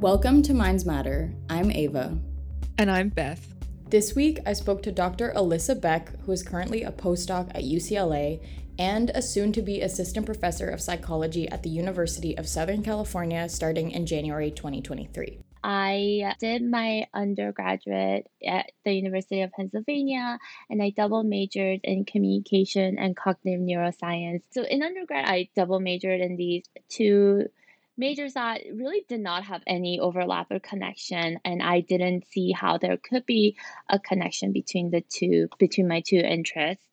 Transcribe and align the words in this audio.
Welcome 0.00 0.40
to 0.44 0.54
Minds 0.54 0.86
Matter. 0.86 1.30
I'm 1.50 1.70
Ava. 1.70 2.16
And 2.78 2.90
I'm 2.90 3.10
Beth. 3.10 3.54
This 3.90 4.14
week, 4.14 4.38
I 4.46 4.54
spoke 4.54 4.82
to 4.84 4.92
Dr. 4.92 5.30
Elisa 5.36 5.76
Baek, 5.76 6.18
who 6.22 6.32
is 6.32 6.42
currently 6.42 6.84
a 6.84 6.90
postdoc 6.90 7.50
at 7.50 7.64
UCLA 7.64 8.42
and 8.78 9.10
a 9.10 9.20
soon 9.20 9.52
to 9.52 9.60
be 9.60 9.82
assistant 9.82 10.24
professor 10.24 10.70
of 10.70 10.80
psychology 10.80 11.46
at 11.50 11.62
the 11.62 11.68
University 11.68 12.34
of 12.38 12.48
Southern 12.48 12.82
California 12.82 13.46
starting 13.50 13.90
in 13.90 14.06
January 14.06 14.50
2023. 14.50 15.38
I 15.62 16.34
did 16.40 16.62
my 16.62 17.06
undergraduate 17.12 18.26
at 18.42 18.72
the 18.86 18.92
University 18.94 19.42
of 19.42 19.52
Pennsylvania 19.52 20.38
and 20.70 20.82
I 20.82 20.94
double 20.96 21.24
majored 21.24 21.80
in 21.84 22.06
communication 22.06 22.98
and 22.98 23.14
cognitive 23.14 23.60
neuroscience. 23.60 24.44
So 24.48 24.62
in 24.62 24.82
undergrad, 24.82 25.26
I 25.26 25.50
double 25.54 25.78
majored 25.78 26.22
in 26.22 26.36
these 26.36 26.64
two 26.88 27.50
majors 28.00 28.34
that 28.34 28.62
really 28.72 29.04
did 29.08 29.20
not 29.20 29.44
have 29.44 29.62
any 29.66 30.00
overlap 30.00 30.50
or 30.50 30.58
connection 30.58 31.38
and 31.44 31.62
i 31.62 31.80
didn't 31.80 32.24
see 32.32 32.50
how 32.50 32.78
there 32.78 32.96
could 32.96 33.24
be 33.26 33.56
a 33.88 33.98
connection 33.98 34.52
between 34.52 34.90
the 34.90 35.02
two 35.02 35.48
between 35.58 35.88
my 35.88 36.00
two 36.00 36.16
interests. 36.16 36.84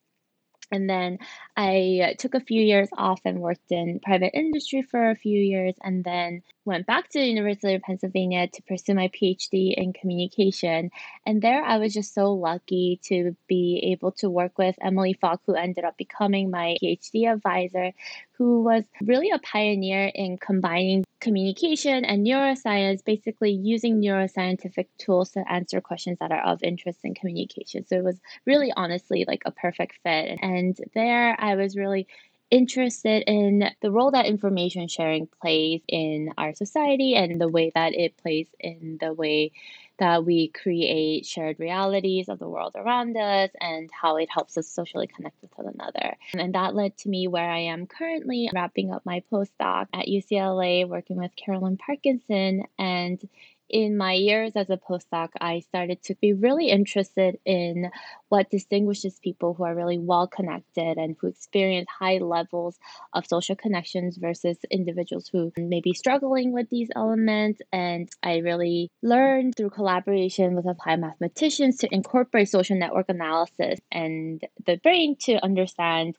And 0.70 0.89
then 0.89 1.20
I 1.55 2.16
took 2.20 2.33
a 2.33 2.41
few 2.41 2.61
years 2.61 2.89
off 2.97 3.21
and 3.23 3.39
worked 3.39 3.71
in 3.71 4.02
private 4.03 4.31
industry 4.33 4.81
for 4.81 5.09
a 5.09 5.16
few 5.16 5.39
years, 5.39 5.75
and 5.81 6.03
then 6.03 6.41
went 6.67 6.85
back 6.85 7.09
to 7.09 7.20
the 7.20 7.26
University 7.26 7.73
of 7.73 7.81
Pennsylvania 7.81 8.48
to 8.48 8.62
pursue 8.63 8.94
my 8.94 9.08
PhD 9.08 9.73
in 9.73 9.94
communication. 9.94 10.91
And 11.25 11.41
there 11.41 11.63
I 11.63 11.77
was 11.77 11.94
just 11.94 12.13
so 12.13 12.34
lucky 12.34 12.99
to 13.05 13.35
be 13.48 13.91
able 13.91 14.12
to 14.13 14.30
work 14.30 14.58
with 14.58 14.75
Emily 14.81 15.13
Falk, 15.13 15.41
who 15.45 15.55
ended 15.55 15.85
up 15.85 15.98
becoming 15.98 16.52
my 16.52 16.75
PhD 16.84 17.31
advisor, 17.31 17.94
who 18.34 18.61
was 18.61 18.84
really 19.02 19.31
a 19.31 19.39
pioneer 19.39 20.11
in 20.13 20.38
combining 20.38 21.03
communication 21.20 22.05
and 22.05 22.25
neuroscience, 22.25 23.03
basically 23.03 23.52
using 23.52 23.99
neuroscientific 23.99 24.88
tools 24.99 25.31
to 25.31 25.52
answer 25.52 25.81
questions 25.81 26.20
that 26.20 26.31
are 26.31 26.44
of 26.44 26.61
interest 26.61 26.99
in 27.03 27.16
communication. 27.16 27.86
So 27.88 27.95
it 27.95 28.03
was 28.03 28.20
really 28.45 28.72
honestly 28.75 29.25
like 29.27 29.42
a 29.45 29.52
perfect 29.52 29.94
fit. 30.03 30.38
And 30.42 30.77
there 30.94 31.36
I 31.39 31.55
was 31.55 31.75
really 31.75 32.08
interested 32.50 33.23
in 33.28 33.70
the 33.81 33.92
role 33.92 34.12
that 34.12 34.26
information 34.26 34.88
sharing 34.88 35.28
plays 35.42 35.81
in 35.88 36.34
our 36.38 36.54
society 36.54 37.16
and 37.16 37.39
the 37.42 37.48
way 37.48 37.72
that 37.76 37.94
it 37.94 38.17
plays 38.17 38.48
in 38.59 38.98
the 39.02 39.14
way 39.14 39.52
that 40.00 40.23
we 40.23 40.50
create 40.50 41.26
shared 41.26 41.59
realities 41.59 42.30
of 42.30 42.39
the 42.39 42.48
world 42.48 42.76
around 42.76 43.17
us 43.17 43.50
and 43.59 43.89
how 43.92 44.17
it 44.17 44.30
helps 44.31 44.58
us 44.58 44.67
socially 44.67 45.08
connect 45.08 45.36
with 45.42 45.52
one 45.56 45.73
another. 45.73 46.16
And 46.34 46.54
that 46.54 46.76
led 46.76 46.95
to 47.00 47.09
me 47.09 47.28
where 47.28 47.50
I 47.50 47.59
am 47.59 47.88
currently 47.88 48.50
wrapping 48.54 48.92
up 48.92 49.06
my 49.06 49.23
postdoc 49.32 49.88
at 49.94 50.08
UCLA, 50.08 50.88
working 50.88 51.17
with 51.17 51.36
Carolyn 51.36 51.78
Parkinson 51.78 52.64
and 52.78 53.28
in 53.70 53.98
my 53.98 54.14
years 54.14 54.54
as 54.56 54.70
a 54.70 54.78
postdoc, 54.78 55.30
I 55.40 55.60
started 55.60 56.02
to 56.04 56.16
be 56.16 56.34
really 56.34 56.70
interested 56.70 57.38
in 57.46 57.90
what 58.30 58.50
distinguishes 58.50 59.20
people 59.20 59.54
who 59.54 59.64
are 59.64 59.76
really 59.76 59.98
well 59.98 60.28
connected 60.28 60.98
and 60.98 61.16
who 61.20 61.28
experience 61.28 61.88
high 61.90 62.18
levels 62.18 62.78
of 63.14 63.26
social 63.26 63.56
connections 63.56 64.18
versus 64.18 64.58
individuals 64.72 65.28
who 65.28 65.52
may 65.58 65.82
be 65.82 65.94
struggling 65.94 66.52
with 66.52 66.70
these 66.70 66.90
elements. 66.95 67.62
And 67.72 68.10
I 68.23 68.38
really 68.38 68.92
learned 69.02 69.56
through 69.56 69.72
collaboration 69.72 70.56
with 70.56 70.66
applied 70.66 71.02
mathematicians 71.02 71.78
to 71.78 71.94
incorporate 71.94 72.50
social 72.50 72.78
network 72.78 73.10
analysis 73.10 73.80
and 73.92 74.42
the 74.66 74.78
brain 74.78 75.16
to 75.22 75.44
understand 75.44 76.16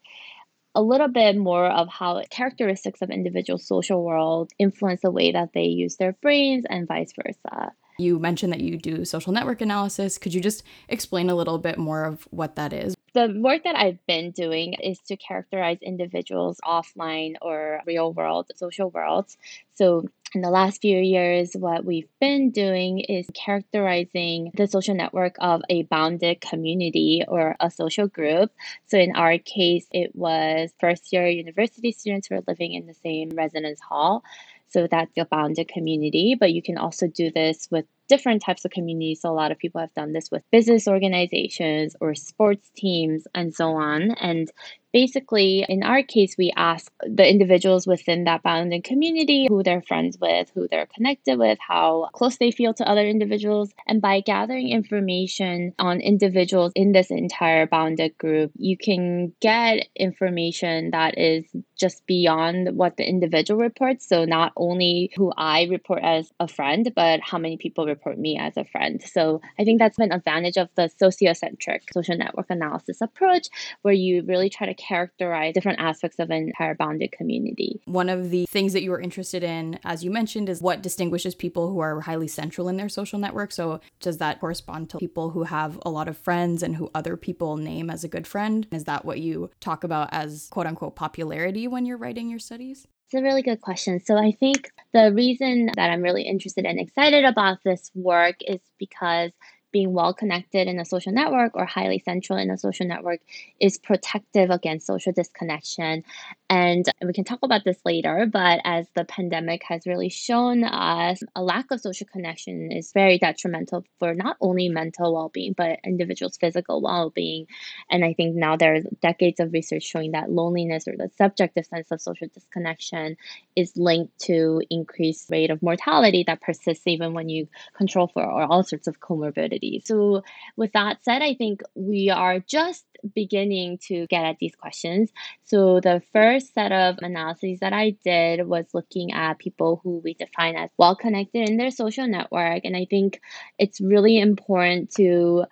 a 0.78 0.82
little 0.82 1.08
bit 1.08 1.36
more 1.36 1.66
of 1.66 1.88
how 1.88 2.22
characteristics 2.30 3.02
of 3.02 3.10
individual 3.10 3.58
social 3.58 4.04
world 4.04 4.52
influence 4.60 5.00
the 5.00 5.10
way 5.10 5.32
that 5.32 5.48
they 5.52 5.64
use 5.64 5.96
their 5.96 6.12
brains 6.22 6.64
and 6.70 6.86
vice 6.86 7.12
versa. 7.20 7.72
You 7.98 8.20
mentioned 8.20 8.52
that 8.52 8.60
you 8.60 8.78
do 8.78 9.04
social 9.04 9.32
network 9.32 9.60
analysis. 9.60 10.18
Could 10.18 10.34
you 10.34 10.40
just 10.40 10.62
explain 10.88 11.30
a 11.30 11.34
little 11.34 11.58
bit 11.58 11.78
more 11.78 12.04
of 12.04 12.28
what 12.30 12.54
that 12.54 12.72
is? 12.72 12.94
The 13.14 13.34
work 13.36 13.64
that 13.64 13.76
I've 13.76 14.04
been 14.06 14.32
doing 14.32 14.74
is 14.74 14.98
to 15.08 15.16
characterize 15.16 15.78
individuals 15.80 16.60
offline 16.64 17.34
or 17.40 17.80
real 17.86 18.12
world 18.12 18.50
social 18.56 18.90
worlds. 18.90 19.36
So 19.74 20.04
in 20.34 20.42
the 20.42 20.50
last 20.50 20.82
few 20.82 20.98
years, 20.98 21.52
what 21.54 21.84
we've 21.84 22.08
been 22.20 22.50
doing 22.50 23.00
is 23.00 23.26
characterizing 23.32 24.50
the 24.54 24.66
social 24.66 24.94
network 24.94 25.36
of 25.38 25.62
a 25.70 25.84
bounded 25.84 26.40
community 26.40 27.22
or 27.26 27.56
a 27.60 27.70
social 27.70 28.08
group. 28.08 28.52
So, 28.86 28.98
in 28.98 29.16
our 29.16 29.38
case, 29.38 29.86
it 29.90 30.14
was 30.14 30.70
first 30.78 31.12
year 31.12 31.26
university 31.28 31.92
students 31.92 32.28
who 32.28 32.36
are 32.36 32.44
living 32.46 32.74
in 32.74 32.86
the 32.86 32.94
same 32.94 33.30
residence 33.30 33.80
hall. 33.80 34.22
So, 34.68 34.86
that's 34.86 35.16
a 35.16 35.24
bounded 35.24 35.68
community, 35.68 36.36
but 36.38 36.52
you 36.52 36.62
can 36.62 36.76
also 36.76 37.06
do 37.06 37.30
this 37.30 37.68
with 37.70 37.86
different 38.08 38.42
types 38.42 38.64
of 38.64 38.70
communities. 38.70 39.20
So 39.20 39.30
a 39.30 39.32
lot 39.32 39.52
of 39.52 39.58
people 39.58 39.80
have 39.80 39.94
done 39.94 40.12
this 40.12 40.30
with 40.30 40.42
business 40.50 40.88
organizations 40.88 41.94
or 42.00 42.14
sports 42.14 42.70
teams 42.76 43.26
and 43.34 43.54
so 43.54 43.72
on. 43.72 44.12
And 44.12 44.50
basically, 44.92 45.64
in 45.68 45.82
our 45.82 46.02
case, 46.02 46.34
we 46.38 46.52
ask 46.56 46.90
the 47.02 47.28
individuals 47.28 47.86
within 47.86 48.24
that 48.24 48.42
bounded 48.42 48.84
community 48.84 49.46
who 49.48 49.62
they're 49.62 49.82
friends 49.82 50.18
with, 50.20 50.50
who 50.54 50.66
they're 50.68 50.88
connected 50.94 51.38
with, 51.38 51.58
how 51.60 52.08
close 52.12 52.38
they 52.38 52.50
feel 52.50 52.74
to 52.74 52.88
other 52.88 53.06
individuals. 53.06 53.72
And 53.86 54.00
by 54.00 54.20
gathering 54.20 54.70
information 54.70 55.74
on 55.78 56.00
individuals 56.00 56.72
in 56.74 56.92
this 56.92 57.10
entire 57.10 57.66
bounded 57.66 58.16
group, 58.18 58.52
you 58.56 58.76
can 58.76 59.32
get 59.40 59.86
information 59.94 60.90
that 60.90 61.18
is 61.18 61.44
just 61.78 62.06
beyond 62.06 62.76
what 62.76 62.96
the 62.96 63.08
individual 63.08 63.60
reports. 63.60 64.08
So 64.08 64.24
not 64.24 64.52
only 64.56 65.12
who 65.16 65.32
I 65.36 65.64
report 65.64 66.02
as 66.02 66.32
a 66.40 66.48
friend, 66.48 66.90
but 66.96 67.20
how 67.22 67.38
many 67.38 67.56
people 67.56 67.86
report 67.86 67.98
report 67.98 68.18
me 68.18 68.38
as 68.38 68.56
a 68.56 68.64
friend. 68.64 69.02
So 69.02 69.40
I 69.58 69.64
think 69.64 69.78
that's 69.78 69.98
an 69.98 70.12
advantage 70.12 70.56
of 70.56 70.68
the 70.76 70.90
sociocentric 71.02 71.80
social 71.92 72.16
network 72.16 72.46
analysis 72.50 73.00
approach, 73.00 73.48
where 73.82 73.94
you 73.94 74.22
really 74.22 74.48
try 74.48 74.66
to 74.66 74.74
characterize 74.78 75.52
different 75.54 75.80
aspects 75.80 76.18
of 76.18 76.30
an 76.30 76.48
entire 76.48 76.74
bounded 76.74 77.12
community. 77.12 77.80
One 77.84 78.08
of 78.08 78.30
the 78.30 78.46
things 78.46 78.72
that 78.72 78.82
you 78.82 78.90
were 78.90 79.00
interested 79.00 79.42
in, 79.42 79.78
as 79.84 80.02
you 80.02 80.10
mentioned, 80.10 80.48
is 80.48 80.62
what 80.62 80.82
distinguishes 80.82 81.34
people 81.34 81.70
who 81.70 81.80
are 81.80 82.00
highly 82.00 82.28
central 82.28 82.68
in 82.68 82.76
their 82.76 82.88
social 82.88 83.18
network. 83.18 83.52
So 83.52 83.80
does 84.00 84.18
that 84.18 84.40
correspond 84.40 84.90
to 84.90 84.98
people 84.98 85.30
who 85.30 85.42
have 85.42 85.78
a 85.84 85.90
lot 85.90 86.08
of 86.08 86.16
friends 86.16 86.62
and 86.62 86.76
who 86.76 86.90
other 86.94 87.16
people 87.16 87.56
name 87.56 87.90
as 87.90 88.04
a 88.04 88.08
good 88.08 88.26
friend? 88.26 88.66
Is 88.70 88.84
that 88.84 89.04
what 89.04 89.20
you 89.20 89.50
talk 89.60 89.84
about 89.84 90.08
as 90.12 90.48
quote 90.50 90.66
unquote 90.66 90.96
popularity 90.96 91.68
when 91.68 91.84
you're 91.84 91.98
writing 91.98 92.30
your 92.30 92.38
studies? 92.38 92.86
It's 93.06 93.14
a 93.14 93.22
really 93.22 93.42
good 93.42 93.62
question. 93.62 94.00
So, 94.00 94.18
I 94.18 94.32
think 94.32 94.70
the 94.92 95.10
reason 95.14 95.70
that 95.76 95.90
I'm 95.90 96.02
really 96.02 96.24
interested 96.24 96.66
and 96.66 96.78
excited 96.78 97.24
about 97.24 97.64
this 97.64 97.90
work 97.94 98.36
is 98.46 98.60
because 98.78 99.30
being 99.72 99.92
well 99.92 100.14
connected 100.14 100.68
in 100.68 100.78
a 100.78 100.84
social 100.84 101.12
network 101.12 101.54
or 101.54 101.64
highly 101.64 101.98
central 101.98 102.38
in 102.38 102.50
a 102.50 102.58
social 102.58 102.86
network 102.86 103.20
is 103.60 103.78
protective 103.78 104.50
against 104.50 104.86
social 104.86 105.12
disconnection. 105.12 106.04
And 106.50 106.86
we 107.04 107.12
can 107.12 107.24
talk 107.24 107.40
about 107.42 107.64
this 107.64 107.76
later, 107.84 108.26
but 108.30 108.60
as 108.64 108.86
the 108.94 109.04
pandemic 109.04 109.62
has 109.64 109.86
really 109.86 110.08
shown 110.08 110.64
us, 110.64 111.22
a 111.36 111.42
lack 111.42 111.70
of 111.70 111.80
social 111.80 112.06
connection 112.10 112.72
is 112.72 112.90
very 112.92 113.18
detrimental 113.18 113.84
for 113.98 114.14
not 114.14 114.38
only 114.40 114.70
mental 114.70 115.12
well 115.12 115.28
being, 115.28 115.52
but 115.52 115.78
individuals' 115.84 116.38
physical 116.38 116.80
well 116.80 117.10
being. 117.10 117.48
And 117.90 118.02
I 118.02 118.14
think 118.14 118.34
now 118.34 118.56
there's 118.56 118.84
decades 119.02 119.40
of 119.40 119.52
research 119.52 119.82
showing 119.82 120.12
that 120.12 120.30
loneliness 120.30 120.88
or 120.88 120.96
the 120.96 121.10
subjective 121.18 121.66
sense 121.66 121.90
of 121.90 122.00
social 122.00 122.28
disconnection 122.28 123.18
is 123.54 123.76
linked 123.76 124.18
to 124.20 124.62
increased 124.70 125.28
rate 125.28 125.50
of 125.50 125.62
mortality 125.62 126.24
that 126.26 126.40
persists 126.40 126.86
even 126.86 127.12
when 127.12 127.28
you 127.28 127.48
control 127.76 128.06
for 128.06 128.24
all 128.24 128.62
sorts 128.62 128.86
of 128.86 129.00
comorbidities. 129.00 129.86
So, 129.86 130.22
with 130.56 130.72
that 130.72 131.04
said, 131.04 131.20
I 131.20 131.34
think 131.34 131.60
we 131.74 132.08
are 132.08 132.38
just 132.40 132.86
beginning 133.14 133.78
to 133.88 134.06
get 134.08 134.24
at 134.24 134.38
these 134.38 134.54
questions. 134.54 135.10
So, 135.44 135.80
the 135.80 136.02
first 136.12 136.54
set 136.54 136.72
of 136.72 136.98
analyses 136.98 137.60
that 137.60 137.72
I 137.72 137.96
did 138.04 138.46
was 138.46 138.66
looking 138.74 139.12
at 139.12 139.38
people 139.38 139.80
who 139.82 140.00
we 140.04 140.14
define 140.14 140.56
as 140.56 140.70
well 140.78 140.96
connected 140.96 141.48
in 141.48 141.56
their 141.56 141.70
social 141.70 142.06
network. 142.06 142.64
And 142.64 142.76
I 142.76 142.86
think 142.88 143.20
it's 143.58 143.80
really 143.80 144.18
important 144.18 144.90
to 144.96 145.44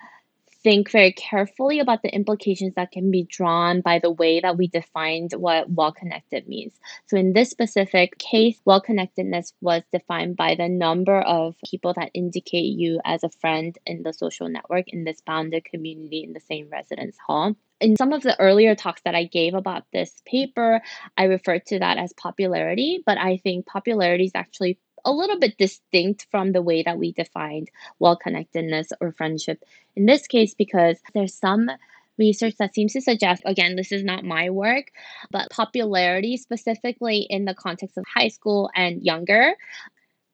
think 0.67 0.91
very 0.91 1.13
carefully 1.13 1.79
about 1.79 2.03
the 2.03 2.13
implications 2.13 2.75
that 2.75 2.91
can 2.91 3.09
be 3.13 3.23
drawn 3.23 3.81
by 3.83 4.01
the 4.01 4.11
way 4.11 4.41
that 4.41 4.59
we 4.59 4.67
defined 4.67 5.31
what 5.31 5.71
well 5.71 5.93
connected 5.93 6.49
means. 6.49 6.73
So, 7.07 7.17
in 7.17 7.35
this 7.35 7.51
specific 7.51 8.19
case, 8.19 8.61
well 8.65 8.81
connectedness 8.81 9.53
was 9.61 9.83
defined 9.93 10.37
by 10.37 10.57
the 10.57 10.69
number 10.69 11.21
of 11.21 11.55
people 11.71 11.95
that 11.95 12.11
indicate 12.15 12.77
you 12.83 13.01
as 13.05 13.23
a 13.23 13.31
friend 13.31 13.79
in 13.87 14.03
the 14.03 14.13
social 14.13 14.49
network 14.49 14.89
in 14.89 15.05
this 15.05 15.21
bounded 15.25 15.65
community 15.65 16.25
in 16.25 16.33
the 16.33 16.41
same 16.41 16.69
residence 16.69 17.17
hall 17.25 17.55
in 17.81 17.95
some 17.97 18.13
of 18.13 18.23
the 18.23 18.39
earlier 18.41 18.75
talks 18.75 19.03
that 19.03 19.15
I 19.15 19.25
gave 19.25 19.53
about 19.53 19.85
this 19.93 20.23
paper, 20.25 20.81
I 21.17 21.25
referred 21.25 21.67
to 21.67 21.79
that 21.79 21.99
as 21.99 22.13
popularity, 22.15 23.03
but 23.05 23.19
I 23.19 23.37
think 23.37 23.67
popularity 23.67 24.25
is 24.25 24.33
actually 24.35 24.79
a 25.07 25.13
little 25.13 25.39
bit 25.39 25.57
distinct 25.57 26.27
from 26.31 26.53
the 26.53 26.61
way 26.61 26.83
that 26.83 26.99
we 26.99 27.13
defined 27.13 27.71
well 27.99 28.17
connectedness 28.17 28.89
or 29.01 29.13
friendship 29.13 29.65
in 29.95 30.05
this 30.05 30.27
case 30.27 30.53
because 30.53 30.99
there's 31.15 31.33
some 31.33 31.71
research 32.19 32.55
that 32.59 32.75
seems 32.75 32.93
to 32.93 33.01
suggest 33.01 33.43
again 33.47 33.77
this 33.77 33.93
is 33.93 34.03
not 34.03 34.25
my 34.25 34.51
work 34.51 34.91
but 35.31 35.51
popularity 35.51 36.37
specifically 36.37 37.27
in 37.31 37.45
the 37.45 37.55
context 37.55 37.97
of 37.97 38.05
high 38.13 38.29
school 38.29 38.71
and 38.75 39.03
younger 39.03 39.55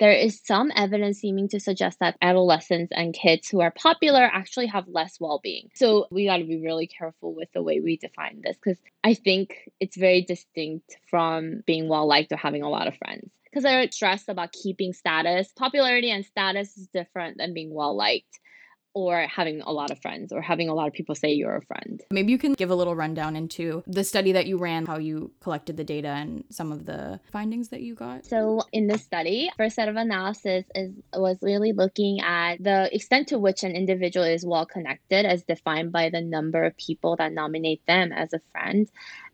there 0.02 0.10
is 0.10 0.40
some 0.44 0.72
evidence 0.74 1.20
seeming 1.20 1.46
to 1.50 1.60
suggest 1.60 2.00
that 2.00 2.16
adolescents 2.20 2.90
and 2.92 3.14
kids 3.14 3.48
who 3.48 3.60
are 3.60 3.70
popular 3.70 4.22
actually 4.22 4.66
have 4.66 4.88
less 4.88 5.20
well 5.20 5.38
being. 5.40 5.70
So 5.76 6.08
we 6.10 6.24
got 6.24 6.38
to 6.38 6.44
be 6.44 6.60
really 6.60 6.88
careful 6.88 7.32
with 7.32 7.52
the 7.52 7.62
way 7.62 7.78
we 7.78 7.98
define 7.98 8.40
this 8.42 8.56
because 8.56 8.78
I 9.04 9.14
think 9.14 9.70
it's 9.78 9.96
very 9.96 10.22
distinct 10.22 10.96
from 11.08 11.62
being 11.66 11.88
well 11.88 12.08
liked 12.08 12.32
or 12.32 12.36
having 12.36 12.64
a 12.64 12.68
lot 12.68 12.88
of 12.88 12.96
friends. 12.96 13.30
Because 13.52 13.64
they're 13.64 13.90
stressed 13.90 14.28
about 14.28 14.52
keeping 14.52 14.92
status. 14.92 15.52
Popularity 15.52 16.10
and 16.10 16.24
status 16.24 16.76
is 16.78 16.86
different 16.88 17.36
than 17.36 17.52
being 17.52 17.74
well 17.74 17.94
liked 17.94 18.40
or 18.94 19.22
having 19.22 19.62
a 19.62 19.70
lot 19.70 19.90
of 19.90 20.00
friends 20.00 20.32
or 20.32 20.42
having 20.42 20.68
a 20.68 20.74
lot 20.74 20.86
of 20.86 20.92
people 20.92 21.14
say 21.14 21.32
you're 21.32 21.56
a 21.56 21.62
friend. 21.62 22.02
Maybe 22.10 22.32
you 22.32 22.38
can 22.38 22.52
give 22.54 22.70
a 22.70 22.74
little 22.74 22.94
rundown 22.94 23.36
into 23.36 23.82
the 23.86 24.04
study 24.04 24.32
that 24.32 24.46
you 24.46 24.58
ran, 24.58 24.86
how 24.86 24.98
you 24.98 25.32
collected 25.40 25.76
the 25.76 25.84
data 25.84 26.08
and 26.08 26.44
some 26.50 26.72
of 26.72 26.84
the 26.84 27.20
findings 27.30 27.68
that 27.68 27.80
you 27.80 27.94
got. 27.94 28.26
So 28.26 28.62
in 28.72 28.86
this 28.86 29.02
study, 29.02 29.50
first 29.56 29.76
set 29.76 29.88
of 29.88 29.96
analysis 29.96 30.64
is 30.74 30.92
was 31.14 31.38
really 31.42 31.72
looking 31.72 32.20
at 32.20 32.62
the 32.62 32.94
extent 32.94 33.28
to 33.28 33.38
which 33.38 33.62
an 33.62 33.72
individual 33.72 34.26
is 34.26 34.44
well 34.44 34.66
connected 34.66 35.24
as 35.24 35.44
defined 35.44 35.92
by 35.92 36.10
the 36.10 36.20
number 36.20 36.64
of 36.64 36.76
people 36.76 37.16
that 37.16 37.32
nominate 37.32 37.84
them 37.86 38.12
as 38.12 38.32
a 38.32 38.40
friend 38.52 38.90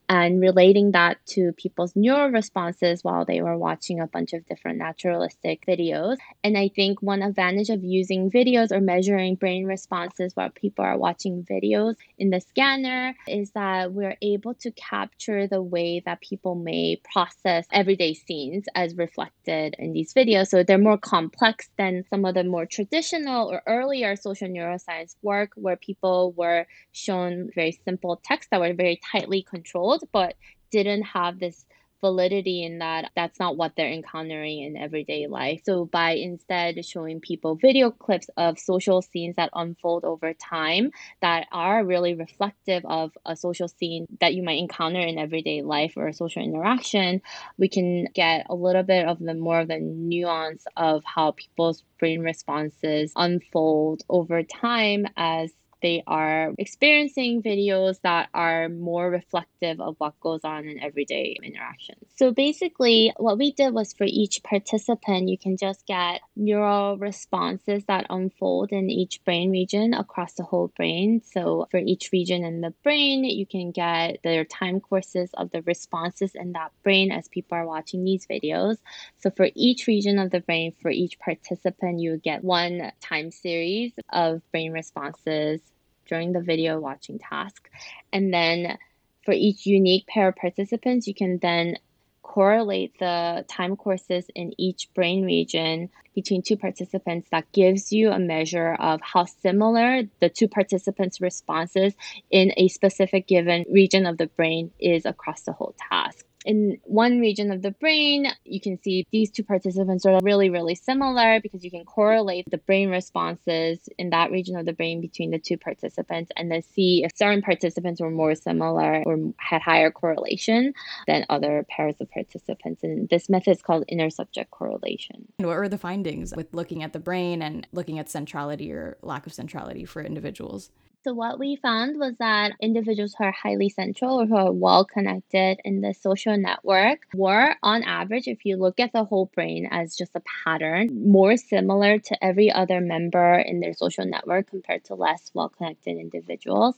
and 0.09 0.41
relating 0.41 0.93
that 0.93 1.19
to 1.27 1.53
people's 1.53 1.95
neural 1.95 2.31
responses 2.31 3.05
while 3.05 3.25
they 3.25 3.43
were 3.43 3.59
watching 3.59 4.01
a 4.01 4.07
bunch 4.07 4.33
of 4.33 4.47
different 4.47 4.79
naturalistic 4.79 5.65
videos. 5.67 6.17
And 6.43 6.57
I 6.57 6.69
think 6.69 7.03
one 7.03 7.23
advantage 7.23 7.69
of 7.69 7.85
using 7.85 8.31
videos 8.31 8.73
or 8.73 8.81
measuring 8.81 9.35
brain 9.35 9.67
responses 9.67 10.35
while 10.35 10.51
people 10.51 10.85
are 10.85 10.97
watching 10.97 11.45
videos 11.45 11.97
in 12.19 12.31
the 12.31 12.41
scanner 12.41 13.15
is 13.27 13.51
that 13.53 13.93
we're 13.93 14.17
able 14.23 14.55
to 14.55 14.71
capture 14.73 15.47
the 15.47 15.63
way 15.63 16.01
that 16.07 16.21
people 16.21 16.55
may 16.55 17.01
process 17.13 17.67
everyday 17.73 18.15
scenes 18.15 18.65
as 18.75 18.97
reflected 18.97 19.77
in 19.79 19.93
these 19.93 20.15
videos. 20.15 20.49
So 20.49 20.63
they're 20.63 20.79
more 20.79 20.99
complex 20.99 21.69
than 21.77 22.05
some 22.09 22.25
of 22.25 22.35
the 22.35 22.45
more 22.45 22.67
traditional 22.67 23.51
or 23.51 23.63
earlier 23.67 24.17
social 24.17 24.49
neuroscience 24.49 25.17
work 25.23 25.51
where 25.55 25.77
people 25.77 26.33
were 26.33 26.67
shown 26.93 27.51
very 27.55 27.79
simple 27.85 28.21
text 28.25 28.51
that 28.51 28.61
were 28.61 28.73
very 28.73 29.01
tightly 29.13 29.43
controlled 29.43 29.98
but 30.13 30.35
didn't 30.71 31.03
have 31.03 31.39
this 31.39 31.65
validity 32.01 32.63
in 32.63 32.79
that 32.79 33.11
that's 33.17 33.39
not 33.39 33.57
what 33.57 33.73
they're 33.77 33.91
encountering 33.91 34.63
in 34.63 34.77
everyday 34.77 35.27
life. 35.27 35.61
So 35.65 35.85
by 35.85 36.13
instead 36.13 36.85
showing 36.85 37.21
people 37.21 37.57
video 37.57 37.91
clips 37.91 38.31
of 38.37 38.59
social 38.59 39.03
scenes 39.03 39.37
that 39.37 39.51
unfold 39.55 40.05
over 40.05 40.33
time 40.35 40.91
that 41.21 41.47
are 41.51 41.85
really 41.85 42.15
reflective 42.15 42.85
of 42.85 43.17
a 43.27 43.37
social 43.37 43.69
scene 43.69 44.07
that 44.21 44.35
you 44.35 44.43
might 44.43 44.59
encounter 44.59 45.01
in 45.01 45.19
everyday 45.19 45.63
life 45.63 45.95
or 45.97 46.09
a 46.09 46.15
social 46.15 46.43
interaction, 46.43 47.21
we 47.57 47.69
can 47.69 48.07
get 48.15 48.47
a 48.49 48.55
little 48.55 48.83
bit 48.83 49.07
of 49.07 49.19
the 49.19 49.35
more 49.35 49.61
of 49.61 49.69
the 49.69 49.81
nuance 49.81 50.67
of 50.77 51.03
how 51.05 51.33
people's 51.33 51.83
brain 51.99 52.21
responses 52.21 53.13
unfold 53.17 54.03
over 54.09 54.43
time 54.43 55.07
as 55.17 55.53
they 55.81 56.03
are 56.07 56.53
experiencing 56.59 57.43
videos 57.43 58.01
that 58.03 58.29
are 58.35 58.69
more 58.69 59.11
reflective 59.11 59.81
of 59.81 59.95
what 59.99 60.19
goes 60.21 60.41
on 60.45 60.67
in 60.67 60.81
everyday 60.81 61.37
interactions. 61.43 62.05
So 62.17 62.33
basically, 62.33 63.13
what 63.17 63.39
we 63.39 63.53
did 63.53 63.73
was 63.73 63.93
for 63.93 64.05
each 64.05 64.43
participant, 64.43 65.29
you 65.29 65.39
can 65.39 65.57
just 65.57 65.87
get 65.87 66.21
neural 66.37 66.99
responses 66.99 67.85
that 67.87 68.07
unfold 68.11 68.73
in 68.73 68.91
each 68.91 69.23
brain 69.25 69.51
region 69.51 69.95
across 69.95 70.35
the 70.35 70.43
whole 70.43 70.69
brain. 70.77 71.23
So 71.25 71.69
for 71.71 71.79
each 71.79 72.11
region 72.13 72.45
in 72.45 72.61
the 72.61 72.75
brain, 72.83 73.25
you 73.25 73.47
can 73.47 73.71
get 73.71 74.19
their 74.25 74.45
time 74.45 74.81
courses 74.81 75.31
of 75.35 75.51
the 75.51 75.63
responses 75.63 76.33
in 76.35 76.53
that 76.53 76.73
brain 76.83 77.13
as 77.13 77.29
people 77.29 77.57
are 77.57 77.67
watching 77.67 78.05
these 78.05 78.27
videos. 78.27 78.79
So 79.19 79.31
for 79.31 79.49
each 79.55 79.87
region 79.87 80.19
of 80.19 80.31
the 80.31 80.41
brain, 80.41 80.75
for 80.83 80.91
each 80.91 81.19
participant, 81.19 82.01
you 82.01 82.17
get 82.17 82.43
one 82.43 82.93
time 83.01 83.31
series 83.31 83.93
of 84.11 84.43
brain 84.51 84.73
responses 84.73 85.61
during 86.09 86.33
the 86.33 86.41
video 86.41 86.81
watching 86.81 87.19
task. 87.19 87.71
And 88.13 88.33
then 88.33 88.79
for 89.25 89.33
each 89.33 89.67
unique 89.67 90.07
pair 90.07 90.29
of 90.29 90.37
participants, 90.37 91.07
you 91.07 91.15
can 91.15 91.39
then 91.39 91.77
correlate 92.23 92.99
the 92.99 93.45
time 93.49 93.75
courses 93.75 94.27
in 94.35 94.53
each 94.59 94.89
brain 94.95 95.25
region 95.25 95.89
between 96.15 96.43
two 96.43 96.57
participants 96.57 97.29
that 97.31 97.51
gives 97.53 97.91
you 97.91 98.11
a 98.11 98.19
measure 98.19 98.75
of 98.75 99.01
how 99.03 99.25
similar 99.25 100.03
the 100.21 100.29
two 100.29 100.47
participants' 100.47 101.21
responses 101.21 101.95
in 102.31 102.53
a 102.57 102.69
specific 102.69 103.27
given 103.27 103.65
region 103.71 104.05
of 104.05 104.19
the 104.19 104.27
brain 104.27 104.71
is 104.79 105.07
across 105.07 105.43
the 105.43 105.53
whole 105.53 105.75
task 105.91 106.28
in 106.49 106.79
one 106.85 107.21
region 107.21 107.53
of 107.53 107.61
the 107.61 107.73
brain, 107.73 108.27
you 108.45 108.59
can 108.59 108.81
see 108.83 109.07
these 109.13 109.31
two 109.31 109.45
participants 109.45 110.07
are 110.07 110.19
really, 110.23 110.49
really 110.49 110.75
similar 110.75 111.41
because 111.43 111.63
you 111.63 111.71
can 111.71 111.85
correlate 111.85 112.47
the 112.51 112.57
brain 112.57 112.89
responses 112.89 113.87
in 113.99 114.09
that 114.11 114.31
region 114.31 114.57
of 114.57 114.65
the 114.65 114.73
brain 114.73 115.03
between 115.03 115.31
the 115.31 115.39
two 115.39 115.59
participants 115.59 116.33
and 116.37 116.51
then 116.51 116.63
see 116.63 117.05
if 117.05 117.13
certain 117.15 117.43
participants 117.43 118.01
were 118.01 118.11
more 118.11 118.35
similar 118.35 119.03
or 119.05 119.35
had 119.37 119.61
higher 119.61 119.91
correlation 119.91 120.73
than 121.07 121.27
other 121.29 121.67
pairs 121.69 121.97
of 122.01 122.11
participants. 122.11 122.83
And 122.83 123.11
this 123.11 123.29
method 123.29 123.51
is 123.51 123.61
called 123.61 123.85
intersubject 123.93 124.49
correlation. 124.51 125.29
And 125.39 125.47
what 125.47 125.59
were 125.59 125.69
the 125.69 125.77
findings 125.77 126.33
with 126.35 126.55
looking 126.55 126.83
at 126.83 126.95
the 126.95 126.99
brain 126.99 127.43
and 127.43 127.67
looking 127.73 127.99
at 127.99 128.09
centrality 128.09 128.73
or 128.73 128.97
lack 129.03 129.27
of 129.27 129.35
centrality 129.35 129.85
for 129.85 130.03
individuals? 130.03 130.71
So, 131.05 131.15
what 131.15 131.39
we 131.39 131.55
found 131.55 131.97
was 131.97 132.17
that 132.19 132.53
individuals 132.61 133.15
who 133.17 133.25
are 133.25 133.33
highly 133.33 133.69
central 133.69 134.21
or 134.21 134.27
who 134.27 134.35
are 134.35 134.53
well 134.53 134.85
connected 134.85 135.61
in 135.65 135.81
the 135.81 135.95
social 135.95 136.37
network 136.37 137.07
were, 137.15 137.55
on 137.63 137.85
average, 137.85 138.27
if 138.27 138.45
you 138.45 138.57
look 138.57 138.81
at 138.81 138.93
the 138.93 139.05
whole 139.05 139.27
brain 139.33 139.69
as 139.71 139.97
just 139.97 140.17
a 140.17 140.23
pattern, 140.45 141.09
more 141.09 141.37
similar 141.37 141.99
to 142.01 142.25
every 142.25 142.51
other 142.51 142.81
member 142.81 143.37
in 143.37 143.61
their 143.61 143.75
social 143.75 144.07
network 144.07 144.51
compared 144.51 144.85
to 144.87 144.97
less 144.97 145.31
well 145.35 145.49
connected 145.49 145.99
individuals. 145.99 146.75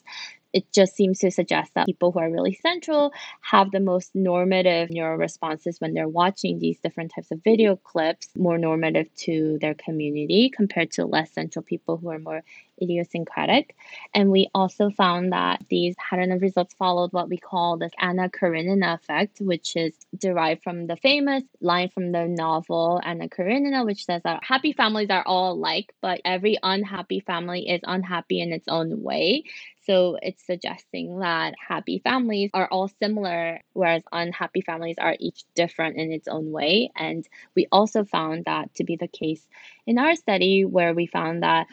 It 0.52 0.70
just 0.72 0.96
seems 0.96 1.20
to 1.20 1.30
suggest 1.30 1.74
that 1.74 1.86
people 1.86 2.10
who 2.10 2.18
are 2.18 2.30
really 2.30 2.54
central 2.54 3.12
have 3.40 3.70
the 3.70 3.78
most 3.78 4.14
normative 4.14 4.90
neural 4.90 5.16
responses 5.16 5.80
when 5.80 5.94
they're 5.94 6.08
watching 6.08 6.58
these 6.58 6.80
different 6.80 7.12
types 7.14 7.30
of 7.30 7.40
video 7.44 7.76
clips, 7.76 8.28
more 8.36 8.58
normative 8.58 9.14
to 9.26 9.58
their 9.60 9.74
community 9.74 10.50
compared 10.50 10.90
to 10.92 11.06
less 11.06 11.30
central 11.30 11.62
people 11.62 11.98
who 11.98 12.10
are 12.10 12.18
more 12.18 12.42
idiosyncratic. 12.80 13.76
And 14.14 14.30
we 14.30 14.48
also 14.54 14.90
found 14.90 15.32
that 15.32 15.64
these 15.68 15.94
pattern 15.96 16.32
of 16.32 16.42
results 16.42 16.74
followed 16.74 17.12
what 17.12 17.28
we 17.28 17.38
call 17.38 17.76
the 17.76 17.90
Anna 17.98 18.28
Karenina 18.28 18.94
effect, 18.94 19.40
which 19.40 19.76
is 19.76 19.94
derived 20.16 20.62
from 20.62 20.86
the 20.86 20.96
famous 20.96 21.44
line 21.60 21.88
from 21.88 22.12
the 22.12 22.26
novel 22.26 23.00
Anna 23.04 23.28
Karenina, 23.28 23.84
which 23.84 24.04
says 24.04 24.22
that 24.24 24.44
happy 24.44 24.72
families 24.72 25.10
are 25.10 25.24
all 25.24 25.52
alike, 25.52 25.92
but 26.00 26.20
every 26.24 26.58
unhappy 26.62 27.20
family 27.20 27.68
is 27.68 27.80
unhappy 27.84 28.40
in 28.40 28.52
its 28.52 28.68
own 28.68 29.02
way. 29.02 29.44
So 29.86 30.18
it's 30.22 30.44
suggesting 30.44 31.18
that 31.20 31.54
happy 31.66 31.98
families 31.98 32.50
are 32.54 32.68
all 32.68 32.88
similar, 33.02 33.60
whereas 33.72 34.02
unhappy 34.12 34.60
families 34.60 34.96
are 34.98 35.16
each 35.18 35.44
different 35.54 35.96
in 35.96 36.12
its 36.12 36.28
own 36.28 36.52
way. 36.52 36.92
And 36.94 37.26
we 37.56 37.66
also 37.72 38.04
found 38.04 38.44
that 38.44 38.74
to 38.76 38.84
be 38.84 38.96
the 38.96 39.08
case 39.08 39.44
in 39.86 39.98
our 39.98 40.14
study, 40.14 40.64
where 40.64 40.94
we 40.94 41.06
found 41.06 41.42
that 41.42 41.66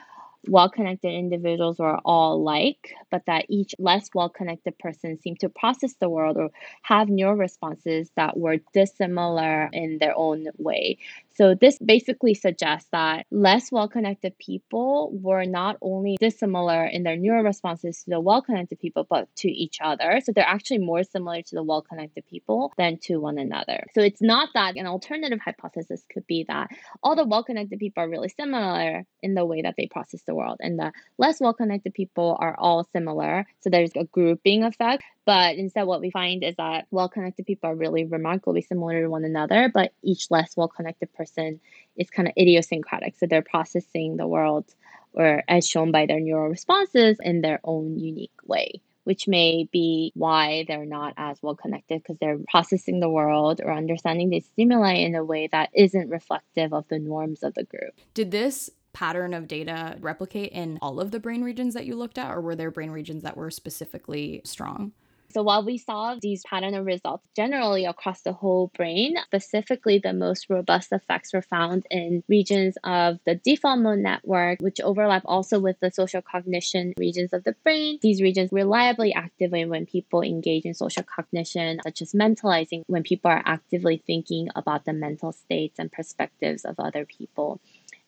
well 0.47 0.69
connected 0.69 1.13
individuals 1.13 1.79
were 1.79 1.97
all 2.05 2.35
alike, 2.35 2.93
but 3.11 3.23
that 3.27 3.45
each 3.49 3.75
less 3.79 4.09
well 4.13 4.29
connected 4.29 4.77
person 4.79 5.19
seemed 5.21 5.39
to 5.41 5.49
process 5.49 5.95
the 5.99 6.09
world 6.09 6.37
or 6.37 6.49
have 6.83 7.09
neural 7.09 7.35
responses 7.35 8.11
that 8.15 8.37
were 8.37 8.57
dissimilar 8.73 9.69
in 9.73 9.97
their 9.99 10.13
own 10.17 10.47
way. 10.57 10.97
So, 11.37 11.53
this 11.53 11.77
basically 11.77 12.33
suggests 12.33 12.89
that 12.91 13.27
less 13.29 13.71
well 13.71 13.87
connected 13.87 14.35
people 14.39 15.11
were 15.13 15.45
not 15.45 15.77
only 15.83 16.17
dissimilar 16.19 16.83
in 16.85 17.03
their 17.03 17.15
neural 17.15 17.43
responses 17.43 18.03
to 18.03 18.09
the 18.09 18.19
well 18.19 18.41
connected 18.41 18.79
people, 18.79 19.05
but 19.07 19.27
to 19.37 19.47
each 19.47 19.77
other. 19.79 20.19
So, 20.23 20.31
they're 20.31 20.43
actually 20.43 20.79
more 20.79 21.03
similar 21.03 21.43
to 21.43 21.55
the 21.55 21.61
well 21.61 21.83
connected 21.83 22.25
people 22.25 22.73
than 22.75 22.97
to 23.03 23.17
one 23.17 23.37
another. 23.37 23.83
So, 23.93 24.01
it's 24.01 24.21
not 24.21 24.49
that 24.55 24.77
an 24.77 24.87
alternative 24.87 25.39
hypothesis 25.39 26.03
could 26.11 26.25
be 26.25 26.45
that 26.47 26.71
all 27.03 27.15
the 27.15 27.23
well 27.23 27.43
connected 27.43 27.77
people 27.77 28.03
are 28.03 28.09
really 28.09 28.29
similar 28.29 29.05
in 29.21 29.35
the 29.35 29.45
way 29.45 29.61
that 29.61 29.75
they 29.77 29.85
process 29.85 30.23
the 30.23 30.33
world, 30.33 30.57
and 30.59 30.79
the 30.79 30.91
less 31.19 31.39
well 31.39 31.53
connected 31.53 31.93
people 31.93 32.35
are 32.39 32.57
all 32.57 32.83
similar. 32.83 33.45
So, 33.59 33.69
there's 33.69 33.91
a 33.95 34.05
grouping 34.05 34.63
effect. 34.63 35.03
But 35.27 35.57
instead, 35.57 35.83
what 35.83 35.99
we 35.99 36.09
find 36.09 36.41
is 36.41 36.55
that 36.55 36.87
well 36.89 37.09
connected 37.09 37.45
people 37.45 37.69
are 37.69 37.75
really 37.75 38.05
remarkably 38.05 38.61
similar 38.61 39.01
to 39.01 39.09
one 39.09 39.25
another, 39.25 39.69
but 39.71 39.91
each 40.01 40.31
less 40.31 40.55
well 40.55 40.69
connected 40.69 41.13
person 41.13 41.26
is 41.35 42.09
kind 42.09 42.27
of 42.27 42.33
idiosyncratic. 42.37 43.15
So 43.17 43.25
they're 43.25 43.41
processing 43.41 44.17
the 44.17 44.27
world, 44.27 44.65
or 45.13 45.43
as 45.47 45.67
shown 45.67 45.91
by 45.91 46.05
their 46.05 46.19
neural 46.19 46.49
responses, 46.49 47.17
in 47.21 47.41
their 47.41 47.59
own 47.63 47.99
unique 47.99 48.31
way 48.45 48.81
which 49.07 49.25
may 49.25 49.65
be 49.71 50.11
why 50.15 50.65
they're 50.67 50.85
not 50.85 51.13
as 51.15 51.41
well 51.41 51.55
connected 51.55 52.03
because 52.03 52.17
they're 52.19 52.39
processing 52.51 52.99
the 52.99 53.09
world 53.09 53.61
or 53.63 53.71
understanding 53.71 54.29
the 54.29 54.41
stimuli 54.41 54.95
in 54.95 55.15
a 55.15 55.23
way 55.23 55.47
that 55.47 55.69
isn't 55.73 56.09
reflective 56.09 56.73
of 56.73 56.85
the 56.89 56.99
norms 56.99 57.41
of 57.41 57.53
the 57.53 57.63
group. 57.63 57.93
Did 58.13 58.31
this 58.31 58.69
pattern 58.91 59.33
of 59.33 59.47
data 59.47 59.95
replicate 60.01 60.51
in 60.51 60.77
all 60.81 60.99
of 60.99 61.11
the 61.11 61.21
brain 61.21 61.41
regions 61.41 61.73
that 61.73 61.85
you 61.85 61.95
looked 61.95 62.17
at, 62.17 62.35
or 62.35 62.41
were 62.41 62.57
there 62.57 62.69
brain 62.69 62.91
regions 62.91 63.23
that 63.23 63.37
were 63.37 63.49
specifically 63.49 64.41
strong? 64.43 64.91
So 65.29 65.43
while 65.43 65.63
we 65.63 65.77
saw 65.77 66.15
these 66.19 66.43
pattern 66.43 66.73
of 66.73 66.85
results 66.85 67.27
generally 67.35 67.85
across 67.85 68.21
the 68.21 68.33
whole 68.33 68.71
brain, 68.75 69.15
specifically 69.25 69.99
the 69.99 70.13
most 70.13 70.49
robust 70.49 70.91
effects 70.91 71.33
were 71.33 71.41
found 71.41 71.85
in 71.91 72.23
regions 72.29 72.77
of 72.83 73.19
the 73.25 73.35
default 73.35 73.79
mode 73.79 73.99
network, 73.99 74.61
which 74.61 74.79
overlap 74.79 75.23
also 75.25 75.59
with 75.59 75.79
the 75.79 75.91
social 75.91 76.21
cognition 76.21 76.93
regions 76.97 77.33
of 77.33 77.43
the 77.43 77.55
brain. 77.63 77.99
These 78.01 78.21
regions 78.21 78.51
reliably 78.51 79.13
activate 79.13 79.69
when 79.69 79.85
people 79.85 80.21
engage 80.21 80.65
in 80.65 80.73
social 80.73 81.03
cognition, 81.03 81.79
such 81.83 82.01
as 82.01 82.13
mentalizing 82.13 82.83
when 82.87 83.03
people 83.03 83.29
are 83.29 83.43
actively 83.45 84.01
thinking 84.07 84.47
about 84.55 84.85
the 84.85 84.93
mental 84.93 85.33
states 85.33 85.77
and 85.77 85.91
perspectives 85.91 86.63
of 86.63 86.79
other 86.79 87.05
people. 87.05 87.59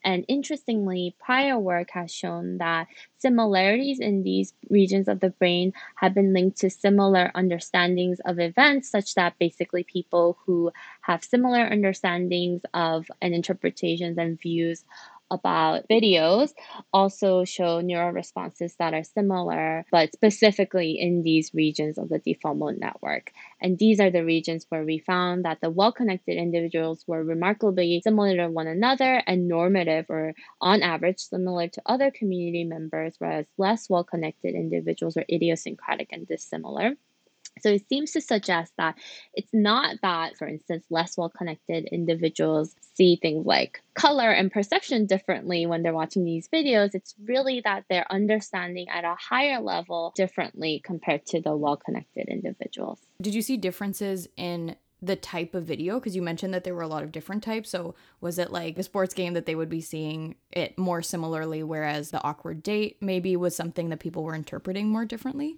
And 0.03 0.23
interestingly, 0.27 1.15
prior 1.19 1.59
work 1.59 1.89
has 1.91 2.11
shown 2.13 2.57
that 2.59 2.87
similarities 3.17 3.99
in 3.99 4.23
these 4.23 4.53
regions 4.69 5.07
of 5.07 5.19
the 5.19 5.29
brain 5.31 5.73
have 5.95 6.13
been 6.13 6.33
linked 6.33 6.57
to 6.59 6.69
similar 6.69 7.31
understandings 7.35 8.19
of 8.25 8.39
events, 8.39 8.89
such 8.89 9.15
that 9.15 9.37
basically 9.39 9.83
people 9.83 10.37
who 10.45 10.71
have 11.01 11.23
similar 11.23 11.65
understandings 11.65 12.61
of 12.73 13.07
and 13.21 13.33
interpretations 13.33 14.17
and 14.17 14.39
views 14.39 14.85
about 15.31 15.87
videos 15.89 16.51
also 16.93 17.43
show 17.45 17.81
neural 17.81 18.11
responses 18.11 18.75
that 18.79 18.93
are 18.93 19.03
similar, 19.03 19.85
but 19.91 20.11
specifically 20.13 20.99
in 20.99 21.23
these 21.23 21.53
regions 21.53 21.97
of 21.97 22.09
the 22.09 22.19
default 22.19 22.57
mode 22.57 22.77
network. 22.79 23.31
And 23.61 23.77
these 23.77 23.99
are 23.99 24.09
the 24.09 24.25
regions 24.25 24.65
where 24.69 24.83
we 24.83 24.99
found 24.99 25.45
that 25.45 25.61
the 25.61 25.69
well 25.69 25.91
connected 25.91 26.37
individuals 26.37 27.03
were 27.07 27.23
remarkably 27.23 28.01
similar 28.03 28.35
to 28.37 28.49
one 28.49 28.67
another 28.67 29.21
and 29.27 29.47
normative 29.47 30.05
or 30.09 30.33
on 30.61 30.81
average 30.81 31.19
similar 31.19 31.67
to 31.67 31.81
other 31.85 32.11
community 32.11 32.63
members, 32.63 33.15
whereas 33.19 33.45
less 33.57 33.89
well 33.89 34.03
connected 34.03 34.55
individuals 34.55 35.15
were 35.15 35.25
idiosyncratic 35.29 36.09
and 36.11 36.27
dissimilar. 36.27 36.95
So 37.61 37.69
it 37.69 37.87
seems 37.89 38.11
to 38.11 38.21
suggest 38.21 38.73
that 38.77 38.95
it's 39.33 39.53
not 39.53 39.97
that, 40.01 40.37
for 40.37 40.47
instance, 40.47 40.85
less 40.89 41.17
well 41.17 41.29
connected 41.29 41.85
individuals 41.91 42.75
see 42.95 43.17
things 43.21 43.45
like 43.45 43.81
color 43.93 44.29
and 44.29 44.51
perception 44.51 45.05
differently 45.05 45.65
when 45.65 45.83
they're 45.83 45.93
watching 45.93 46.23
these 46.25 46.47
videos. 46.47 46.95
It's 46.95 47.15
really 47.23 47.61
that 47.65 47.85
they're 47.89 48.11
understanding 48.11 48.87
at 48.89 49.03
a 49.03 49.15
higher 49.15 49.59
level 49.59 50.13
differently 50.15 50.81
compared 50.83 51.25
to 51.27 51.41
the 51.41 51.55
well 51.55 51.77
connected 51.77 52.27
individuals. 52.27 52.99
Did 53.21 53.35
you 53.35 53.41
see 53.41 53.57
differences 53.57 54.27
in 54.37 54.75
the 55.01 55.15
type 55.15 55.55
of 55.55 55.63
video 55.63 55.99
because 55.99 56.15
you 56.15 56.21
mentioned 56.21 56.53
that 56.53 56.63
there 56.63 56.75
were 56.75 56.81
a 56.81 56.87
lot 56.87 57.03
of 57.03 57.11
different 57.11 57.41
types 57.41 57.69
so 57.69 57.95
was 58.19 58.37
it 58.37 58.51
like 58.51 58.77
a 58.77 58.83
sports 58.83 59.13
game 59.13 59.33
that 59.33 59.45
they 59.45 59.55
would 59.55 59.69
be 59.69 59.79
seeing 59.79 60.35
it 60.51 60.77
more 60.77 61.01
similarly 61.01 61.63
whereas 61.63 62.11
the 62.11 62.21
awkward 62.21 62.61
date 62.61 62.97
maybe 62.99 63.35
was 63.35 63.55
something 63.55 63.89
that 63.89 63.99
people 63.99 64.23
were 64.23 64.35
interpreting 64.35 64.89
more 64.89 65.05
differently 65.05 65.57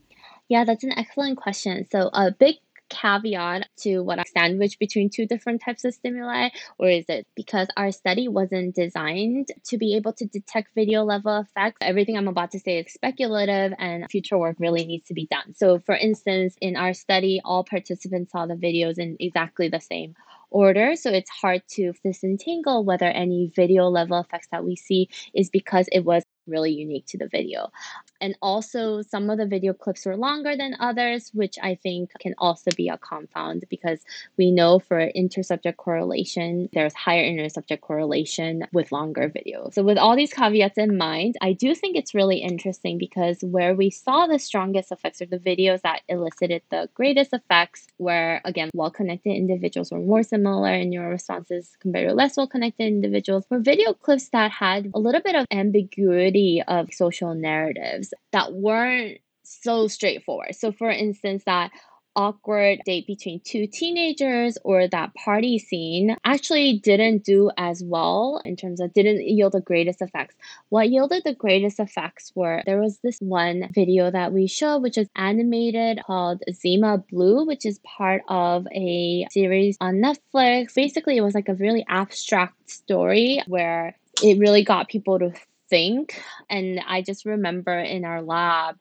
yeah, 0.52 0.66
that's 0.66 0.84
an 0.84 0.92
excellent 0.92 1.38
question. 1.38 1.88
So, 1.90 2.10
a 2.12 2.30
big 2.30 2.56
caveat 2.90 3.70
to 3.78 4.02
what 4.02 4.20
I 4.20 4.24
sandwich 4.24 4.78
between 4.80 5.10
two 5.10 5.26
different 5.26 5.62
types 5.62 5.86
of 5.86 5.94
stimuli, 5.94 6.50
or 6.78 6.90
is 6.90 7.06
it 7.08 7.26
because 7.38 7.70
our 7.78 7.94
study 7.94 8.28
wasn't 8.28 8.76
designed 8.76 9.48
to 9.68 9.78
be 9.78 9.96
able 9.96 10.12
to 10.12 10.26
detect 10.26 10.76
video 10.76 11.06
level 11.06 11.40
effects? 11.40 11.78
Everything 11.80 12.18
I'm 12.18 12.28
about 12.28 12.52
to 12.52 12.60
say 12.60 12.80
is 12.80 12.92
speculative, 12.92 13.74
and 13.80 14.08
future 14.12 14.38
work 14.38 14.58
really 14.60 14.86
needs 14.86 15.08
to 15.08 15.14
be 15.14 15.26
done. 15.32 15.54
So, 15.56 15.80
for 15.80 15.96
instance, 15.96 16.54
in 16.60 16.76
our 16.76 16.94
study, 16.94 17.40
all 17.46 17.64
participants 17.64 18.34
saw 18.34 18.46
the 18.46 18.56
videos 18.56 19.00
in 19.00 19.16
exactly 19.22 19.70
the 19.70 19.80
same 19.80 20.16
order. 20.50 20.98
So 20.98 21.10
it's 21.12 21.30
hard 21.30 21.62
to 21.76 21.94
disentangle 22.04 22.84
whether 22.84 23.06
any 23.06 23.50
video 23.56 23.86
level 23.86 24.20
effects 24.20 24.50
that 24.52 24.66
we 24.66 24.76
see 24.76 25.08
is 25.34 25.50
because 25.50 25.88
it 25.92 26.02
was 26.02 26.24
really 26.48 26.72
unique 26.72 27.06
to 27.08 27.18
the 27.18 27.28
video. 27.28 27.72
And 28.20 28.38
also, 28.42 29.02
some 29.02 29.30
of 29.30 29.38
the 29.40 29.48
video 29.48 29.74
clips 29.74 30.06
were 30.06 30.16
longer 30.16 30.56
than 30.56 30.76
others, 30.80 31.32
which 31.34 31.58
I 31.62 31.76
think 31.76 32.12
can 32.20 32.36
also 32.38 32.70
be 32.78 32.88
a 32.90 32.98
confound 32.98 33.66
because 33.70 34.00
we 34.38 34.52
know 34.52 34.80
for 34.80 35.00
intersubject 35.16 35.78
correlation, 35.78 36.70
there's 36.74 36.94
higher 36.94 37.24
intersubject 37.24 37.82
correlation 37.82 38.68
with 38.72 38.92
longer 38.92 39.30
videos. 39.30 39.74
So, 39.74 39.84
with 39.84 39.98
all 39.98 40.16
these 40.16 40.34
caveats 40.34 40.78
in 40.78 40.98
mind, 40.98 41.36
I 41.42 41.54
do 41.54 41.74
think 41.74 41.98
it's 41.98 42.14
really 42.14 42.38
interesting 42.38 42.98
because 42.98 43.42
where 43.42 43.74
we 43.74 43.90
saw 43.90 44.28
the 44.28 44.40
strongest 44.40 44.92
effects 44.92 45.22
are 45.22 45.26
the 45.26 45.40
videos 45.40 45.82
that 45.82 46.02
elicited 46.08 46.62
the 46.70 46.90
greatest 46.94 47.34
effects, 47.34 47.88
where 47.98 48.42
again, 48.46 48.70
well 48.76 48.92
connected 48.92 49.32
individuals 49.32 49.92
were 49.92 50.00
more 50.00 50.24
similar 50.24 50.74
in 50.74 50.92
neural 50.92 51.12
responses 51.12 51.76
compared 51.80 52.08
to 52.08 52.14
less 52.14 52.38
well 52.38 52.48
connected 52.48 52.86
individuals, 52.86 53.46
were 53.50 53.60
video 53.60 53.94
clips 53.94 54.30
that 54.30 54.52
had 54.52 54.92
a 54.94 55.00
little 55.00 55.22
bit 55.22 55.36
of 55.36 55.46
ambiguity 55.52 56.31
of 56.68 56.94
social 56.94 57.36
narratives 57.36 58.14
that 58.32 58.54
weren't 58.54 59.20
so 59.44 59.88
straightforward. 59.88 60.56
So, 60.56 60.72
for 60.72 60.90
instance, 60.90 61.44
that 61.46 61.72
awkward 62.16 62.80
date 62.86 63.08
between 63.08 63.40
two 63.40 63.68
teenagers 63.68 64.58
or 64.64 64.88
that 64.88 65.14
party 65.16 65.58
scene 65.58 66.16
actually 66.26 66.80
didn't 66.80 67.24
do 67.24 67.50
as 67.58 67.82
well 67.84 68.42
in 68.44 68.56
terms 68.56 68.82
of 68.82 68.94
didn't 68.94 69.26
yield 69.26 69.54
the 69.54 69.62
greatest 69.62 70.02
effects. 70.02 70.36
What 70.70 70.90
yielded 70.90 71.24
the 71.24 71.34
greatest 71.34 71.80
effects 71.80 72.32
were 72.36 72.64
there 72.66 72.82
was 72.82 73.00
this 73.00 73.20
one 73.20 73.70
video 73.74 74.12
that 74.12 74.34
we 74.34 74.48
showed 74.48 74.80
which 74.80 74.98
is 74.98 75.10
animated 75.16 76.02
called 76.06 76.44
Zima 76.52 76.98
Blue, 76.98 77.46
which 77.46 77.66
is 77.66 77.80
part 77.80 78.24
of 78.28 78.68
a 78.74 79.28
series 79.32 79.78
on 79.80 79.96
Netflix. 79.96 80.74
Basically, 80.76 81.18
it 81.18 81.22
was 81.22 81.36
like 81.36 81.50
a 81.50 81.56
really 81.56 81.86
abstract 81.88 82.70
story 82.70 83.42
where 83.48 83.96
it 84.22 84.38
really 84.38 84.64
got 84.64 84.90
people 84.90 85.20
to 85.20 85.34
think. 85.72 86.22
And 86.52 86.80
I 86.88 87.02
just 87.02 87.26
remember 87.26 87.80
in 87.80 88.06
our 88.06 88.22
lab, 88.22 88.78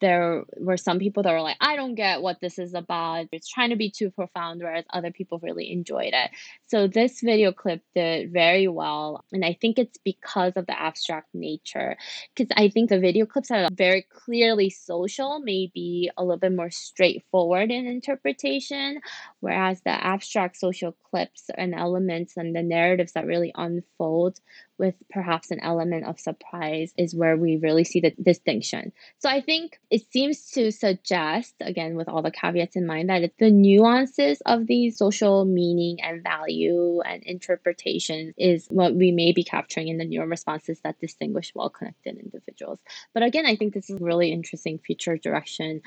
there 0.00 0.44
were 0.56 0.78
some 0.78 0.98
people 0.98 1.22
that 1.22 1.32
were 1.32 1.42
like, 1.42 1.58
I 1.60 1.76
don't 1.76 1.94
get 1.94 2.22
what 2.22 2.40
this 2.40 2.58
is 2.58 2.72
about. 2.74 3.26
It's 3.32 3.48
trying 3.48 3.68
to 3.68 3.76
be 3.76 3.90
too 3.90 4.10
profound, 4.10 4.62
whereas 4.62 4.86
other 4.92 5.10
people 5.10 5.38
really 5.42 5.70
enjoyed 5.70 6.14
it. 6.14 6.30
So 6.66 6.88
this 6.88 7.20
video 7.20 7.52
clip 7.52 7.82
did 7.94 8.32
very 8.32 8.66
well. 8.66 9.24
And 9.30 9.44
I 9.44 9.58
think 9.60 9.78
it's 9.78 9.98
because 10.02 10.54
of 10.56 10.66
the 10.66 10.80
abstract 10.80 11.28
nature. 11.34 11.98
Because 12.34 12.50
I 12.56 12.70
think 12.70 12.88
the 12.88 12.98
video 12.98 13.26
clips 13.26 13.50
are 13.50 13.68
very 13.72 14.06
clearly 14.10 14.70
social, 14.70 15.40
maybe 15.40 16.10
a 16.16 16.24
little 16.24 16.38
bit 16.38 16.54
more 16.54 16.70
straightforward 16.70 17.70
in 17.70 17.86
interpretation, 17.86 19.00
whereas 19.40 19.82
the 19.82 19.90
abstract 19.90 20.56
social 20.56 20.96
clips 21.10 21.50
and 21.54 21.74
elements 21.74 22.38
and 22.38 22.56
the 22.56 22.62
narratives 22.62 23.12
that 23.12 23.26
really 23.26 23.52
unfold 23.54 24.40
with 24.80 24.94
perhaps 25.10 25.50
an 25.50 25.60
element 25.60 26.06
of 26.06 26.18
surprise 26.18 26.92
is 26.96 27.14
where 27.14 27.36
we 27.36 27.58
really 27.58 27.84
see 27.84 28.00
the 28.00 28.12
distinction. 28.20 28.92
So 29.18 29.28
I 29.28 29.42
think 29.42 29.78
it 29.90 30.10
seems 30.10 30.50
to 30.52 30.72
suggest, 30.72 31.54
again, 31.60 31.96
with 31.96 32.08
all 32.08 32.22
the 32.22 32.30
caveats 32.30 32.76
in 32.76 32.86
mind, 32.86 33.10
that 33.10 33.30
the 33.38 33.50
nuances 33.50 34.40
of 34.46 34.66
the 34.66 34.90
social 34.90 35.44
meaning 35.44 35.98
and 36.02 36.22
value 36.22 37.00
and 37.02 37.22
interpretation 37.24 38.32
is 38.38 38.66
what 38.70 38.94
we 38.94 39.12
may 39.12 39.32
be 39.32 39.44
capturing 39.44 39.88
in 39.88 39.98
the 39.98 40.06
neural 40.06 40.28
responses 40.28 40.80
that 40.80 40.98
distinguish 40.98 41.52
well 41.54 41.68
connected 41.68 42.16
individuals. 42.16 42.78
But 43.12 43.22
again, 43.22 43.44
I 43.44 43.56
think 43.56 43.74
this 43.74 43.90
is 43.90 44.00
a 44.00 44.04
really 44.04 44.32
interesting 44.32 44.78
future 44.78 45.18
direction 45.18 45.82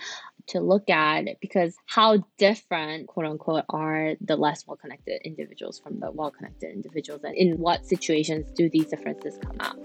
to 0.47 0.59
look 0.59 0.89
at 0.89 1.25
because 1.41 1.75
how 1.85 2.23
different, 2.37 3.07
quote 3.07 3.25
unquote, 3.25 3.65
are 3.69 4.13
the 4.21 4.35
less 4.35 4.65
well 4.67 4.77
connected 4.77 5.21
individuals 5.23 5.79
from 5.79 5.99
the 5.99 6.11
well 6.11 6.31
connected 6.31 6.71
individuals, 6.71 7.23
and 7.23 7.35
in 7.35 7.57
what 7.57 7.85
situations 7.85 8.45
do 8.55 8.69
these 8.69 8.87
differences 8.87 9.37
come 9.41 9.57
out? 9.59 9.77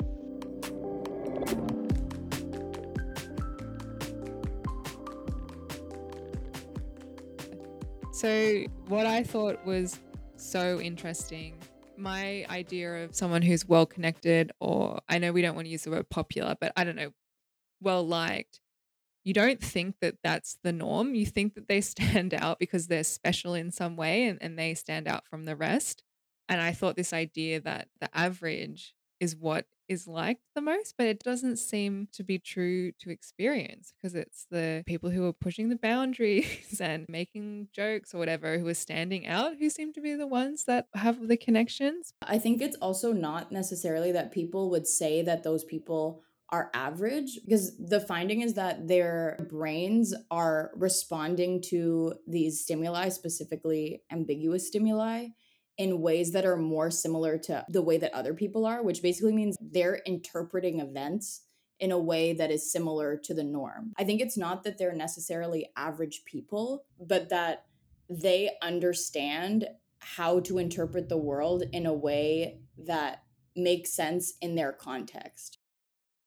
So, 8.12 8.64
what 8.88 9.06
I 9.06 9.22
thought 9.22 9.64
was 9.64 10.00
so 10.34 10.80
interesting, 10.80 11.54
my 11.96 12.44
idea 12.50 13.04
of 13.04 13.14
someone 13.14 13.42
who's 13.42 13.64
well 13.64 13.86
connected, 13.86 14.50
or 14.58 14.98
I 15.08 15.18
know 15.18 15.30
we 15.30 15.40
don't 15.40 15.54
want 15.54 15.66
to 15.66 15.70
use 15.70 15.84
the 15.84 15.92
word 15.92 16.08
popular, 16.10 16.56
but 16.60 16.72
I 16.76 16.82
don't 16.82 16.96
know, 16.96 17.12
well 17.80 18.04
liked, 18.04 18.58
you 19.28 19.34
don't 19.34 19.60
think 19.60 19.96
that 20.00 20.14
that's 20.24 20.56
the 20.62 20.72
norm. 20.72 21.14
You 21.14 21.26
think 21.26 21.54
that 21.54 21.68
they 21.68 21.80
stand 21.82 22.32
out 22.32 22.58
because 22.58 22.86
they're 22.86 23.04
special 23.04 23.52
in 23.52 23.70
some 23.70 23.94
way 23.94 24.24
and, 24.24 24.38
and 24.40 24.58
they 24.58 24.72
stand 24.72 25.06
out 25.06 25.26
from 25.26 25.44
the 25.44 25.54
rest. 25.54 26.02
And 26.48 26.62
I 26.62 26.72
thought 26.72 26.96
this 26.96 27.12
idea 27.12 27.60
that 27.60 27.88
the 28.00 28.08
average 28.16 28.94
is 29.20 29.36
what 29.36 29.66
is 29.86 30.06
liked 30.06 30.44
the 30.54 30.62
most, 30.62 30.94
but 30.96 31.06
it 31.06 31.18
doesn't 31.22 31.58
seem 31.58 32.08
to 32.12 32.22
be 32.22 32.38
true 32.38 32.92
to 33.00 33.10
experience 33.10 33.92
because 33.96 34.14
it's 34.14 34.46
the 34.50 34.82
people 34.86 35.10
who 35.10 35.26
are 35.26 35.32
pushing 35.32 35.68
the 35.68 35.76
boundaries 35.76 36.78
and 36.80 37.06
making 37.08 37.68
jokes 37.72 38.14
or 38.14 38.18
whatever 38.18 38.58
who 38.58 38.68
are 38.68 38.74
standing 38.74 39.26
out 39.26 39.56
who 39.58 39.68
seem 39.68 39.92
to 39.92 40.00
be 40.00 40.14
the 40.14 40.26
ones 40.26 40.64
that 40.64 40.86
have 40.94 41.28
the 41.28 41.36
connections. 41.36 42.14
I 42.22 42.38
think 42.38 42.62
it's 42.62 42.76
also 42.76 43.12
not 43.12 43.52
necessarily 43.52 44.12
that 44.12 44.32
people 44.32 44.70
would 44.70 44.86
say 44.86 45.20
that 45.22 45.42
those 45.42 45.64
people 45.64 46.22
are 46.50 46.70
average 46.72 47.38
because 47.44 47.76
the 47.78 48.00
finding 48.00 48.40
is 48.40 48.54
that 48.54 48.88
their 48.88 49.46
brains 49.50 50.14
are 50.30 50.70
responding 50.74 51.60
to 51.60 52.14
these 52.26 52.62
stimuli, 52.62 53.08
specifically 53.10 54.02
ambiguous 54.10 54.66
stimuli, 54.66 55.26
in 55.76 56.00
ways 56.00 56.32
that 56.32 56.44
are 56.44 56.56
more 56.56 56.90
similar 56.90 57.38
to 57.38 57.64
the 57.68 57.82
way 57.82 57.98
that 57.98 58.12
other 58.12 58.34
people 58.34 58.66
are, 58.66 58.82
which 58.82 59.02
basically 59.02 59.32
means 59.32 59.56
they're 59.60 60.00
interpreting 60.06 60.80
events 60.80 61.42
in 61.78 61.92
a 61.92 61.98
way 61.98 62.32
that 62.32 62.50
is 62.50 62.72
similar 62.72 63.16
to 63.16 63.32
the 63.32 63.44
norm. 63.44 63.92
I 63.96 64.04
think 64.04 64.20
it's 64.20 64.36
not 64.36 64.64
that 64.64 64.78
they're 64.78 64.92
necessarily 64.92 65.70
average 65.76 66.22
people, 66.24 66.84
but 66.98 67.28
that 67.28 67.66
they 68.10 68.50
understand 68.62 69.68
how 70.00 70.40
to 70.40 70.58
interpret 70.58 71.08
the 71.08 71.16
world 71.16 71.62
in 71.72 71.86
a 71.86 71.92
way 71.92 72.58
that 72.86 73.22
makes 73.54 73.92
sense 73.92 74.34
in 74.40 74.54
their 74.54 74.72
context. 74.72 75.57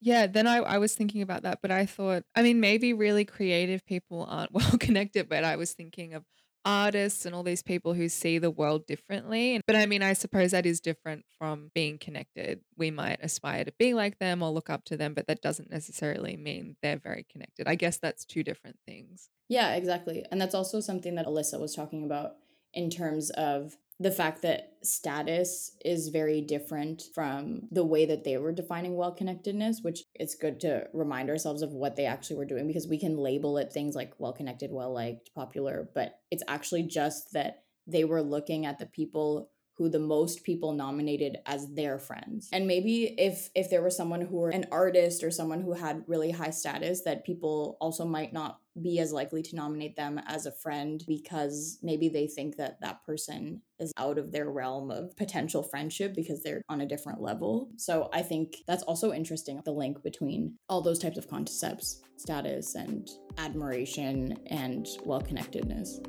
Yeah, 0.02 0.28
then 0.28 0.48
I, 0.48 0.58
I 0.58 0.78
was 0.80 0.96
thinking 0.96 1.22
about 1.22 1.44
that, 1.44 1.60
but 1.62 1.70
I 1.72 1.86
thought, 1.86 2.24
I 2.36 2.42
mean, 2.42 2.60
maybe 2.60 2.92
really 2.92 3.24
creative 3.24 3.86
people 3.86 4.26
aren't 4.28 4.52
well 4.54 4.78
connected, 4.80 5.30
but 5.30 5.44
I 5.44 5.56
was 5.56 5.74
thinking 5.74 6.14
of 6.14 6.24
artists 6.66 7.26
and 7.26 7.34
all 7.34 7.44
these 7.44 7.64
people 7.64 7.94
who 7.94 8.08
see 8.10 8.38
the 8.38 8.52
world 8.52 8.86
differently. 8.86 9.62
But 9.66 9.76
I 9.76 9.86
mean, 9.86 10.04
I 10.04 10.14
suppose 10.14 10.52
that 10.52 10.66
is 10.66 10.80
different 10.80 11.26
from 11.38 11.72
being 11.74 11.98
connected. 11.98 12.62
We 12.78 12.92
might 12.92 13.20
aspire 13.22 13.64
to 13.66 13.74
be 13.80 13.94
like 13.94 14.20
them 14.20 14.44
or 14.44 14.52
look 14.52 14.70
up 14.70 14.84
to 14.86 14.98
them, 14.98 15.14
but 15.14 15.28
that 15.28 15.42
doesn't 15.42 15.72
necessarily 15.72 16.38
mean 16.38 16.76
they're 16.82 17.00
very 17.00 17.26
connected. 17.32 17.68
I 17.68 17.76
guess 17.76 17.98
that's 17.98 18.26
two 18.26 18.44
different 18.44 18.78
things. 18.86 19.30
Yeah, 19.50 19.74
exactly. 19.76 20.26
And 20.32 20.40
that's 20.40 20.56
also 20.56 20.80
something 20.80 21.16
that 21.16 21.26
Elisa 21.26 21.60
was 21.60 21.76
talking 21.76 22.04
about 22.04 22.34
in 22.74 22.90
terms 22.90 23.30
of 23.32 23.76
the 24.02 24.12
fact 24.12 24.42
that 24.42 24.74
status 24.82 25.78
is 25.86 26.08
very 26.08 26.42
different 26.42 27.04
from 27.14 27.62
the 27.70 27.86
way 27.86 28.04
that 28.08 28.24
they 28.24 28.36
were 28.38 28.52
defining 28.52 28.96
well 28.96 29.12
connectedness, 29.12 29.82
which 29.84 30.00
it's 30.16 30.34
good 30.34 30.60
to 30.62 30.88
remind 30.92 31.30
ourselves 31.30 31.62
of 31.62 31.72
what 31.72 31.96
they 31.96 32.06
actually 32.06 32.36
were 32.36 32.46
doing 32.46 32.66
because 32.66 32.88
we 32.88 33.00
can 33.00 33.16
label 33.16 33.60
it 33.60 33.72
things 33.72 33.94
like 33.94 34.14
well 34.18 34.34
connected, 34.34 34.72
well 34.72 34.92
liked, 34.92 35.30
popular, 35.36 35.88
but 35.94 36.16
it's 36.32 36.42
actually 36.48 36.82
just 36.82 37.32
that 37.34 37.64
they 37.86 38.04
were 38.04 38.24
looking 38.24 38.66
at 38.66 38.80
the 38.80 38.88
people 38.88 39.52
who 39.82 39.90
the 39.90 39.98
most 39.98 40.44
people 40.44 40.74
nominated 40.74 41.40
as 41.48 41.74
their 41.74 41.98
friends. 41.98 42.50
And 42.54 42.68
maybe 42.68 43.16
if 43.18 43.50
if 43.56 43.72
there 43.72 43.82
was 43.82 43.98
someone 43.98 44.22
who 44.22 44.38
were 44.38 44.52
an 44.52 44.68
artist 44.72 45.24
or 45.24 45.32
someone 45.32 45.60
who 45.60 45.74
had 45.74 46.04
really 46.06 46.30
high 46.30 46.52
status 46.52 47.02
that 47.02 47.26
people 47.26 47.78
also 47.82 48.06
might 48.06 48.32
not 48.32 48.60
be 48.80 49.00
as 49.00 49.12
likely 49.12 49.42
to 49.42 49.56
nominate 49.56 49.96
them 49.96 50.22
as 50.28 50.46
a 50.46 50.52
friend 50.52 51.04
because 51.08 51.80
maybe 51.82 52.10
they 52.10 52.28
think 52.28 52.58
that 52.58 52.80
that 52.82 53.04
person 53.04 53.64
is 53.80 53.92
out 53.98 54.20
of 54.20 54.32
their 54.32 54.52
realm 54.52 54.92
of 54.92 55.18
potential 55.18 55.64
friendship 55.64 56.14
because 56.14 56.44
they're 56.44 56.62
on 56.70 56.82
a 56.82 56.86
different 56.86 57.20
level. 57.20 57.72
So 57.78 58.08
I 58.14 58.22
think 58.22 58.58
that's 58.68 58.84
also 58.84 59.12
interesting 59.12 59.60
the 59.66 59.72
link 59.72 60.04
between 60.04 60.60
all 60.70 60.82
those 60.82 61.00
types 61.00 61.18
of 61.18 61.28
concepts, 61.28 62.04
status 62.18 62.76
and 62.76 63.10
admiration 63.40 64.38
and 64.46 64.88
well 65.06 65.22
connectedness. 65.22 66.00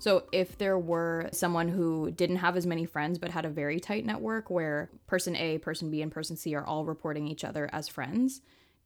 So, 0.00 0.24
if 0.32 0.56
there 0.56 0.78
were 0.78 1.28
someone 1.30 1.68
who 1.68 2.10
didn't 2.10 2.36
have 2.36 2.56
as 2.56 2.66
many 2.66 2.86
friends 2.86 3.18
but 3.18 3.30
had 3.30 3.44
a 3.44 3.50
very 3.50 3.78
tight 3.78 4.06
network 4.06 4.48
where 4.48 4.90
person 5.06 5.36
A, 5.36 5.58
person 5.58 5.90
B, 5.90 6.00
and 6.00 6.10
person 6.10 6.36
C 6.36 6.54
are 6.54 6.64
all 6.64 6.86
reporting 6.86 7.28
each 7.28 7.44
other 7.44 7.68
as 7.70 7.86
friends, 7.86 8.40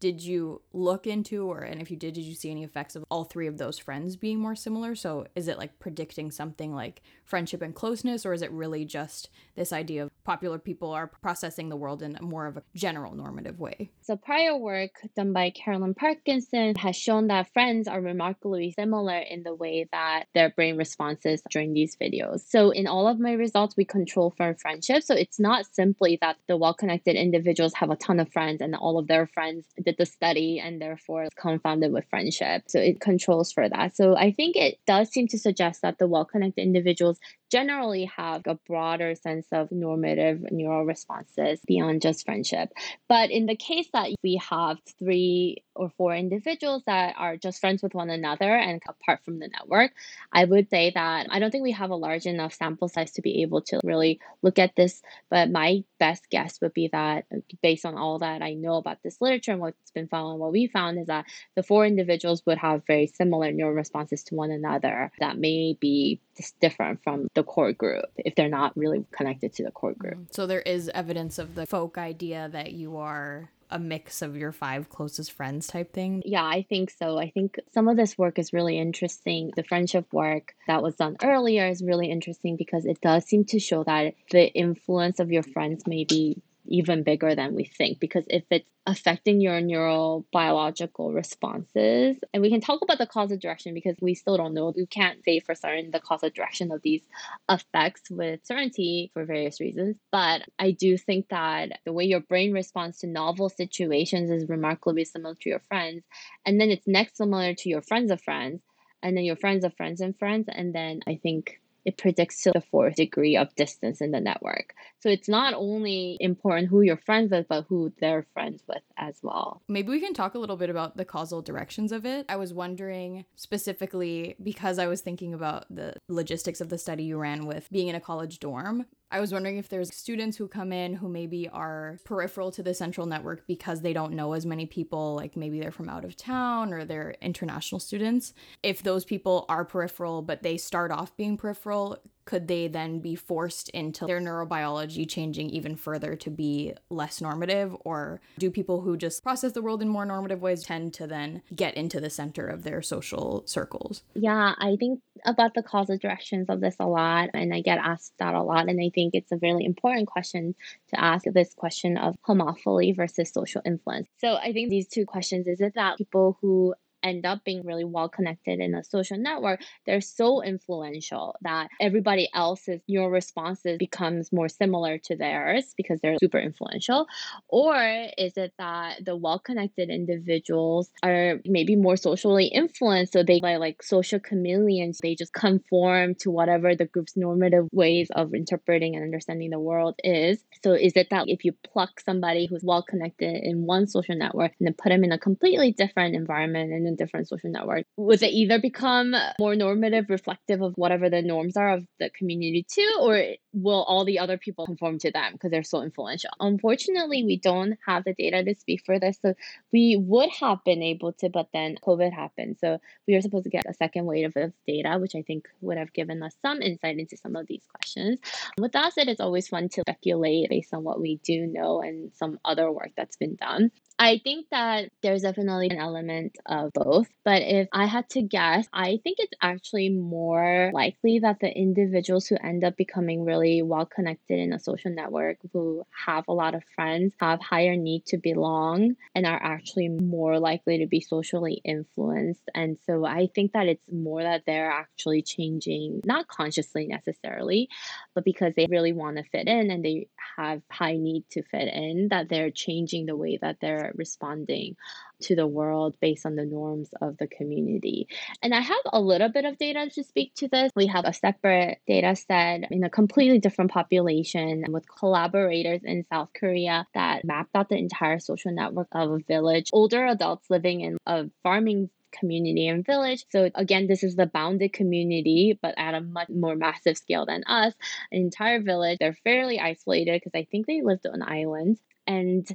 did 0.05 0.23
you 0.23 0.61
look 0.75 1.07
into 1.07 1.47
or 1.47 1.61
and 1.61 1.81
if 1.81 1.91
you 1.91 1.97
did 1.97 2.13
did 2.13 2.25
you 2.25 2.35
see 2.35 2.51
any 2.51 2.63
effects 2.63 2.95
of 2.95 3.07
all 3.11 3.25
three 3.25 3.47
of 3.47 3.57
those 3.57 3.79
friends 3.79 4.17
being 4.17 4.39
more 4.39 4.55
similar? 4.55 4.95
So 4.95 5.27
is 5.35 5.49
it 5.49 5.57
like 5.57 5.79
predicting 5.79 6.31
something 6.31 6.75
like 6.75 7.01
friendship 7.25 7.63
and 7.63 7.75
closeness 7.75 8.27
or 8.27 8.35
is 8.35 8.43
it 8.43 8.53
really 8.53 8.85
just 8.85 9.31
this 9.57 9.73
idea 9.73 10.03
of 10.05 10.11
popular 10.23 10.59
people 10.59 10.91
are 10.91 11.07
processing 11.07 11.71
the 11.71 11.77
world 11.77 12.03
in 12.03 12.19
more 12.21 12.47
of 12.47 12.59
a 12.59 12.63
general 12.75 13.15
normative 13.15 13.59
way? 13.59 13.91
So 14.03 14.15
prior 14.15 14.55
work 14.55 14.91
done 15.17 15.33
by 15.33 15.49
carolyn 15.49 15.95
parkinson 15.95 16.75
has 16.75 16.97
shown 16.97 17.29
that 17.29 17.51
friends 17.55 17.89
are 17.89 18.03
remarkably 18.03 18.75
similar 18.79 19.19
in 19.19 19.43
the 19.43 19.55
way 19.55 19.89
that 19.91 20.25
their 20.35 20.51
brain 20.51 20.77
responses 20.77 21.41
during 21.51 21.73
these 21.73 21.97
videos. 21.97 22.41
So 22.47 22.73
in 22.73 22.87
all 22.87 23.09
of 23.09 23.19
my 23.19 23.33
results 23.33 23.75
we 23.75 23.87
control 23.87 24.35
for 24.37 24.55
friendship. 24.61 25.03
So 25.03 25.15
it's 25.15 25.41
not 25.41 25.65
simply 25.73 26.19
that 26.21 26.37
the 26.47 26.59
well-connected 26.59 27.17
individuals 27.17 27.73
have 27.73 27.89
a 27.89 27.97
ton 27.97 28.21
of 28.21 28.31
friends 28.31 28.61
and 28.61 28.75
all 28.77 28.99
of 28.99 29.07
their 29.07 29.27
friends 29.27 29.65
the 29.97 30.07
study 30.07 30.61
and 30.61 30.81
therefore 30.81 31.29
confounded 31.37 31.93
with 31.93 32.09
friendship. 32.09 32.65
So 32.69 32.79
it 32.79 33.01
controls 33.01 33.53
for 33.53 33.69
that. 33.69 33.97
So 33.97 34.17
I 34.17 34.33
think 34.33 34.57
it 34.57 34.79
does 34.87 35.11
seem 35.11 35.29
to 35.29 35.39
suggest 35.39 35.83
that 35.83 35.99
the 35.99 36.07
well 36.07 36.25
connected 36.25 36.63
individuals 36.63 37.19
generally 37.55 38.07
have 38.17 38.43
a 38.47 38.57
broader 38.67 39.15
sense 39.15 39.47
of 39.53 39.71
normative 39.71 40.51
neural 40.51 40.85
responses 40.85 41.61
beyond 41.65 42.03
just 42.03 42.25
friendship. 42.25 42.73
But 43.09 43.31
in 43.31 43.47
the 43.47 43.55
case 43.55 43.87
that 43.93 44.11
we 44.25 44.43
have 44.51 44.79
three 44.99 45.63
or 45.77 45.89
four 45.91 46.17
individuals 46.17 46.83
that 46.87 47.15
are 47.17 47.37
just 47.37 47.61
friends 47.61 47.81
with 47.81 47.95
one 47.95 48.11
another 48.11 48.57
and 48.57 48.83
apart 48.89 49.21
from 49.25 49.39
the 49.39 49.49
network, 49.49 49.93
I 50.33 50.45
would 50.45 50.69
say 50.69 50.91
that 50.97 51.29
I 51.31 51.39
don't 51.39 51.53
think 51.53 51.63
we 51.63 51.71
have 51.73 51.91
a 51.91 51.97
large 51.97 52.27
enough 52.27 52.55
sample 52.55 52.89
size 52.89 53.13
to 53.13 53.23
be 53.23 53.43
able 53.43 53.61
to 53.63 53.79
really 53.85 54.19
look 54.43 54.59
at 54.59 54.75
this. 54.75 55.01
But 55.31 55.49
my 55.49 55.85
best 56.01 56.29
guess 56.31 56.61
would 56.61 56.75
be 56.75 56.89
that 56.89 57.27
based 57.63 57.87
on 57.87 57.97
all 57.97 58.19
that 58.19 58.43
I 58.43 58.55
know 58.55 58.79
about 58.79 58.99
this 59.05 59.21
literature 59.21 59.53
and 59.53 59.61
what's 59.61 59.93
been 59.93 60.09
found 60.09 60.33
and 60.33 60.41
what 60.41 60.51
we 60.51 60.67
found 60.67 60.99
is 60.99 61.07
that 61.07 61.27
the 61.55 61.63
four 61.63 61.87
individuals 61.87 62.43
would 62.47 62.59
have 62.59 62.83
very 62.85 63.07
similar 63.07 63.53
neural 63.53 63.75
responses 63.75 64.25
to 64.25 64.35
one 64.35 64.51
another 64.51 65.13
that 65.21 65.39
may 65.39 65.77
be 65.81 66.21
just 66.37 66.59
different 66.61 67.03
from 67.03 67.29
the 67.35 67.43
core 67.43 67.73
group 67.73 68.07
if 68.17 68.35
they're 68.35 68.49
not 68.49 68.77
really 68.77 69.05
connected 69.13 69.53
to 69.55 69.65
the 69.65 69.71
core 69.71 69.95
group. 69.95 70.15
Mm-hmm. 70.15 70.33
So 70.33 70.47
there 70.47 70.61
is 70.63 70.91
evidence 70.95 71.39
of 71.39 71.55
the 71.55 71.67
folk 71.67 71.99
idea 71.99 72.49
that 72.53 72.73
you 72.73 72.97
are 72.97 73.51
a 73.71 73.79
mix 73.79 74.23
of 74.23 74.37
your 74.37 74.53
five 74.53 74.89
closest 74.89 75.33
friends 75.33 75.67
type 75.67 75.93
thing? 75.93 76.23
Yeah, 76.25 76.45
I 76.45 76.65
think 76.69 76.91
so. 76.91 77.19
I 77.19 77.31
think 77.31 77.59
some 77.73 77.89
of 77.89 77.97
this 77.97 78.17
work 78.17 78.39
is 78.39 78.53
really 78.53 78.79
interesting. 78.79 79.51
The 79.57 79.65
friendship 79.65 80.07
work 80.13 80.55
that 80.69 80.83
was 80.83 80.95
done 80.95 81.17
earlier 81.23 81.67
is 81.67 81.83
really 81.83 82.11
interesting 82.11 82.57
because 82.57 82.87
it 82.87 83.01
does 83.01 83.25
seem 83.25 83.45
to 83.47 83.59
show 83.59 83.83
that 83.85 84.15
the 84.31 84.53
influence 84.53 85.19
of 85.19 85.33
your 85.33 85.43
friends 85.43 85.87
may 85.87 86.05
be 86.05 86.41
even 86.67 87.03
bigger 87.03 87.35
than 87.35 87.55
we 87.55 87.65
think 87.65 88.01
because 88.01 88.25
if 88.29 88.45
it's 88.51 88.69
affecting 88.87 89.41
your 89.41 89.61
neurobiological 89.61 91.15
responses 91.15 92.17
and 92.33 92.43
we 92.43 92.51
can 92.51 92.61
talk 92.61 92.83
about 92.83 92.99
the 92.99 93.07
causal 93.07 93.39
direction 93.39 93.73
because 93.73 93.97
we 94.01 94.15
still 94.15 94.37
don't 94.37 94.53
know 94.53 94.73
we 94.77 94.87
can't 94.87 95.25
say 95.25 95.41
for 95.41 95.55
certain 95.55 95.91
the 95.91 96.01
causal 96.01 96.29
direction 96.31 96.71
of 96.71 96.83
these 96.83 97.03
effects 97.49 98.11
with 98.11 98.45
certainty 98.45 99.11
for 99.15 99.25
various 99.25 99.61
reasons 99.61 99.97
but 100.13 100.43
i 100.59 100.71
do 100.71 100.99
think 100.99 101.27
that 101.29 101.81
the 101.85 101.93
way 101.93 102.05
your 102.05 102.21
brain 102.21 102.53
responds 102.53 102.99
to 102.99 103.07
novel 103.07 103.49
situations 103.49 104.31
is 104.31 104.49
remarkably 104.49 105.05
similar 105.05 105.35
to 105.35 105.49
your 105.49 105.61
friends 105.61 106.05
and 106.45 106.61
then 106.61 106.71
it's 106.71 106.87
next 106.87 107.17
similar 107.17 107.55
to 107.55 107.69
your 107.69 107.83
friends 107.83 108.11
of 108.11 108.21
friends 108.21 108.61
and 109.03 109.17
then 109.17 109.25
your 109.25 109.37
friends 109.37 109.65
of 109.65 109.75
friends 109.77 110.01
and 110.01 110.19
friends 110.19 110.47
and 110.51 110.75
then 110.75 111.01
i 111.07 111.19
think 111.23 111.59
it 111.85 111.99
predicts 111.99 112.43
to 112.43 112.53
the 112.53 112.61
fourth 112.61 112.97
degree 112.97 113.37
of 113.37 113.55
distance 113.55 114.01
in 114.01 114.11
the 114.11 114.21
network. 114.21 114.75
So 115.01 115.09
it's 115.09 115.29
not 115.29 115.55
only 115.55 116.17
important 116.21 116.69
who 116.69 116.81
you're 116.81 116.97
friends 116.97 117.31
with, 117.31 117.47
but 117.49 117.67
who 117.69 117.93
they're 118.01 118.27
friends 118.33 118.63
with 118.67 118.83
as 118.97 119.19
well. 119.23 119.63
Maybe 119.69 119.91
we 119.91 120.01
can 120.01 120.15
talk 120.15 120.35
a 120.35 120.39
little 120.39 120.57
bit 120.57 120.71
about 120.71 120.97
the 120.97 121.05
causal 121.05 121.43
directions 121.43 121.93
of 121.93 122.07
it. 122.07 122.27
I 122.29 122.37
was 122.37 122.55
wondering 122.55 123.25
specifically 123.37 124.37
because 124.43 124.79
I 124.79 124.87
was 124.87 125.01
thinking 125.01 125.35
about 125.35 125.67
the 125.69 125.95
logistics 126.09 126.61
of 126.61 126.69
the 126.69 126.79
study 126.79 127.05
you 127.05 127.19
ran 127.19 127.47
with 127.47 127.69
being 127.71 127.89
in 127.89 127.95
a 127.95 128.01
college 128.01 128.41
dorm. 128.41 128.87
I 129.15 129.21
was 129.21 129.33
wondering 129.33 129.59
if 129.59 129.69
there's 129.69 129.95
students 129.95 130.37
who 130.37 130.49
come 130.49 130.73
in 130.73 130.95
who 130.95 131.09
maybe 131.09 131.49
are 131.49 132.01
peripheral 132.05 132.51
to 132.51 132.65
the 132.65 132.75
central 132.75 133.07
network 133.07 133.47
because 133.47 133.81
they 133.81 133.93
don't 133.93 134.15
know 134.15 134.33
as 134.33 134.45
many 134.45 134.67
people, 134.67 135.15
like 135.15 135.37
maybe 135.37 135.61
they're 135.61 135.71
from 135.71 135.89
out 135.89 136.05
of 136.05 136.17
town 136.17 136.73
or 136.73 136.85
they're 136.85 137.15
international 137.23 137.79
students. 137.79 138.35
If 138.65 138.83
those 138.83 139.05
people 139.05 139.47
are 139.49 139.65
peripheral, 139.65 140.23
but 140.23 140.43
they 140.43 140.57
start 140.57 140.91
off 140.91 141.17
being 141.17 141.37
peripheral, 141.37 141.99
could 142.25 142.49
they 142.49 142.69
then 142.69 143.01
be 143.01 143.15
forced 143.15 143.69
into 143.71 144.07
their 144.07 144.21
neurobiology 144.21 145.09
changing 145.09 145.51
even 145.51 145.77
further 145.77 146.17
to 146.17 146.31
be 146.31 146.73
less 146.91 147.21
normative? 147.21 147.77
Or 147.85 148.21
do 148.39 148.51
people 148.51 148.81
who 148.81 148.97
just 148.97 149.23
process 149.23 149.53
the 149.53 149.63
world 149.63 149.83
in 149.83 149.89
more 149.89 150.07
normative 150.07 150.41
ways 150.41 150.63
tend 150.63 150.95
to 150.95 151.07
then 151.07 151.43
get 151.55 151.75
into 151.75 152.01
the 152.01 152.11
center 152.11 152.47
of 152.47 152.63
their 152.63 152.83
social 152.83 153.43
circles? 153.47 154.03
Yeah, 154.15 154.55
I 154.59 154.77
think 154.79 155.01
about 155.25 155.55
the 155.55 155.63
causal 155.63 155.99
directions 155.99 156.49
of 156.49 156.61
this 156.61 156.77
a 156.81 156.87
lot, 156.87 157.31
and 157.35 157.55
I 157.55 157.61
get 157.61 157.79
asked 157.79 158.15
that 158.19 158.35
a 158.35 158.43
lot. 158.43 158.69
And 158.69 158.81
I 158.81 158.91
think 158.95 159.15
it's 159.15 159.33
a 159.33 159.39
really 159.41 159.65
important 159.65 160.09
question 160.09 160.55
to 160.89 161.01
ask 161.01 161.25
this 161.27 161.55
question 161.55 161.97
of 161.97 162.17
homophily 162.27 162.95
versus 162.95 163.31
social 163.31 163.63
influence. 163.65 164.09
So 164.19 164.37
I 164.37 164.53
think 164.53 164.71
these 164.71 164.89
two 164.89 165.05
questions 165.05 165.47
is 165.47 165.61
it 165.61 165.75
that 165.75 165.99
people 165.99 166.39
who 166.41 166.75
end 167.05 167.27
up 167.27 167.45
being 167.45 167.65
really 167.65 167.85
well 167.85 168.09
connected 168.09 168.59
in 168.61 168.75
a 168.75 168.83
social 168.83 169.19
network, 169.19 169.61
they're 169.87 170.01
so 170.01 170.43
influential 170.43 171.37
that 171.43 171.69
everybody 171.81 172.29
else's 172.35 172.81
neural 172.89 173.11
responses 173.11 173.79
becomes 173.79 174.33
more 174.33 174.49
similar 174.49 174.99
to 174.99 175.17
theirs 175.17 175.75
because 175.77 176.01
they're 176.01 176.17
super 176.21 176.39
influential? 176.39 177.07
Or 177.49 177.77
is 178.19 178.37
it 178.37 178.53
that 178.59 179.05
the 179.05 179.17
well 179.17 179.39
connected 179.39 179.91
individuals 179.91 180.91
are 181.03 181.41
maybe 181.45 181.77
more 181.77 181.97
socially 181.97 182.47
influenced? 182.47 183.13
So 183.13 183.23
they 183.23 183.41
like, 183.41 183.59
like 183.59 183.83
social 183.83 184.19
chameleons, 184.19 184.99
they 185.03 185.15
just 185.15 185.33
conform 185.33 186.15
to 186.21 186.31
whatever 186.31 186.75
the 186.75 186.87
group's 186.87 187.17
normative 187.17 187.69
ways 187.73 188.09
of 188.15 188.35
interpreting 188.35 188.95
and 188.95 189.05
understanding 189.05 189.51
the 189.51 189.59
world 189.61 189.95
is. 190.03 190.43
So 190.63 190.73
is 190.73 190.93
it 190.97 191.09
that 191.11 191.25
if 191.29 191.45
you 191.45 191.53
pluck 191.73 192.01
somebody 192.01 192.47
who's 192.47 192.65
well 192.65 192.83
connected 192.83 193.43
in 193.43 193.67
one 193.67 193.87
social 193.87 194.17
network 194.17 194.53
and 194.59 194.67
then 194.67 194.75
put 194.75 194.89
them 194.91 195.05
in 195.05 195.13
a 195.13 195.19
completely 195.19 195.73
different 195.73 196.15
environment 196.15 196.73
and 196.73 196.87
different 196.97 197.29
social 197.29 197.51
networks, 197.51 197.89
would 197.97 198.21
they 198.21 198.29
either 198.29 198.59
become 198.61 199.15
more 199.39 199.55
normative, 199.55 200.07
reflective 200.09 200.63
of 200.63 200.75
whatever 200.77 201.09
the 201.11 201.23
norms 201.23 201.57
are 201.57 201.75
of 201.75 201.87
the 201.99 202.11
community 202.11 202.67
too, 202.71 202.99
or 203.01 203.23
will 203.53 203.83
all 203.85 204.05
the 204.05 204.19
other 204.19 204.39
people 204.39 204.67
conform 204.67 204.99
to 204.99 205.11
them 205.11 205.33
because 205.33 205.51
they're 205.51 205.63
so 205.63 205.83
influential? 205.83 206.31
Unfortunately, 206.41 207.25
we 207.25 207.37
don't 207.39 207.79
have 207.87 208.05
the 208.05 208.15
data 208.15 208.43
to 208.45 208.55
speak 208.55 208.83
for 208.85 208.99
this. 208.99 209.19
So 209.23 209.35
we 209.73 209.97
would 209.97 210.31
have 210.41 210.63
been 210.65 210.83
able 210.83 211.13
to, 211.15 211.29
but 211.29 211.49
then 211.53 211.77
COVID 211.85 212.13
happened. 212.13 212.57
So 212.61 212.79
we 213.07 213.15
were 213.15 213.21
supposed 213.21 213.45
to 213.45 213.51
get 213.51 213.67
a 213.69 213.75
second 213.75 214.07
wave 214.07 214.33
of 214.37 214.53
data, 214.67 214.99
which 214.99 215.15
I 215.15 215.23
think 215.23 215.49
would 215.61 215.79
have 215.79 215.93
given 215.93 216.23
us 216.23 216.35
some 216.43 216.63
insight 216.63 216.99
into 216.99 217.17
some 217.17 217.37
of 217.37 217.47
these 217.47 217.65
questions. 217.73 218.19
With 218.59 218.73
that 218.73 218.93
said, 218.93 219.09
it's 219.09 219.21
always 219.21 219.49
fun 219.49 219.69
to 219.71 219.83
speculate 219.83 220.49
based 220.49 220.75
on 220.75 220.85
what 220.85 221.01
we 221.01 221.17
do 221.25 221.47
know 221.47 221.81
and 221.83 222.13
some 222.15 222.39
other 222.45 222.71
work 222.71 222.91
that's 222.97 223.17
been 223.17 223.37
done. 223.37 223.71
I 223.97 224.21
think 224.25 224.47
that 224.51 224.91
there's 225.03 225.23
definitely 225.23 225.69
an 225.71 225.79
element 225.79 226.37
of 226.47 226.73
both, 226.73 227.07
but 227.25 227.43
if 227.43 227.69
I 227.73 227.87
had 227.87 228.09
to 228.11 228.23
guess, 228.23 228.67
I 228.73 228.99
think 229.05 229.19
it's 229.21 229.33
actually 229.41 229.89
more 229.89 230.73
likely 230.75 231.21
that 231.21 231.39
the 231.41 231.49
individuals 231.49 232.27
who 232.27 232.37
end 232.43 232.65
up 232.65 232.77
becoming 232.77 233.25
really 233.25 233.63
well 233.63 233.87
connected 233.87 234.41
in 234.41 234.53
a 234.53 234.59
social 234.59 234.93
network, 234.93 235.37
who 235.53 235.85
have 236.07 236.25
a 236.27 236.33
lot 236.33 236.57
of 236.57 236.65
friends, 236.75 237.15
have 237.21 237.41
higher 237.41 237.77
need 237.77 238.05
to 238.07 238.19
belong, 238.19 238.97
and 239.15 239.27
are 239.27 239.41
actually 239.41 239.89
more 239.89 240.41
likely 240.41 240.79
to 240.79 240.87
be 240.87 241.01
socially 241.01 241.61
influenced. 241.65 242.43
And 242.53 242.79
so 242.87 243.05
I 243.05 243.29
think 243.33 243.53
that 243.53 243.69
it's 243.69 243.93
more 243.93 244.23
that 244.23 244.43
they're 244.45 244.73
actually 244.73 245.23
changing, 245.23 246.01
not 246.05 246.27
consciously 246.27 246.89
necessarily, 246.89 247.69
but 248.13 248.25
because 248.25 248.55
they 248.57 248.67
really 248.69 248.93
want 248.93 249.19
to 249.19 249.23
fit 249.23 249.47
in 249.47 249.71
and 249.71 249.85
they 249.85 250.09
have 250.37 250.63
high 250.69 250.97
need 250.97 251.25
to 251.31 251.45
fit 251.45 251.73
in, 251.73 252.09
that 252.09 252.29
they're 252.29 252.51
changing 252.51 253.07
the 253.07 253.17
way 253.17 253.39
that 253.41 253.59
they're 253.61 253.85
responding 253.97 254.77
to 255.23 255.37
the 255.37 255.47
world 255.47 255.97
based 256.01 256.27
on 256.27 256.37
the 256.37 256.45
norms 256.45 256.91
of 257.01 257.17
the 257.17 257.27
community. 257.27 258.09
And 258.43 258.55
I 258.55 258.61
have 258.61 258.77
a 258.93 259.01
little 259.01 259.29
bit 259.29 259.45
of 259.45 259.59
data 259.59 259.89
to 259.95 260.05
speak 260.05 260.35
to 260.37 260.49
this. 260.49 260.71
We 260.75 260.87
have 260.87 261.05
a 261.05 261.13
separate 261.13 261.79
data 261.87 262.17
set 262.17 262.71
in 262.71 262.85
a 262.85 262.91
completely 262.91 263.39
different 263.39 263.71
population 263.71 264.65
with 264.69 264.85
collaborators 264.89 265.81
in 265.85 266.05
South 266.13 266.31
Korea 266.35 266.87
that 266.95 267.25
mapped 267.25 267.55
out 267.55 267.69
the 267.69 267.77
entire 267.77 268.19
social 268.19 268.53
network 268.53 268.89
of 268.93 269.11
a 269.11 269.19
village, 269.19 269.71
older 269.73 270.07
adults 270.07 270.51
living 270.51 270.81
in 270.81 270.99
a 271.07 271.27
farming 271.43 271.91
community 272.15 272.69
and 272.69 272.87
village. 272.87 273.25
So 273.31 273.51
again, 273.55 273.87
this 273.87 274.03
is 274.03 274.17
the 274.17 274.27
bounded 274.27 274.73
community, 274.73 275.59
but 275.61 275.75
at 275.77 275.95
a 275.95 276.01
much 276.01 276.29
more 276.29 276.57
massive 276.57 276.97
scale 276.97 277.27
than 277.27 277.45
us. 277.45 277.75
An 278.13 278.21
entire 278.21 278.61
village. 278.61 278.99
They're 279.01 279.19
fairly 279.25 279.61
isolated 279.61 280.21
because 280.23 280.39
I 280.39 280.47
think 280.51 280.67
they 280.67 280.83
lived 280.83 281.07
on 281.07 281.23
islands. 281.23 281.81
And 282.07 282.47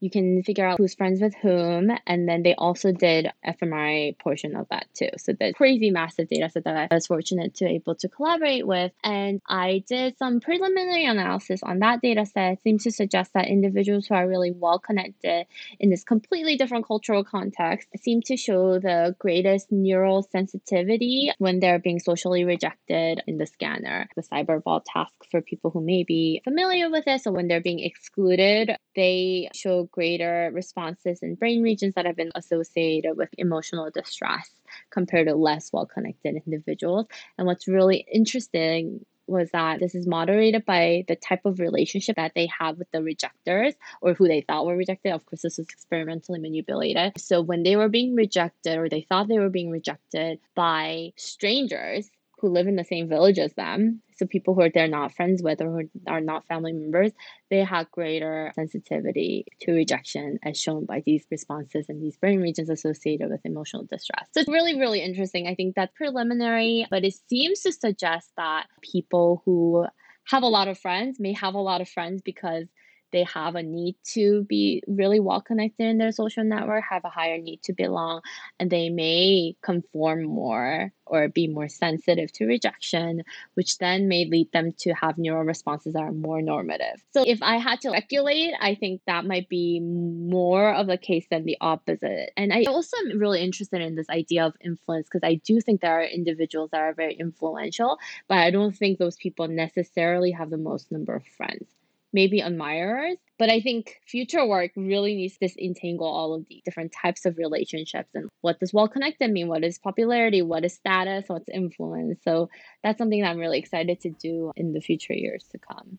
you 0.00 0.10
can 0.10 0.42
figure 0.42 0.66
out 0.66 0.78
who's 0.78 0.94
friends 0.94 1.20
with 1.20 1.34
whom. 1.34 1.90
And 2.06 2.28
then 2.28 2.42
they 2.42 2.54
also 2.54 2.90
did 2.92 3.30
fMRI 3.46 4.18
portion 4.18 4.56
of 4.56 4.66
that 4.70 4.86
too. 4.94 5.10
So 5.18 5.32
the 5.38 5.52
crazy 5.52 5.90
massive 5.90 6.28
data 6.28 6.48
set 6.50 6.64
that 6.64 6.88
I 6.90 6.94
was 6.94 7.06
fortunate 7.06 7.54
to 7.56 7.66
able 7.66 7.94
to 7.96 8.08
collaborate 8.08 8.66
with. 8.66 8.92
And 9.04 9.40
I 9.46 9.84
did 9.86 10.16
some 10.16 10.40
preliminary 10.40 11.04
analysis 11.04 11.62
on 11.62 11.80
that 11.80 12.00
data 12.00 12.24
set. 12.26 12.62
Seems 12.62 12.84
to 12.84 12.90
suggest 12.90 13.34
that 13.34 13.48
individuals 13.48 14.06
who 14.06 14.14
are 14.14 14.26
really 14.26 14.50
well 14.50 14.78
connected 14.78 15.46
in 15.78 15.90
this 15.90 16.04
completely 16.04 16.56
different 16.56 16.86
cultural 16.86 17.22
context 17.22 17.88
seem 17.98 18.22
to 18.22 18.36
show 18.36 18.78
the 18.78 19.14
greatest 19.18 19.70
neural 19.70 20.22
sensitivity 20.22 21.30
when 21.38 21.60
they're 21.60 21.78
being 21.78 22.00
socially 22.00 22.44
rejected 22.44 23.22
in 23.26 23.36
the 23.36 23.46
scanner. 23.46 24.08
The 24.16 24.22
cyberball 24.22 24.82
task 24.86 25.12
for 25.30 25.42
people 25.42 25.70
who 25.70 25.82
may 25.82 26.04
be 26.04 26.40
familiar 26.44 26.90
with 26.90 27.04
this, 27.04 27.24
so 27.24 27.32
when 27.32 27.48
they're 27.48 27.60
being 27.60 27.80
excluded, 27.80 28.76
they 28.96 29.50
show 29.54 29.89
greater 29.90 30.50
responses 30.52 31.22
in 31.22 31.34
brain 31.34 31.62
regions 31.62 31.94
that 31.94 32.06
have 32.06 32.16
been 32.16 32.32
associated 32.34 33.16
with 33.16 33.28
emotional 33.38 33.90
distress 33.90 34.50
compared 34.90 35.28
to 35.28 35.34
less 35.34 35.72
well 35.72 35.86
connected 35.86 36.40
individuals. 36.46 37.06
And 37.38 37.46
what's 37.46 37.68
really 37.68 38.06
interesting 38.12 39.04
was 39.30 39.50
that 39.52 39.80
this 39.80 39.94
is 39.94 40.06
moderated 40.06 40.64
by 40.64 41.04
the 41.08 41.16
type 41.16 41.44
of 41.44 41.60
relationship 41.60 42.16
that 42.16 42.32
they 42.34 42.48
have 42.58 42.78
with 42.78 42.90
the 42.90 43.02
rejectors 43.02 43.74
or 44.02 44.12
who 44.12 44.26
they 44.26 44.40
thought 44.40 44.66
were 44.66 44.76
rejected. 44.76 45.12
Of 45.12 45.24
course, 45.24 45.42
this 45.42 45.56
was 45.56 45.68
experimentally 45.68 46.40
manipulated. 46.40 47.12
So 47.18 47.40
when 47.40 47.62
they 47.62 47.76
were 47.76 47.88
being 47.88 48.14
rejected 48.14 48.76
or 48.76 48.88
they 48.88 49.02
thought 49.02 49.28
they 49.28 49.38
were 49.38 49.48
being 49.48 49.70
rejected 49.70 50.40
by 50.54 51.12
strangers, 51.16 52.10
who 52.40 52.48
live 52.48 52.66
in 52.66 52.76
the 52.76 52.84
same 52.84 53.08
village 53.08 53.38
as 53.38 53.52
them, 53.54 54.02
so 54.16 54.26
people 54.26 54.54
who 54.54 54.62
are 54.62 54.70
they're 54.72 54.88
not 54.88 55.14
friends 55.14 55.42
with 55.42 55.60
or 55.60 55.70
who 55.70 55.88
are 56.06 56.20
not 56.20 56.46
family 56.46 56.72
members, 56.72 57.12
they 57.50 57.58
have 57.64 57.90
greater 57.90 58.52
sensitivity 58.54 59.44
to 59.60 59.72
rejection 59.72 60.38
as 60.42 60.58
shown 60.58 60.84
by 60.84 61.02
these 61.04 61.24
responses 61.30 61.86
and 61.88 62.02
these 62.02 62.16
brain 62.16 62.40
regions 62.40 62.70
associated 62.70 63.30
with 63.30 63.40
emotional 63.44 63.84
distress. 63.84 64.26
So 64.32 64.40
it's 64.40 64.48
really, 64.48 64.78
really 64.78 65.00
interesting. 65.00 65.46
I 65.46 65.54
think 65.54 65.74
that's 65.74 65.92
preliminary, 65.96 66.86
but 66.90 67.04
it 67.04 67.14
seems 67.28 67.60
to 67.60 67.72
suggest 67.72 68.30
that 68.36 68.66
people 68.82 69.42
who 69.44 69.86
have 70.24 70.42
a 70.42 70.48
lot 70.48 70.68
of 70.68 70.78
friends 70.78 71.18
may 71.18 71.32
have 71.32 71.54
a 71.54 71.60
lot 71.60 71.80
of 71.80 71.88
friends 71.88 72.22
because 72.22 72.66
they 73.12 73.24
have 73.24 73.54
a 73.54 73.62
need 73.62 73.96
to 74.14 74.44
be 74.44 74.82
really 74.86 75.20
well 75.20 75.40
connected 75.40 75.86
in 75.86 75.98
their 75.98 76.12
social 76.12 76.44
network, 76.44 76.84
have 76.88 77.04
a 77.04 77.10
higher 77.10 77.38
need 77.38 77.62
to 77.64 77.72
belong, 77.72 78.22
and 78.58 78.70
they 78.70 78.88
may 78.88 79.56
conform 79.62 80.24
more 80.24 80.92
or 81.10 81.28
be 81.28 81.48
more 81.48 81.68
sensitive 81.68 82.32
to 82.32 82.46
rejection, 82.46 83.22
which 83.54 83.78
then 83.78 84.08
may 84.08 84.24
lead 84.24 84.50
them 84.52 84.72
to 84.78 84.92
have 84.92 85.18
neural 85.18 85.44
responses 85.44 85.92
that 85.92 86.02
are 86.02 86.12
more 86.12 86.40
normative. 86.40 87.02
So, 87.12 87.24
if 87.26 87.42
I 87.42 87.56
had 87.56 87.80
to 87.82 87.90
speculate, 87.90 88.52
I 88.60 88.74
think 88.76 89.02
that 89.06 89.24
might 89.24 89.48
be 89.48 89.80
more 89.80 90.72
of 90.72 90.86
the 90.86 90.96
case 90.96 91.26
than 91.30 91.44
the 91.44 91.58
opposite. 91.60 92.30
And 92.36 92.52
I 92.52 92.64
also 92.64 92.96
am 92.98 93.18
really 93.18 93.42
interested 93.42 93.80
in 93.80 93.96
this 93.96 94.08
idea 94.08 94.46
of 94.46 94.54
influence 94.60 95.08
because 95.10 95.26
I 95.26 95.34
do 95.34 95.60
think 95.60 95.80
there 95.80 96.00
are 96.00 96.04
individuals 96.04 96.70
that 96.70 96.80
are 96.80 96.94
very 96.94 97.14
influential, 97.14 97.98
but 98.28 98.38
I 98.38 98.50
don't 98.50 98.76
think 98.76 98.98
those 98.98 99.16
people 99.16 99.48
necessarily 99.48 100.30
have 100.30 100.50
the 100.50 100.58
most 100.58 100.92
number 100.92 101.14
of 101.16 101.24
friends 101.26 101.66
maybe 102.12 102.40
admirers. 102.40 103.16
But 103.38 103.48
I 103.50 103.60
think 103.60 103.96
future 104.06 104.46
work 104.46 104.72
really 104.76 105.14
needs 105.14 105.38
to 105.38 105.48
disentangle 105.48 106.06
all 106.06 106.34
of 106.34 106.46
the 106.48 106.60
different 106.64 106.92
types 106.92 107.24
of 107.24 107.38
relationships 107.38 108.10
and 108.14 108.28
what 108.42 108.60
does 108.60 108.74
well 108.74 108.88
connected 108.88 109.30
mean? 109.30 109.48
What 109.48 109.64
is 109.64 109.78
popularity? 109.78 110.42
What 110.42 110.64
is 110.64 110.74
status? 110.74 111.24
What's 111.28 111.48
influence? 111.48 112.18
So 112.22 112.50
that's 112.82 112.98
something 112.98 113.22
that 113.22 113.28
I'm 113.28 113.38
really 113.38 113.58
excited 113.58 114.00
to 114.00 114.10
do 114.10 114.52
in 114.56 114.72
the 114.72 114.80
future 114.80 115.14
years 115.14 115.46
to 115.52 115.58
come. 115.58 115.98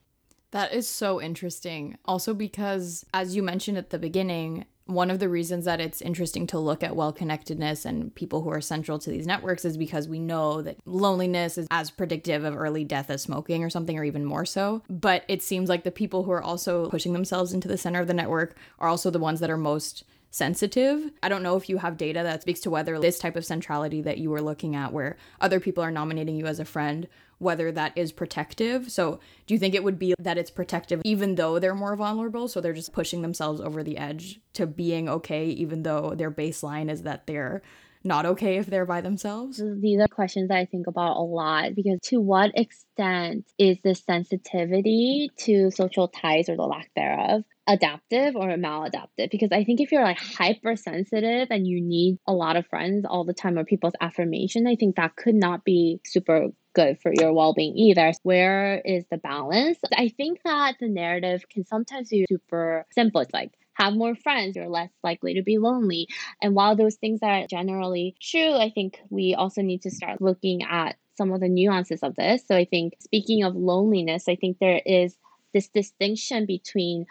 That 0.52 0.74
is 0.74 0.88
so 0.88 1.21
interesting. 1.21 1.97
Also, 2.06 2.34
because 2.34 3.06
as 3.13 3.36
you 3.36 3.41
mentioned 3.41 3.78
at 3.78 3.89
the 3.89 4.00
beginning, 4.00 4.65
one 4.93 5.12
of 5.12 5.19
the 5.19 5.30
reasons 5.30 5.65
that 5.65 5.82
it's 5.82 6.01
interesting 6.01 6.47
to 6.47 6.60
look 6.60 6.84
at 6.84 6.95
well 6.95 7.12
connectedness 7.12 7.86
and 7.86 8.13
people 8.15 8.41
who 8.41 8.49
are 8.49 8.62
central 8.62 8.99
to 8.99 9.10
these 9.10 9.27
networks 9.27 9.65
is 9.65 9.77
because 9.77 10.08
we 10.08 10.19
know 10.19 10.62
that 10.62 10.77
loneliness 10.86 11.58
is 11.58 11.67
as 11.71 11.91
predictive 11.91 12.43
of 12.43 12.56
early 12.56 12.84
death 12.84 13.10
as 13.10 13.21
smoking 13.21 13.63
or 13.63 13.69
something, 13.69 13.97
or 13.97 14.04
even 14.04 14.25
more 14.25 14.45
so. 14.45 14.82
But 14.89 15.23
it 15.27 15.41
seems 15.41 15.69
like 15.69 15.84
the 15.84 15.91
people 15.91 16.23
who 16.23 16.32
are 16.32 16.43
also 16.43 16.89
pushing 16.89 17.13
themselves 17.13 17.54
into 17.54 17.67
the 17.67 17.77
center 17.77 18.01
of 18.01 18.08
the 18.08 18.13
network 18.13 18.56
are 18.80 18.89
also 18.89 19.10
the 19.10 19.19
ones 19.19 19.39
that 19.39 19.49
are 19.49 19.58
most 19.58 20.04
sensitive. 20.32 21.12
I 21.21 21.30
don't 21.30 21.43
know 21.43 21.58
if 21.58 21.69
you 21.69 21.77
have 21.77 21.97
data 21.97 22.23
that 22.23 22.41
speaks 22.41 22.62
to 22.62 22.69
whether 22.69 22.97
this 22.99 23.19
type 23.19 23.36
of 23.36 23.45
centrality 23.45 24.01
that 24.01 24.17
you 24.17 24.30
were 24.30 24.41
looking 24.41 24.75
at, 24.75 24.93
where 24.93 25.17
other 25.41 25.60
people 25.60 25.84
are 25.84 25.91
nominating 25.91 26.38
you 26.38 26.45
as 26.45 26.60
a 26.60 26.65
friend, 26.65 27.08
whether 27.41 27.71
that 27.71 27.93
is 27.95 28.12
protective. 28.12 28.91
So, 28.91 29.19
do 29.47 29.54
you 29.54 29.60
think 29.60 29.73
it 29.73 29.84
would 29.84 29.99
be 29.99 30.13
that 30.19 30.38
it's 30.38 30.51
protective 30.51 31.01
even 31.04 31.36
though 31.36 31.60
they're 31.60 31.75
more 31.75 31.95
vulnerable? 31.95 32.47
So, 32.47 32.62
they're 32.62 32.73
just 32.73 32.93
pushing 32.93 33.21
themselves 33.21 33.60
over 33.60 33.84
the 33.84 33.97
edge 33.97 34.39
to 34.54 34.67
being 34.67 35.10
okay, 35.10 35.47
even 35.47 35.84
though 35.84 36.13
their 36.15 36.32
baseline 36.32 36.89
is 36.89 37.04
that 37.04 37.27
they're 37.27 37.62
not 38.04 38.25
okay 38.25 38.58
if 38.58 38.65
they're 38.65 38.86
by 38.86 39.01
themselves? 39.01 39.62
These 39.80 39.99
are 39.99 40.08
questions 40.08 40.49
that 40.49 40.58
I 40.58 40.65
think 40.65 40.88
about 40.88 41.17
a 41.17 41.21
lot 41.21 41.75
because 41.75 41.99
to 42.06 42.19
what 42.19 42.51
extent 42.56 43.45
is 43.58 43.77
this 43.84 44.04
sensitivity 44.04 45.30
to 45.39 45.71
social 45.71 46.08
ties 46.08 46.49
or 46.49 46.56
the 46.56 46.63
lack 46.63 46.89
thereof 46.95 47.43
adaptive 47.67 48.36
or 48.36 48.47
maladaptive 48.49 49.30
because 49.30 49.51
i 49.51 49.63
think 49.63 49.80
if 49.80 49.91
you're 49.91 50.04
like 50.04 50.17
hypersensitive 50.17 51.47
and 51.51 51.67
you 51.67 51.80
need 51.80 52.17
a 52.27 52.34
lot 52.34 52.56
of 52.56 52.65
friends 52.65 53.06
all 53.08 53.23
the 53.23 53.36
time 53.36 53.58
or 53.58 53.63
people's 53.63 53.93
affirmation 54.01 54.65
i 54.65 54.75
think 54.75 54.95
that 54.95 55.15
could 55.15 55.36
not 55.36 55.63
be 55.63 55.99
super 56.04 56.47
good 56.73 56.99
for 57.01 57.12
your 57.13 57.34
well-being 57.34 57.77
either 57.77 58.12
where 58.23 58.79
is 58.86 59.05
the 59.12 59.17
balance 59.17 59.77
i 59.97 60.07
think 60.10 60.39
that 60.43 60.75
the 60.79 60.88
narrative 60.88 61.43
can 61.49 61.65
sometimes 61.65 62.10
be 62.10 62.25
super 62.29 62.86
simple 62.91 63.21
it's 63.21 63.34
like 63.34 63.51
have 63.81 63.93
more 63.93 64.15
friends, 64.15 64.55
you're 64.55 64.69
less 64.69 64.91
likely 65.03 65.34
to 65.36 65.41
be 65.41 65.57
lonely. 65.57 66.07
And 66.41 66.53
while 66.53 66.75
those 66.75 66.95
things 66.95 67.19
are 67.23 67.47
generally 67.47 68.15
true, 68.21 68.53
I 68.53 68.69
think 68.69 68.99
we 69.10 69.34
also 69.34 69.62
need 69.62 69.81
to 69.84 69.91
start 69.91 70.21
looking 70.21 70.62
at 70.63 70.97
some 71.15 71.31
of 71.31 71.39
the 71.39 71.49
nuances 71.49 72.01
of 72.03 72.15
this. 72.15 72.43
So 72.47 72.55
I 72.55 72.65
think 72.65 72.93
speaking 72.99 73.43
of 73.43 73.55
loneliness, 73.55 74.25
I 74.27 74.36
think 74.36 74.57
there 74.60 74.81
is 74.86 75.17
this 75.53 75.67
distinction 75.69 76.45
between 76.45 77.05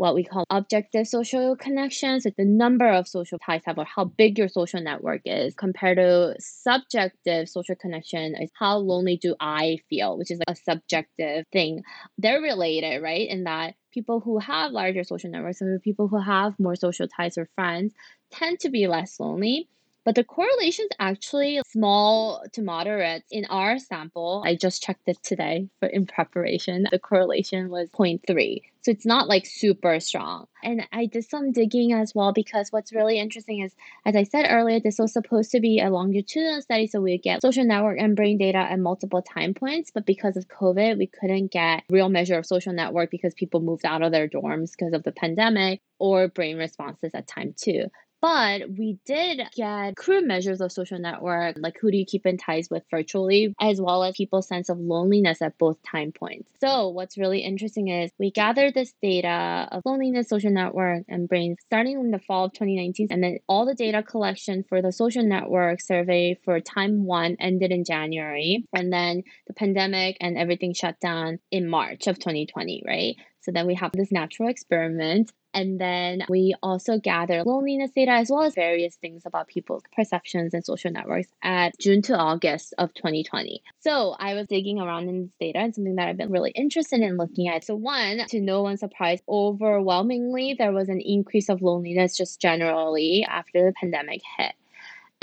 what 0.00 0.14
we 0.14 0.24
call 0.24 0.44
objective 0.48 1.06
social 1.06 1.54
connections, 1.56 2.24
the 2.24 2.42
number 2.42 2.90
of 2.90 3.06
social 3.06 3.38
ties 3.38 3.60
have 3.66 3.76
or 3.76 3.84
how 3.84 4.02
big 4.02 4.38
your 4.38 4.48
social 4.48 4.80
network 4.80 5.20
is, 5.26 5.54
compared 5.54 5.98
to 5.98 6.34
subjective 6.38 7.50
social 7.50 7.74
connection 7.74 8.34
is 8.34 8.50
how 8.58 8.78
lonely 8.78 9.18
do 9.18 9.36
I 9.38 9.76
feel, 9.90 10.16
which 10.16 10.30
is 10.30 10.40
like 10.48 10.56
a 10.56 10.72
subjective 10.72 11.44
thing. 11.52 11.82
They're 12.16 12.40
related, 12.40 13.02
right? 13.02 13.28
In 13.28 13.44
that 13.44 13.74
people 13.92 14.20
who 14.20 14.38
have 14.38 14.72
larger 14.72 15.04
social 15.04 15.30
networks 15.30 15.60
or 15.60 15.78
people 15.80 16.08
who 16.08 16.18
have 16.18 16.58
more 16.58 16.76
social 16.76 17.06
ties 17.06 17.36
or 17.36 17.50
friends 17.54 17.92
tend 18.30 18.58
to 18.60 18.70
be 18.70 18.86
less 18.86 19.20
lonely. 19.20 19.68
But 20.10 20.16
the 20.16 20.24
correlation 20.24 20.86
is 20.86 20.96
actually 20.98 21.60
small 21.68 22.42
to 22.54 22.62
moderate. 22.62 23.22
In 23.30 23.44
our 23.44 23.78
sample, 23.78 24.42
I 24.44 24.56
just 24.56 24.82
checked 24.82 25.06
it 25.06 25.22
today 25.22 25.68
for 25.78 25.86
in 25.86 26.04
preparation. 26.04 26.88
The 26.90 26.98
correlation 26.98 27.70
was 27.70 27.88
0.3. 27.90 28.60
So 28.80 28.90
it's 28.90 29.06
not 29.06 29.28
like 29.28 29.46
super 29.46 30.00
strong. 30.00 30.46
And 30.64 30.84
I 30.90 31.06
did 31.06 31.28
some 31.28 31.52
digging 31.52 31.92
as 31.92 32.12
well 32.12 32.32
because 32.32 32.72
what's 32.72 32.92
really 32.92 33.20
interesting 33.20 33.60
is, 33.60 33.72
as 34.04 34.16
I 34.16 34.24
said 34.24 34.46
earlier, 34.50 34.80
this 34.80 34.98
was 34.98 35.12
supposed 35.12 35.52
to 35.52 35.60
be 35.60 35.78
a 35.78 35.90
longitudinal 35.90 36.62
study. 36.62 36.88
So 36.88 37.00
we 37.00 37.16
get 37.18 37.42
social 37.42 37.64
network 37.64 38.00
and 38.00 38.16
brain 38.16 38.36
data 38.36 38.58
at 38.58 38.80
multiple 38.80 39.22
time 39.22 39.54
points. 39.54 39.92
But 39.94 40.06
because 40.06 40.36
of 40.36 40.48
COVID, 40.48 40.98
we 40.98 41.06
couldn't 41.06 41.52
get 41.52 41.84
real 41.88 42.08
measure 42.08 42.36
of 42.36 42.46
social 42.46 42.72
network 42.72 43.12
because 43.12 43.32
people 43.34 43.60
moved 43.60 43.86
out 43.86 44.02
of 44.02 44.10
their 44.10 44.28
dorms 44.28 44.72
because 44.72 44.92
of 44.92 45.04
the 45.04 45.12
pandemic 45.12 45.82
or 46.00 46.26
brain 46.26 46.56
responses 46.56 47.12
at 47.14 47.28
time 47.28 47.54
two. 47.56 47.84
But 48.20 48.70
we 48.76 48.98
did 49.06 49.40
get 49.56 49.96
crude 49.96 50.26
measures 50.26 50.60
of 50.60 50.72
social 50.72 50.98
network, 50.98 51.56
like 51.58 51.78
who 51.80 51.90
do 51.90 51.96
you 51.96 52.04
keep 52.04 52.26
in 52.26 52.36
ties 52.36 52.68
with 52.70 52.82
virtually, 52.90 53.54
as 53.60 53.80
well 53.80 54.04
as 54.04 54.14
people's 54.16 54.46
sense 54.46 54.68
of 54.68 54.78
loneliness 54.78 55.40
at 55.40 55.56
both 55.56 55.82
time 55.82 56.12
points. 56.12 56.50
So, 56.60 56.88
what's 56.88 57.16
really 57.16 57.40
interesting 57.40 57.88
is 57.88 58.10
we 58.18 58.30
gathered 58.30 58.74
this 58.74 58.92
data 59.00 59.68
of 59.72 59.82
loneliness, 59.86 60.28
social 60.28 60.50
network, 60.50 61.04
and 61.08 61.28
brains 61.28 61.56
starting 61.64 61.98
in 61.98 62.10
the 62.10 62.18
fall 62.18 62.44
of 62.44 62.52
2019, 62.52 63.08
and 63.10 63.24
then 63.24 63.38
all 63.48 63.64
the 63.64 63.74
data 63.74 64.02
collection 64.02 64.64
for 64.68 64.82
the 64.82 64.92
social 64.92 65.22
network 65.22 65.80
survey 65.80 66.38
for 66.44 66.60
time 66.60 67.04
one 67.06 67.36
ended 67.40 67.72
in 67.72 67.84
January, 67.84 68.66
and 68.74 68.92
then 68.92 69.22
the 69.46 69.54
pandemic 69.54 70.18
and 70.20 70.36
everything 70.36 70.74
shut 70.74 71.00
down 71.00 71.38
in 71.50 71.66
March 71.68 72.06
of 72.06 72.18
2020, 72.18 72.82
right? 72.86 73.16
So 73.40 73.52
then 73.52 73.66
we 73.66 73.74
have 73.74 73.92
this 73.92 74.12
natural 74.12 74.48
experiment 74.48 75.32
and 75.52 75.80
then 75.80 76.22
we 76.28 76.54
also 76.62 76.98
gather 76.98 77.42
loneliness 77.44 77.90
data 77.90 78.12
as 78.12 78.30
well 78.30 78.42
as 78.42 78.54
various 78.54 78.96
things 78.96 79.22
about 79.26 79.48
people's 79.48 79.82
perceptions 79.94 80.54
and 80.54 80.64
social 80.64 80.90
networks 80.90 81.28
at 81.42 81.78
June 81.78 82.02
to 82.02 82.16
August 82.16 82.74
of 82.78 82.94
2020. 82.94 83.62
So 83.80 84.14
I 84.18 84.34
was 84.34 84.46
digging 84.46 84.78
around 84.78 85.08
in 85.08 85.22
this 85.22 85.34
data 85.40 85.58
and 85.58 85.74
something 85.74 85.96
that 85.96 86.08
I've 86.08 86.16
been 86.16 86.30
really 86.30 86.52
interested 86.52 87.00
in 87.00 87.16
looking 87.16 87.48
at. 87.48 87.64
So, 87.64 87.74
one, 87.74 88.26
to 88.28 88.40
no 88.40 88.62
one's 88.62 88.80
surprise, 88.80 89.20
overwhelmingly, 89.28 90.54
there 90.58 90.72
was 90.72 90.88
an 90.88 91.00
increase 91.00 91.48
of 91.48 91.62
loneliness 91.62 92.16
just 92.16 92.40
generally 92.40 93.26
after 93.28 93.64
the 93.64 93.72
pandemic 93.72 94.20
hit. 94.38 94.52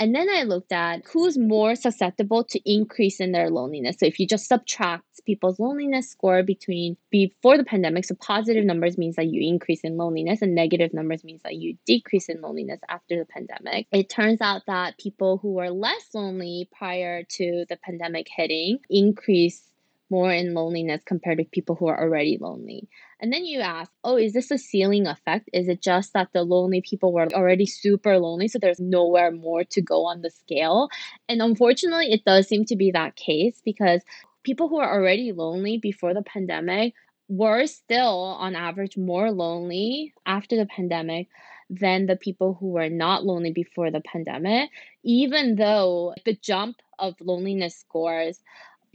And 0.00 0.14
then 0.14 0.28
I 0.30 0.44
looked 0.44 0.72
at 0.72 1.04
who's 1.06 1.36
more 1.36 1.74
susceptible 1.74 2.44
to 2.44 2.60
increase 2.70 3.18
in 3.18 3.32
their 3.32 3.50
loneliness. 3.50 3.96
So 3.98 4.06
if 4.06 4.20
you 4.20 4.26
just 4.26 4.46
subtract 4.46 5.04
people's 5.26 5.58
loneliness 5.58 6.08
score 6.08 6.42
between 6.42 6.96
before 7.10 7.58
the 7.58 7.64
pandemic, 7.64 8.04
so 8.04 8.14
positive 8.14 8.64
numbers 8.64 8.96
means 8.96 9.16
that 9.16 9.26
you 9.26 9.46
increase 9.46 9.80
in 9.82 9.96
loneliness 9.96 10.40
and 10.40 10.54
negative 10.54 10.94
numbers 10.94 11.24
means 11.24 11.42
that 11.42 11.56
you 11.56 11.76
decrease 11.84 12.28
in 12.28 12.40
loneliness 12.40 12.80
after 12.88 13.18
the 13.18 13.26
pandemic. 13.26 13.88
It 13.92 14.08
turns 14.08 14.40
out 14.40 14.62
that 14.66 14.98
people 14.98 15.38
who 15.38 15.54
were 15.54 15.70
less 15.70 16.14
lonely 16.14 16.68
prior 16.76 17.24
to 17.24 17.66
the 17.68 17.76
pandemic 17.76 18.28
hitting 18.34 18.78
increase 18.88 19.62
more 20.10 20.32
in 20.32 20.54
loneliness 20.54 21.02
compared 21.04 21.38
to 21.38 21.44
people 21.44 21.74
who 21.74 21.86
are 21.86 22.00
already 22.00 22.38
lonely. 22.40 22.88
And 23.20 23.32
then 23.32 23.44
you 23.44 23.60
ask, 23.60 23.90
oh, 24.04 24.16
is 24.16 24.32
this 24.32 24.50
a 24.50 24.58
ceiling 24.58 25.06
effect? 25.06 25.50
Is 25.52 25.68
it 25.68 25.82
just 25.82 26.12
that 26.12 26.32
the 26.32 26.42
lonely 26.42 26.80
people 26.80 27.12
were 27.12 27.26
already 27.32 27.66
super 27.66 28.18
lonely, 28.18 28.48
so 28.48 28.58
there's 28.58 28.80
nowhere 28.80 29.30
more 29.30 29.64
to 29.64 29.82
go 29.82 30.06
on 30.06 30.22
the 30.22 30.30
scale? 30.30 30.88
And 31.28 31.42
unfortunately, 31.42 32.12
it 32.12 32.24
does 32.24 32.48
seem 32.48 32.64
to 32.66 32.76
be 32.76 32.90
that 32.92 33.16
case 33.16 33.60
because 33.64 34.02
people 34.44 34.68
who 34.68 34.78
are 34.78 34.92
already 34.92 35.32
lonely 35.32 35.78
before 35.78 36.14
the 36.14 36.22
pandemic 36.22 36.94
were 37.28 37.66
still, 37.66 38.36
on 38.38 38.56
average, 38.56 38.96
more 38.96 39.30
lonely 39.30 40.14
after 40.24 40.56
the 40.56 40.66
pandemic 40.66 41.28
than 41.68 42.06
the 42.06 42.16
people 42.16 42.56
who 42.58 42.68
were 42.68 42.88
not 42.88 43.24
lonely 43.24 43.52
before 43.52 43.90
the 43.90 44.00
pandemic, 44.00 44.70
even 45.02 45.56
though 45.56 46.14
the 46.24 46.34
jump 46.34 46.76
of 46.98 47.14
loneliness 47.20 47.76
scores 47.76 48.40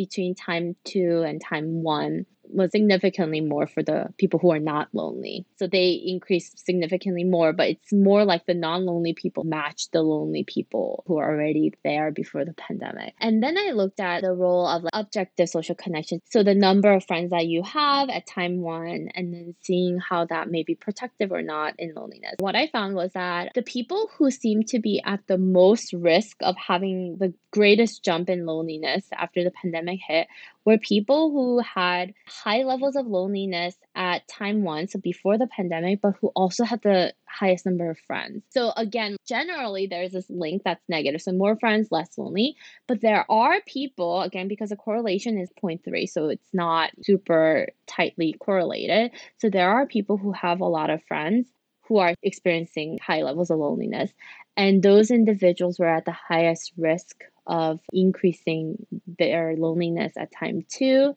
between 0.06 0.36
time 0.36 0.76
two 0.84 1.24
and 1.26 1.42
time 1.42 1.82
one 1.82 2.26
was 2.50 2.72
significantly 2.72 3.42
more 3.42 3.68
for 3.68 3.84
the 3.84 4.08
people 4.18 4.40
who 4.40 4.52
are 4.52 4.60
not 4.60 4.90
lonely. 4.94 5.46
So 5.58 5.68
they 5.68 5.92
increased 5.92 6.66
significantly 6.66 7.24
more, 7.24 7.54
but 7.54 7.70
it's 7.70 7.94
more 7.94 8.26
like 8.26 8.46
the 8.46 8.54
non 8.54 8.86
lonely 8.86 9.14
people 9.14 9.44
match 9.44 9.90
the 9.92 10.02
lonely 10.02 10.44
people 10.44 11.04
who 11.08 11.18
are 11.18 11.32
already 11.32 11.74
there 11.84 12.12
before 12.12 12.46
the 12.46 12.54
pandemic. 12.54 13.14
And 13.20 13.42
then 13.42 13.58
I 13.58 13.72
looked 13.72 14.00
at 14.00 14.22
the 14.22 14.34
role 14.34 14.68
of 14.68 14.84
like, 14.84 14.92
objective 14.94 15.50
social 15.50 15.76
connection. 15.76 16.22
So 16.30 16.44
the 16.44 16.56
number 16.56 16.92
of 16.92 17.06
friends 17.06 17.32
that 17.32 17.48
you 17.48 17.64
have 17.64 18.10
at 18.10 18.28
time 18.28 18.62
one, 18.62 19.10
and 19.16 19.34
then 19.34 19.56
seeing 19.62 20.00
how 20.00 20.26
that 20.26 20.50
may 20.50 20.64
be 20.64 20.76
protective 20.76 21.32
or 21.32 21.42
not 21.42 21.76
in 21.78 21.94
loneliness. 21.96 22.36
What 22.40 22.56
I 22.56 22.68
found 22.68 22.96
was 22.96 23.12
that 23.14 23.52
the 23.56 23.62
people 23.62 24.10
who 24.18 24.32
seem 24.32 24.64
to 24.64 24.80
be 24.80 25.02
at 25.06 25.22
the 25.28 25.38
most 25.38 25.94
risk 25.94 26.38
of 26.42 26.56
having 26.56 27.18
the 27.18 27.34
greatest 27.52 28.04
jump 28.04 28.30
in 28.30 28.46
loneliness 28.46 29.06
after 29.14 29.44
the 29.44 29.52
pandemic 29.52 30.00
hit 30.06 30.28
were 30.66 30.78
people 30.78 31.32
who 31.32 31.60
had 31.60 32.14
high 32.26 32.64
levels 32.64 32.96
of 32.96 33.06
loneliness 33.08 33.76
at 33.96 34.28
time 34.28 34.64
one, 34.64 34.88
so 34.88 35.00
before 35.00 35.38
the 35.38 35.48
pandemic, 35.48 36.02
but 36.02 36.16
who 36.22 36.28
also 36.36 36.64
had 36.64 36.82
the 36.82 37.14
highest 37.26 37.66
number 37.66 37.90
of 37.90 37.98
friends. 38.00 38.44
So 38.50 38.72
again, 38.78 39.18
generally 39.28 39.88
there's 39.88 40.12
this 40.12 40.30
link 40.30 40.62
that's 40.64 40.88
negative. 40.88 41.22
So 41.22 41.32
more 41.32 41.58
friends, 41.58 41.90
less 41.92 42.18
lonely. 42.18 42.56
But 42.88 43.02
there 43.02 43.30
are 43.30 43.62
people, 43.66 44.22
again, 44.22 44.48
because 44.48 44.70
the 44.70 44.76
correlation 44.76 45.38
is 45.38 45.50
0.3, 45.62 46.08
so 46.08 46.30
it's 46.30 46.54
not 46.54 46.92
super 47.02 47.68
tightly 47.88 48.34
correlated. 48.40 49.12
So 49.40 49.50
there 49.50 49.70
are 49.70 49.86
people 49.86 50.18
who 50.18 50.32
have 50.32 50.62
a 50.62 50.66
lot 50.66 50.90
of 50.90 51.04
friends 51.04 51.48
who 51.88 51.98
are 51.98 52.14
experiencing 52.24 53.00
high 53.06 53.24
levels 53.24 53.50
of 53.50 53.60
loneliness. 53.60 54.14
And 54.56 54.82
those 54.82 55.12
individuals 55.12 55.80
were 55.80 55.88
at 55.88 56.06
the 56.06 56.12
highest 56.12 56.72
risk 56.78 57.24
of 57.48 57.80
increasing 57.92 58.86
their 59.20 59.56
loneliness 59.58 60.14
at 60.18 60.32
time 60.32 60.66
two. 60.70 61.16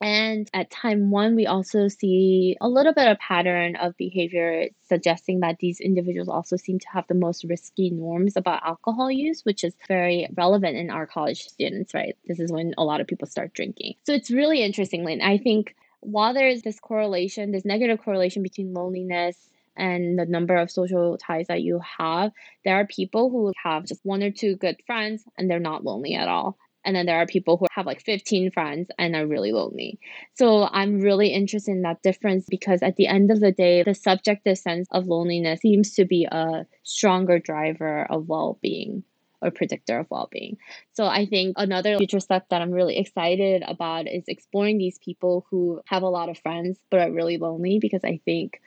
And 0.00 0.50
at 0.52 0.68
time 0.68 1.12
one, 1.12 1.36
we 1.36 1.46
also 1.46 1.86
see 1.86 2.56
a 2.60 2.68
little 2.68 2.92
bit 2.92 3.06
of 3.06 3.18
pattern 3.20 3.76
of 3.76 3.96
behavior 3.96 4.66
suggesting 4.88 5.40
that 5.40 5.58
these 5.60 5.78
individuals 5.78 6.28
also 6.28 6.56
seem 6.56 6.80
to 6.80 6.88
have 6.92 7.06
the 7.06 7.14
most 7.14 7.44
risky 7.44 7.90
norms 7.90 8.36
about 8.36 8.66
alcohol 8.66 9.12
use, 9.12 9.42
which 9.44 9.62
is 9.62 9.76
very 9.86 10.26
relevant 10.36 10.76
in 10.76 10.90
our 10.90 11.06
college 11.06 11.46
students, 11.46 11.94
right? 11.94 12.16
This 12.26 12.40
is 12.40 12.50
when 12.50 12.74
a 12.76 12.84
lot 12.84 13.00
of 13.00 13.06
people 13.06 13.28
start 13.28 13.54
drinking. 13.54 13.94
So 14.04 14.12
it's 14.12 14.32
really 14.32 14.64
interesting, 14.64 15.04
Lynn. 15.04 15.22
I 15.22 15.38
think 15.38 15.76
while 16.00 16.34
there's 16.34 16.62
this 16.62 16.80
correlation, 16.80 17.52
this 17.52 17.64
negative 17.64 18.02
correlation 18.02 18.42
between 18.42 18.74
loneliness 18.74 19.36
and 19.76 20.18
the 20.18 20.26
number 20.26 20.56
of 20.56 20.70
social 20.70 21.16
ties 21.18 21.46
that 21.48 21.62
you 21.62 21.80
have, 21.98 22.32
there 22.64 22.76
are 22.76 22.86
people 22.86 23.30
who 23.30 23.52
have 23.62 23.86
just 23.86 24.00
one 24.04 24.22
or 24.22 24.30
two 24.30 24.56
good 24.56 24.76
friends 24.86 25.24
and 25.36 25.50
they're 25.50 25.60
not 25.60 25.84
lonely 25.84 26.14
at 26.14 26.28
all. 26.28 26.58
And 26.84 26.96
then 26.96 27.06
there 27.06 27.18
are 27.18 27.26
people 27.26 27.56
who 27.56 27.66
have 27.70 27.86
like 27.86 28.02
15 28.02 28.50
friends 28.50 28.88
and 28.98 29.14
are 29.14 29.26
really 29.26 29.52
lonely. 29.52 30.00
So 30.34 30.68
I'm 30.70 31.00
really 31.00 31.28
interested 31.28 31.70
in 31.70 31.82
that 31.82 32.02
difference 32.02 32.46
because 32.48 32.82
at 32.82 32.96
the 32.96 33.06
end 33.06 33.30
of 33.30 33.40
the 33.40 33.52
day, 33.52 33.84
the 33.84 33.94
subjective 33.94 34.58
sense 34.58 34.88
of 34.90 35.06
loneliness 35.06 35.60
seems 35.60 35.94
to 35.94 36.04
be 36.04 36.26
a 36.30 36.66
stronger 36.82 37.38
driver 37.38 38.04
of 38.10 38.26
well 38.26 38.58
being 38.60 39.04
or 39.42 39.50
predictor 39.50 39.98
of 39.98 40.06
well-being. 40.08 40.56
So 40.92 41.06
I 41.06 41.26
think 41.26 41.54
another 41.58 41.98
future 41.98 42.20
step 42.20 42.48
that 42.50 42.62
I'm 42.62 42.70
really 42.70 42.96
excited 42.96 43.62
about 43.66 44.06
is 44.06 44.24
exploring 44.28 44.78
these 44.78 44.98
people 44.98 45.46
who 45.50 45.80
have 45.86 46.02
a 46.02 46.08
lot 46.08 46.28
of 46.28 46.38
friends 46.38 46.78
but 46.90 47.00
are 47.00 47.12
really 47.12 47.38
lonely 47.38 47.78
because 47.80 48.04
I 48.04 48.20
think 48.24 48.60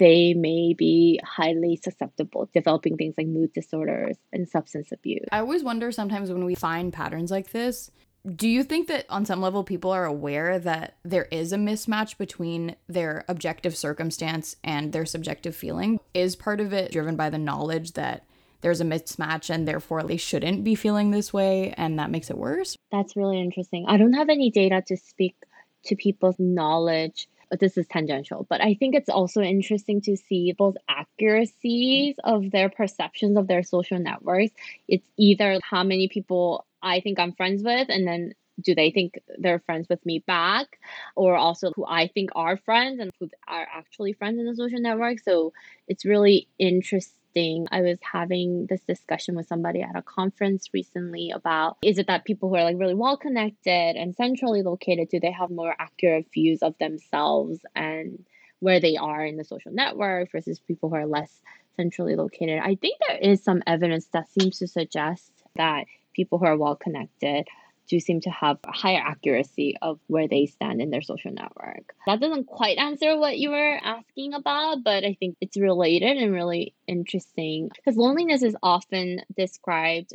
they 0.00 0.32
may 0.32 0.74
be 0.76 1.20
highly 1.22 1.78
susceptible 1.80 2.48
developing 2.54 2.96
things 2.96 3.14
like 3.18 3.26
mood 3.26 3.52
disorders 3.52 4.16
and 4.32 4.48
substance 4.48 4.90
abuse. 4.90 5.26
I 5.30 5.40
always 5.40 5.62
wonder 5.62 5.92
sometimes 5.92 6.32
when 6.32 6.46
we 6.46 6.54
find 6.54 6.90
patterns 6.90 7.30
like 7.30 7.50
this, 7.50 7.90
do 8.34 8.48
you 8.48 8.64
think 8.64 8.88
that 8.88 9.04
on 9.10 9.26
some 9.26 9.42
level 9.42 9.62
people 9.62 9.90
are 9.90 10.06
aware 10.06 10.58
that 10.58 10.96
there 11.04 11.28
is 11.30 11.52
a 11.52 11.56
mismatch 11.56 12.16
between 12.16 12.76
their 12.88 13.24
objective 13.28 13.76
circumstance 13.76 14.56
and 14.64 14.92
their 14.92 15.04
subjective 15.04 15.54
feeling? 15.54 16.00
Is 16.14 16.34
part 16.34 16.60
of 16.60 16.72
it 16.72 16.92
driven 16.92 17.16
by 17.16 17.28
the 17.28 17.38
knowledge 17.38 17.92
that 17.92 18.24
there's 18.62 18.80
a 18.80 18.84
mismatch 18.84 19.48
and 19.48 19.68
therefore 19.68 20.02
they 20.02 20.16
shouldn't 20.16 20.64
be 20.64 20.74
feeling 20.74 21.10
this 21.10 21.32
way 21.32 21.74
and 21.76 21.98
that 21.98 22.10
makes 22.10 22.30
it 22.30 22.38
worse? 22.38 22.76
That's 22.90 23.16
really 23.16 23.40
interesting. 23.40 23.84
I 23.86 23.98
don't 23.98 24.14
have 24.14 24.30
any 24.30 24.50
data 24.50 24.82
to 24.88 24.96
speak 24.96 25.36
to 25.84 25.96
people's 25.96 26.36
knowledge 26.38 27.28
this 27.58 27.76
is 27.76 27.86
tangential, 27.86 28.46
but 28.48 28.62
I 28.62 28.74
think 28.74 28.94
it's 28.94 29.08
also 29.08 29.40
interesting 29.40 30.00
to 30.02 30.16
see 30.16 30.52
both 30.52 30.76
accuracies 30.88 32.14
of 32.22 32.50
their 32.50 32.68
perceptions 32.68 33.36
of 33.36 33.48
their 33.48 33.62
social 33.62 33.98
networks. 33.98 34.52
It's 34.86 35.06
either 35.16 35.58
how 35.62 35.82
many 35.82 36.08
people 36.08 36.66
I 36.82 37.00
think 37.00 37.18
I'm 37.18 37.32
friends 37.32 37.62
with, 37.62 37.88
and 37.88 38.06
then 38.06 38.34
do 38.60 38.74
they 38.74 38.90
think 38.90 39.18
they're 39.38 39.60
friends 39.60 39.88
with 39.88 40.04
me 40.04 40.22
back 40.26 40.78
or 41.16 41.34
also 41.34 41.72
who 41.74 41.84
i 41.86 42.08
think 42.08 42.30
are 42.34 42.56
friends 42.58 43.00
and 43.00 43.10
who 43.18 43.28
are 43.48 43.66
actually 43.74 44.12
friends 44.12 44.38
in 44.38 44.46
the 44.46 44.54
social 44.54 44.80
network 44.80 45.18
so 45.18 45.52
it's 45.88 46.04
really 46.04 46.46
interesting 46.58 47.19
I 47.36 47.80
was 47.82 47.98
having 48.00 48.66
this 48.66 48.80
discussion 48.82 49.36
with 49.36 49.46
somebody 49.46 49.82
at 49.82 49.96
a 49.96 50.02
conference 50.02 50.68
recently 50.72 51.30
about 51.30 51.76
is 51.82 51.98
it 51.98 52.08
that 52.08 52.24
people 52.24 52.48
who 52.48 52.56
are 52.56 52.64
like 52.64 52.78
really 52.78 52.94
well 52.94 53.16
connected 53.16 53.96
and 53.96 54.14
centrally 54.16 54.62
located, 54.62 55.08
do 55.10 55.20
they 55.20 55.30
have 55.30 55.50
more 55.50 55.74
accurate 55.78 56.26
views 56.32 56.62
of 56.62 56.76
themselves 56.78 57.60
and 57.74 58.24
where 58.60 58.80
they 58.80 58.96
are 58.96 59.24
in 59.24 59.36
the 59.36 59.44
social 59.44 59.72
network 59.72 60.30
versus 60.32 60.60
people 60.60 60.90
who 60.90 60.96
are 60.96 61.06
less 61.06 61.40
centrally 61.76 62.14
located. 62.14 62.60
I 62.62 62.74
think 62.74 62.98
there 63.08 63.18
is 63.18 63.42
some 63.42 63.62
evidence 63.66 64.06
that 64.12 64.30
seems 64.30 64.58
to 64.58 64.66
suggest 64.66 65.32
that 65.56 65.84
people 66.14 66.38
who 66.38 66.46
are 66.46 66.56
well 66.56 66.76
connected 66.76 67.48
do 67.90 67.98
seem 67.98 68.20
to 68.20 68.30
have 68.30 68.58
a 68.64 68.72
higher 68.72 69.02
accuracy 69.04 69.76
of 69.82 69.98
where 70.06 70.28
they 70.28 70.46
stand 70.46 70.80
in 70.80 70.90
their 70.90 71.02
social 71.02 71.32
network. 71.32 71.94
That 72.06 72.20
doesn't 72.20 72.46
quite 72.46 72.78
answer 72.78 73.18
what 73.18 73.36
you 73.36 73.50
were 73.50 73.78
asking 73.82 74.32
about, 74.32 74.84
but 74.84 75.04
I 75.04 75.16
think 75.18 75.36
it's 75.40 75.58
related 75.58 76.16
and 76.16 76.32
really 76.32 76.72
interesting 76.86 77.68
because 77.74 77.96
loneliness 77.96 78.42
is 78.42 78.56
often 78.62 79.22
described 79.36 80.14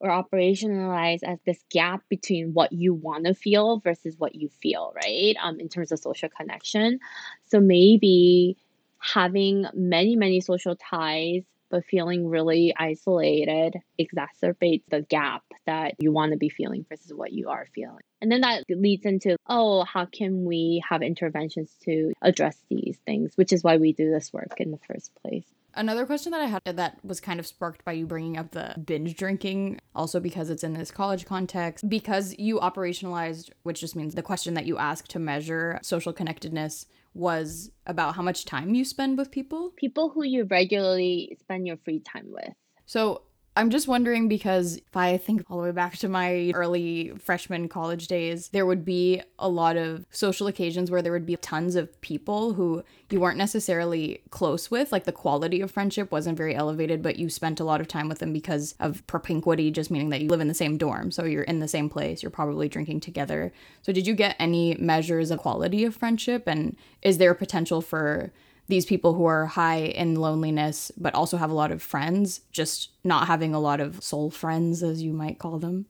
or 0.00 0.10
operationalized 0.10 1.22
as 1.22 1.38
this 1.46 1.64
gap 1.70 2.02
between 2.08 2.52
what 2.52 2.72
you 2.72 2.92
want 2.92 3.26
to 3.26 3.34
feel 3.34 3.78
versus 3.78 4.16
what 4.18 4.34
you 4.34 4.48
feel, 4.60 4.92
right? 4.96 5.36
Um, 5.40 5.60
in 5.60 5.68
terms 5.68 5.92
of 5.92 6.00
social 6.00 6.28
connection. 6.28 6.98
So 7.46 7.60
maybe 7.60 8.56
having 8.98 9.66
many, 9.72 10.16
many 10.16 10.40
social 10.40 10.74
ties 10.74 11.44
but 11.74 11.84
feeling 11.86 12.28
really 12.28 12.72
isolated 12.78 13.74
exacerbates 14.00 14.84
the 14.90 15.02
gap 15.02 15.42
that 15.66 15.94
you 15.98 16.12
want 16.12 16.30
to 16.30 16.38
be 16.38 16.48
feeling 16.48 16.86
versus 16.88 17.12
what 17.12 17.32
you 17.32 17.48
are 17.48 17.66
feeling. 17.74 17.98
And 18.20 18.30
then 18.30 18.42
that 18.42 18.62
leads 18.68 19.04
into, 19.04 19.36
oh, 19.48 19.82
how 19.82 20.04
can 20.04 20.44
we 20.44 20.84
have 20.88 21.02
interventions 21.02 21.74
to 21.82 22.12
address 22.22 22.56
these 22.70 22.96
things, 23.04 23.32
which 23.34 23.52
is 23.52 23.64
why 23.64 23.78
we 23.78 23.92
do 23.92 24.08
this 24.08 24.32
work 24.32 24.52
in 24.58 24.70
the 24.70 24.78
first 24.86 25.10
place. 25.20 25.46
Another 25.74 26.06
question 26.06 26.30
that 26.30 26.40
I 26.40 26.46
had 26.46 26.76
that 26.76 27.00
was 27.02 27.20
kind 27.20 27.40
of 27.40 27.46
sparked 27.48 27.84
by 27.84 27.90
you 27.90 28.06
bringing 28.06 28.36
up 28.36 28.52
the 28.52 28.76
binge 28.86 29.16
drinking, 29.16 29.80
also 29.96 30.20
because 30.20 30.50
it's 30.50 30.62
in 30.62 30.74
this 30.74 30.92
college 30.92 31.26
context, 31.26 31.88
because 31.88 32.38
you 32.38 32.60
operationalized, 32.60 33.50
which 33.64 33.80
just 33.80 33.96
means 33.96 34.14
the 34.14 34.22
question 34.22 34.54
that 34.54 34.66
you 34.66 34.78
ask 34.78 35.08
to 35.08 35.18
measure 35.18 35.80
social 35.82 36.12
connectedness 36.12 36.86
was 37.14 37.70
about 37.86 38.14
how 38.14 38.22
much 38.22 38.44
time 38.44 38.74
you 38.74 38.84
spend 38.84 39.16
with 39.16 39.30
people. 39.30 39.72
People 39.76 40.10
who 40.10 40.24
you 40.24 40.44
regularly 40.44 41.36
spend 41.40 41.66
your 41.66 41.76
free 41.84 42.00
time 42.00 42.26
with. 42.26 42.52
So 42.86 43.22
I'm 43.56 43.70
just 43.70 43.86
wondering 43.86 44.26
because 44.26 44.78
if 44.78 44.96
I 44.96 45.16
think 45.16 45.44
all 45.48 45.58
the 45.58 45.62
way 45.64 45.70
back 45.70 45.96
to 45.98 46.08
my 46.08 46.50
early 46.54 47.12
freshman 47.22 47.68
college 47.68 48.08
days, 48.08 48.48
there 48.48 48.66
would 48.66 48.84
be 48.84 49.22
a 49.38 49.48
lot 49.48 49.76
of 49.76 50.04
social 50.10 50.48
occasions 50.48 50.90
where 50.90 51.02
there 51.02 51.12
would 51.12 51.24
be 51.24 51.36
tons 51.36 51.76
of 51.76 52.00
people 52.00 52.54
who 52.54 52.82
you 53.10 53.20
weren't 53.20 53.38
necessarily 53.38 54.22
close 54.30 54.72
with. 54.72 54.90
Like 54.90 55.04
the 55.04 55.12
quality 55.12 55.60
of 55.60 55.70
friendship 55.70 56.10
wasn't 56.10 56.36
very 56.36 56.52
elevated, 56.52 57.00
but 57.00 57.16
you 57.16 57.30
spent 57.30 57.60
a 57.60 57.64
lot 57.64 57.80
of 57.80 57.86
time 57.86 58.08
with 58.08 58.18
them 58.18 58.32
because 58.32 58.74
of 58.80 59.06
propinquity, 59.06 59.70
just 59.70 59.88
meaning 59.88 60.10
that 60.10 60.20
you 60.20 60.28
live 60.28 60.40
in 60.40 60.48
the 60.48 60.54
same 60.54 60.76
dorm. 60.76 61.12
So 61.12 61.24
you're 61.24 61.44
in 61.44 61.60
the 61.60 61.68
same 61.68 61.88
place, 61.88 62.24
you're 62.24 62.30
probably 62.30 62.68
drinking 62.68 63.00
together. 63.00 63.52
So 63.82 63.92
did 63.92 64.04
you 64.04 64.14
get 64.14 64.34
any 64.40 64.74
measures 64.80 65.30
of 65.30 65.38
quality 65.38 65.84
of 65.84 65.94
friendship? 65.94 66.48
And 66.48 66.76
is 67.02 67.18
there 67.18 67.34
potential 67.34 67.80
for 67.80 68.32
these 68.68 68.86
people 68.86 69.14
who 69.14 69.24
are 69.24 69.46
high 69.46 69.80
in 69.80 70.16
loneliness 70.16 70.90
but 70.96 71.14
also 71.14 71.36
have 71.36 71.50
a 71.50 71.54
lot 71.54 71.72
of 71.72 71.82
friends, 71.82 72.40
just 72.50 72.90
not 73.04 73.26
having 73.26 73.54
a 73.54 73.60
lot 73.60 73.80
of 73.80 74.02
soul 74.02 74.30
friends, 74.30 74.82
as 74.82 75.02
you 75.02 75.12
might 75.12 75.38
call 75.38 75.58
them? 75.58 75.86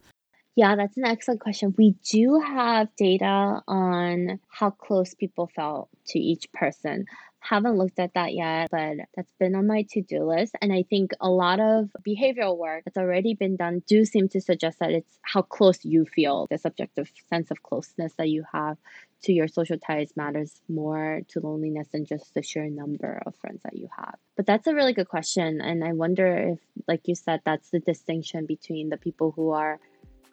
Yeah, 0.56 0.76
that's 0.76 0.96
an 0.96 1.04
excellent 1.04 1.40
question. 1.40 1.74
We 1.76 1.96
do 2.08 2.40
have 2.40 2.88
data 2.96 3.60
on 3.66 4.38
how 4.48 4.70
close 4.70 5.12
people 5.12 5.50
felt 5.54 5.88
to 6.08 6.18
each 6.18 6.50
person. 6.52 7.06
Haven't 7.44 7.76
looked 7.76 7.98
at 7.98 8.14
that 8.14 8.32
yet, 8.32 8.70
but 8.70 8.96
that's 9.14 9.32
been 9.38 9.54
on 9.54 9.66
my 9.66 9.84
to 9.90 10.00
do 10.00 10.24
list. 10.24 10.54
And 10.62 10.72
I 10.72 10.82
think 10.88 11.12
a 11.20 11.28
lot 11.28 11.60
of 11.60 11.90
behavioral 12.06 12.56
work 12.56 12.84
that's 12.84 12.96
already 12.96 13.34
been 13.34 13.56
done 13.56 13.82
do 13.86 14.06
seem 14.06 14.30
to 14.30 14.40
suggest 14.40 14.78
that 14.78 14.92
it's 14.92 15.18
how 15.20 15.42
close 15.42 15.84
you 15.84 16.06
feel, 16.06 16.46
the 16.50 16.56
subjective 16.56 17.12
sense 17.28 17.50
of 17.50 17.62
closeness 17.62 18.14
that 18.16 18.30
you 18.30 18.44
have 18.50 18.78
to 19.24 19.32
your 19.34 19.46
social 19.46 19.78
ties 19.78 20.12
matters 20.16 20.62
more 20.70 21.20
to 21.28 21.40
loneliness 21.40 21.88
than 21.92 22.06
just 22.06 22.32
the 22.32 22.42
sheer 22.42 22.70
number 22.70 23.22
of 23.26 23.36
friends 23.36 23.60
that 23.64 23.76
you 23.76 23.88
have. 23.94 24.16
But 24.36 24.46
that's 24.46 24.66
a 24.66 24.74
really 24.74 24.94
good 24.94 25.08
question. 25.08 25.60
And 25.60 25.84
I 25.84 25.92
wonder 25.92 26.54
if, 26.54 26.58
like 26.88 27.02
you 27.08 27.14
said, 27.14 27.40
that's 27.44 27.68
the 27.68 27.80
distinction 27.80 28.46
between 28.46 28.88
the 28.88 28.96
people 28.96 29.32
who 29.36 29.50
are 29.50 29.78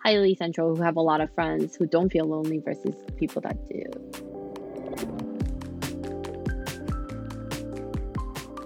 highly 0.01 0.35
central, 0.35 0.75
who 0.75 0.81
have 0.81 0.95
a 0.95 1.01
lot 1.01 1.19
of 1.19 1.33
friends, 1.35 1.75
who 1.75 1.85
don't 1.87 2.09
feel 2.09 2.25
lonely 2.25 2.59
versus 2.59 2.95
people 3.17 3.41
that 3.41 3.57
do. 3.67 4.50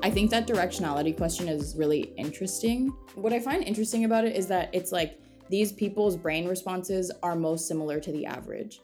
I 0.06 0.12
think 0.12 0.30
that 0.30 0.46
directionality 0.46 1.18
question 1.18 1.50
is 1.50 1.76
really 1.76 2.13
interesting. 2.15 2.89
What 3.15 3.34
I 3.34 3.39
find 3.39 3.63
interesting 3.63 4.06
about 4.06 4.24
it 4.24 4.36
is 4.36 4.46
that 4.50 4.70
it's 4.72 4.91
like 4.91 5.20
these 5.50 5.72
people's 5.72 6.15
brain 6.15 6.48
responses 6.48 7.12
are 7.24 7.36
most 7.36 7.68
similar 7.68 8.00
to 8.00 8.12
the 8.12 8.28
average, 8.28 8.82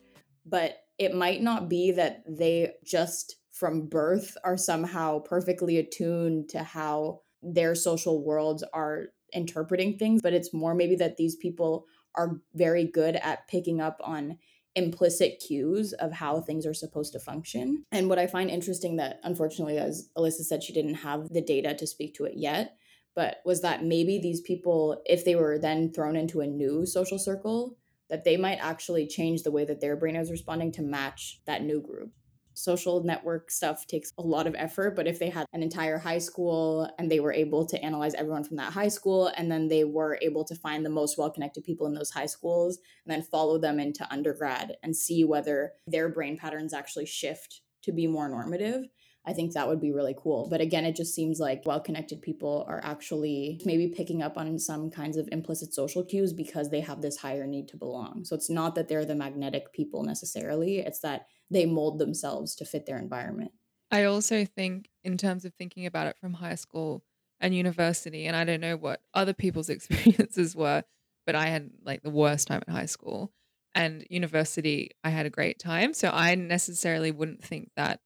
but 0.48 0.78
it 0.98 1.14
might 1.14 1.44
not 1.44 1.70
be 1.70 1.92
that 1.92 2.24
they 2.28 2.72
just 2.84 3.36
from 3.52 3.86
birth 3.86 4.36
are 4.44 4.58
somehow 4.58 5.20
perfectly 5.20 5.78
attuned 5.78 6.50
to 6.50 6.64
how 6.64 7.20
their 7.44 7.76
social 7.76 8.26
worlds 8.26 8.64
are 8.74 9.10
interpreting 9.32 10.00
things, 10.00 10.24
but 10.24 10.34
it's 10.34 10.56
more 10.56 10.74
maybe 10.74 10.96
that 10.96 11.18
these 11.18 11.36
people 11.36 11.86
are 12.16 12.42
very 12.56 12.86
good 12.86 13.16
at 13.18 13.48
picking 13.48 13.80
up 13.80 14.02
on 14.04 14.40
implicit 14.76 15.44
cues 15.46 15.94
of 15.94 16.14
how 16.14 16.40
things 16.40 16.66
are 16.66 16.74
supposed 16.74 17.14
to 17.14 17.20
function. 17.20 17.86
And 17.92 18.08
what 18.08 18.20
I 18.20 18.28
find 18.28 18.50
interesting 18.50 18.98
that 18.98 19.20
unfortunately 19.24 19.78
as 19.78 20.10
Elisa 20.16 20.44
said 20.44 20.64
she 20.64 20.74
didn't 20.74 20.96
have 20.96 21.30
the 21.30 21.42
data 21.42 21.74
to 21.76 21.88
speak 21.88 22.16
to 22.16 22.26
it 22.26 22.34
yet, 22.36 22.78
but 23.16 23.38
was 23.46 23.62
that 23.62 23.84
maybe 23.84 24.20
these 24.20 24.42
people 24.42 25.02
if 25.06 25.26
they 25.26 25.36
were 25.36 25.60
then 25.60 25.92
thrown 25.92 26.16
into 26.16 26.42
a 26.42 26.48
new 26.48 26.86
social 26.86 27.20
circle 27.20 27.78
that 28.10 28.24
they 28.24 28.38
might 28.38 28.60
actually 28.62 29.08
change 29.08 29.44
the 29.44 29.52
way 29.52 29.66
that 29.66 29.82
their 29.82 29.96
brain 29.96 30.16
is 30.16 30.32
responding 30.32 30.72
to 30.74 30.82
match 30.82 31.42
that 31.46 31.64
new 31.64 31.82
group 31.82 32.12
social 32.54 33.04
network 33.04 33.50
stuff 33.52 33.86
takes 33.88 34.12
a 34.18 34.22
lot 34.22 34.48
of 34.48 34.56
effort 34.58 34.96
but 34.96 35.08
if 35.08 35.20
they 35.20 35.30
had 35.30 35.46
an 35.54 35.64
entire 35.64 35.98
high 35.98 36.18
school 36.18 36.90
and 36.98 37.10
they 37.10 37.20
were 37.20 37.34
able 37.34 37.66
to 37.66 37.82
analyze 37.84 38.14
everyone 38.14 38.44
from 38.44 38.58
that 38.58 38.74
high 38.74 38.88
school 38.88 39.32
and 39.38 39.52
then 39.52 39.68
they 39.68 39.84
were 39.84 40.18
able 40.22 40.44
to 40.44 40.56
find 40.56 40.86
the 40.86 40.90
most 40.90 41.18
well-connected 41.18 41.64
people 41.64 41.88
in 41.88 41.94
those 41.94 42.12
high 42.12 42.26
schools 42.26 42.80
and 43.06 43.14
then 43.14 43.22
follow 43.22 43.58
them 43.58 43.80
into 43.80 44.08
undergrad 44.12 44.76
and 44.84 44.96
see 44.96 45.24
whether 45.24 45.74
their 45.88 46.10
brain 46.10 46.38
patterns 46.38 46.74
actually 46.74 47.06
shift 47.06 47.62
to 47.84 47.92
be 47.92 48.08
more 48.08 48.30
normative 48.30 48.86
I 49.26 49.34
think 49.34 49.54
that 49.54 49.68
would 49.68 49.80
be 49.80 49.92
really 49.92 50.16
cool. 50.18 50.48
But 50.50 50.62
again, 50.62 50.84
it 50.84 50.96
just 50.96 51.14
seems 51.14 51.40
like 51.40 51.64
well 51.66 51.80
connected 51.80 52.22
people 52.22 52.66
are 52.68 52.82
actually 52.84 53.62
maybe 53.66 53.88
picking 53.88 54.24
up 54.24 54.38
on 54.38 54.58
some 54.58 54.90
kinds 54.90 55.16
of 55.16 55.30
implicit 55.32 55.74
social 55.74 56.04
cues 56.04 56.34
because 56.34 56.70
they 56.70 56.82
have 56.82 57.02
this 57.02 57.18
higher 57.18 57.46
need 57.46 57.68
to 57.70 57.78
belong. 57.78 58.26
So 58.26 58.36
it's 58.36 58.50
not 58.50 58.74
that 58.76 58.88
they're 58.88 59.06
the 59.06 59.16
magnetic 59.16 59.74
people 59.74 60.04
necessarily, 60.04 60.80
it's 60.80 61.02
that 61.02 61.28
they 61.52 61.66
mold 61.66 62.00
themselves 62.00 62.56
to 62.56 62.66
fit 62.66 62.86
their 62.86 62.98
environment. 62.98 63.52
I 63.92 64.06
also 64.06 64.46
think, 64.46 64.90
in 65.04 65.18
terms 65.18 65.46
of 65.46 65.54
thinking 65.54 65.86
about 65.86 66.08
it 66.08 66.18
from 66.18 66.34
high 66.34 66.56
school 66.56 67.04
and 67.40 67.54
university, 67.54 68.26
and 68.26 68.36
I 68.36 68.46
don't 68.46 68.62
know 68.62 68.78
what 68.78 69.02
other 69.14 69.34
people's 69.34 69.70
experiences 69.70 70.56
were, 70.56 70.84
but 71.26 71.36
I 71.36 71.48
had 71.48 71.70
like 71.84 72.02
the 72.02 72.10
worst 72.10 72.48
time 72.48 72.62
at 72.68 72.74
high 72.74 72.86
school. 72.86 73.32
And 73.74 74.06
university, 74.10 74.92
I 75.04 75.10
had 75.10 75.26
a 75.26 75.30
great 75.30 75.58
time. 75.60 75.94
So 75.94 76.10
I 76.10 76.36
necessarily 76.36 77.12
wouldn't 77.12 77.44
think 77.44 77.72
that 77.78 78.02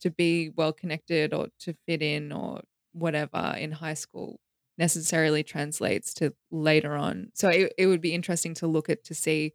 to 0.00 0.10
be 0.10 0.50
well 0.56 0.72
connected 0.72 1.32
or 1.32 1.48
to 1.60 1.74
fit 1.86 2.02
in 2.02 2.32
or 2.32 2.60
whatever 2.92 3.54
in 3.58 3.72
high 3.72 3.94
school 3.94 4.40
necessarily 4.78 5.42
translates 5.42 6.12
to 6.14 6.34
later 6.50 6.94
on. 6.94 7.30
So 7.34 7.48
it, 7.48 7.72
it 7.78 7.86
would 7.86 8.00
be 8.00 8.14
interesting 8.14 8.54
to 8.54 8.66
look 8.66 8.90
at 8.90 9.04
to 9.04 9.14
see 9.14 9.54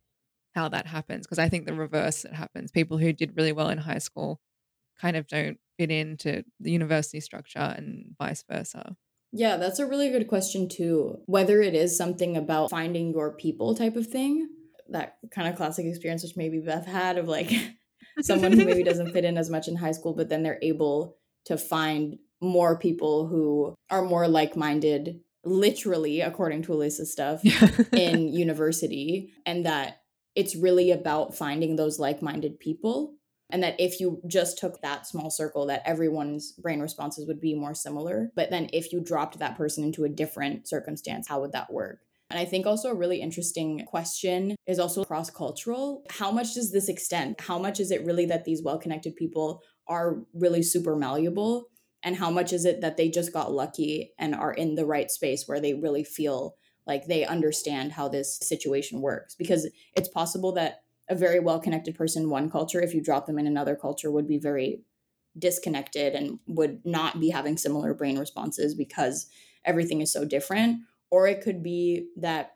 how 0.55 0.69
that 0.69 0.87
happens 0.87 1.25
because 1.25 1.39
I 1.39 1.49
think 1.49 1.65
the 1.65 1.73
reverse 1.73 2.23
that 2.23 2.33
happens. 2.33 2.71
People 2.71 2.97
who 2.97 3.13
did 3.13 3.35
really 3.35 3.51
well 3.51 3.69
in 3.69 3.77
high 3.77 3.99
school 3.99 4.39
kind 4.99 5.15
of 5.15 5.27
don't 5.27 5.57
fit 5.77 5.91
into 5.91 6.43
the 6.59 6.71
university 6.71 7.19
structure 7.19 7.59
and 7.59 8.15
vice 8.19 8.43
versa. 8.49 8.95
Yeah, 9.31 9.57
that's 9.57 9.79
a 9.79 9.85
really 9.85 10.09
good 10.09 10.27
question 10.27 10.67
too. 10.67 11.19
Whether 11.25 11.61
it 11.61 11.73
is 11.73 11.95
something 11.95 12.35
about 12.35 12.69
finding 12.69 13.11
your 13.11 13.31
people 13.31 13.75
type 13.75 13.95
of 13.95 14.07
thing, 14.07 14.49
that 14.89 15.17
kind 15.31 15.47
of 15.47 15.55
classic 15.55 15.85
experience 15.85 16.23
which 16.23 16.35
maybe 16.35 16.59
Beth 16.59 16.85
had 16.85 17.17
of 17.17 17.27
like 17.27 17.49
someone 18.21 18.51
who 18.53 18.65
maybe 18.65 18.83
doesn't 18.91 19.11
fit 19.11 19.25
in 19.25 19.37
as 19.37 19.49
much 19.49 19.67
in 19.67 19.75
high 19.75 19.91
school, 19.91 20.13
but 20.13 20.29
then 20.29 20.43
they're 20.43 20.59
able 20.61 21.17
to 21.45 21.57
find 21.57 22.17
more 22.41 22.77
people 22.77 23.27
who 23.27 23.75
are 23.89 24.03
more 24.03 24.27
like-minded 24.27 25.19
literally 25.43 26.21
according 26.21 26.61
to 26.63 26.73
Elisa's 26.73 27.11
stuff 27.11 27.41
in 27.93 28.27
university 28.33 29.33
and 29.45 29.65
that 29.65 30.01
it's 30.35 30.55
really 30.55 30.91
about 30.91 31.35
finding 31.35 31.75
those 31.75 31.99
like-minded 31.99 32.59
people 32.59 33.15
and 33.49 33.63
that 33.63 33.75
if 33.79 33.99
you 33.99 34.21
just 34.27 34.57
took 34.57 34.81
that 34.81 35.07
small 35.07 35.29
circle 35.29 35.65
that 35.65 35.81
everyone's 35.85 36.53
brain 36.53 36.79
responses 36.79 37.27
would 37.27 37.41
be 37.41 37.55
more 37.55 37.73
similar 37.73 38.31
but 38.35 38.51
then 38.51 38.69
if 38.71 38.93
you 38.93 39.01
dropped 39.01 39.39
that 39.39 39.57
person 39.57 39.83
into 39.83 40.03
a 40.03 40.09
different 40.09 40.67
circumstance 40.67 41.27
how 41.27 41.41
would 41.41 41.53
that 41.53 41.73
work 41.73 41.99
and 42.31 42.39
I 42.39 42.45
think 42.45 42.65
also 42.65 42.89
a 42.89 42.95
really 42.95 43.21
interesting 43.21 43.85
question 43.85 44.55
is 44.65 44.79
also 44.79 45.03
cross 45.03 45.29
cultural. 45.29 46.03
How 46.09 46.31
much 46.31 46.53
does 46.53 46.71
this 46.71 46.87
extend? 46.87 47.35
How 47.39 47.59
much 47.59 47.79
is 47.79 47.91
it 47.91 48.05
really 48.05 48.25
that 48.27 48.45
these 48.45 48.63
well 48.63 48.79
connected 48.79 49.17
people 49.17 49.61
are 49.87 50.19
really 50.33 50.63
super 50.63 50.95
malleable? 50.95 51.65
And 52.03 52.15
how 52.15 52.31
much 52.31 52.53
is 52.53 52.63
it 52.65 52.81
that 52.81 52.95
they 52.95 53.09
just 53.09 53.33
got 53.33 53.51
lucky 53.51 54.13
and 54.17 54.33
are 54.33 54.53
in 54.53 54.75
the 54.75 54.85
right 54.85 55.11
space 55.11 55.43
where 55.45 55.59
they 55.59 55.73
really 55.73 56.03
feel 56.05 56.55
like 56.87 57.05
they 57.05 57.25
understand 57.25 57.91
how 57.91 58.07
this 58.07 58.39
situation 58.39 59.01
works? 59.01 59.35
Because 59.35 59.69
it's 59.95 60.09
possible 60.09 60.53
that 60.53 60.83
a 61.09 61.15
very 61.15 61.41
well 61.41 61.59
connected 61.59 61.95
person 61.95 62.23
in 62.23 62.29
one 62.29 62.49
culture, 62.49 62.81
if 62.81 62.93
you 62.93 63.03
drop 63.03 63.27
them 63.27 63.37
in 63.37 63.45
another 63.45 63.75
culture, 63.75 64.09
would 64.09 64.27
be 64.27 64.39
very 64.39 64.81
disconnected 65.37 66.13
and 66.13 66.39
would 66.47 66.81
not 66.85 67.19
be 67.19 67.29
having 67.29 67.57
similar 67.57 67.93
brain 67.93 68.17
responses 68.17 68.73
because 68.73 69.27
everything 69.65 70.01
is 70.01 70.11
so 70.11 70.25
different. 70.25 70.79
Or 71.11 71.27
it 71.27 71.41
could 71.41 71.61
be 71.61 72.07
that 72.17 72.55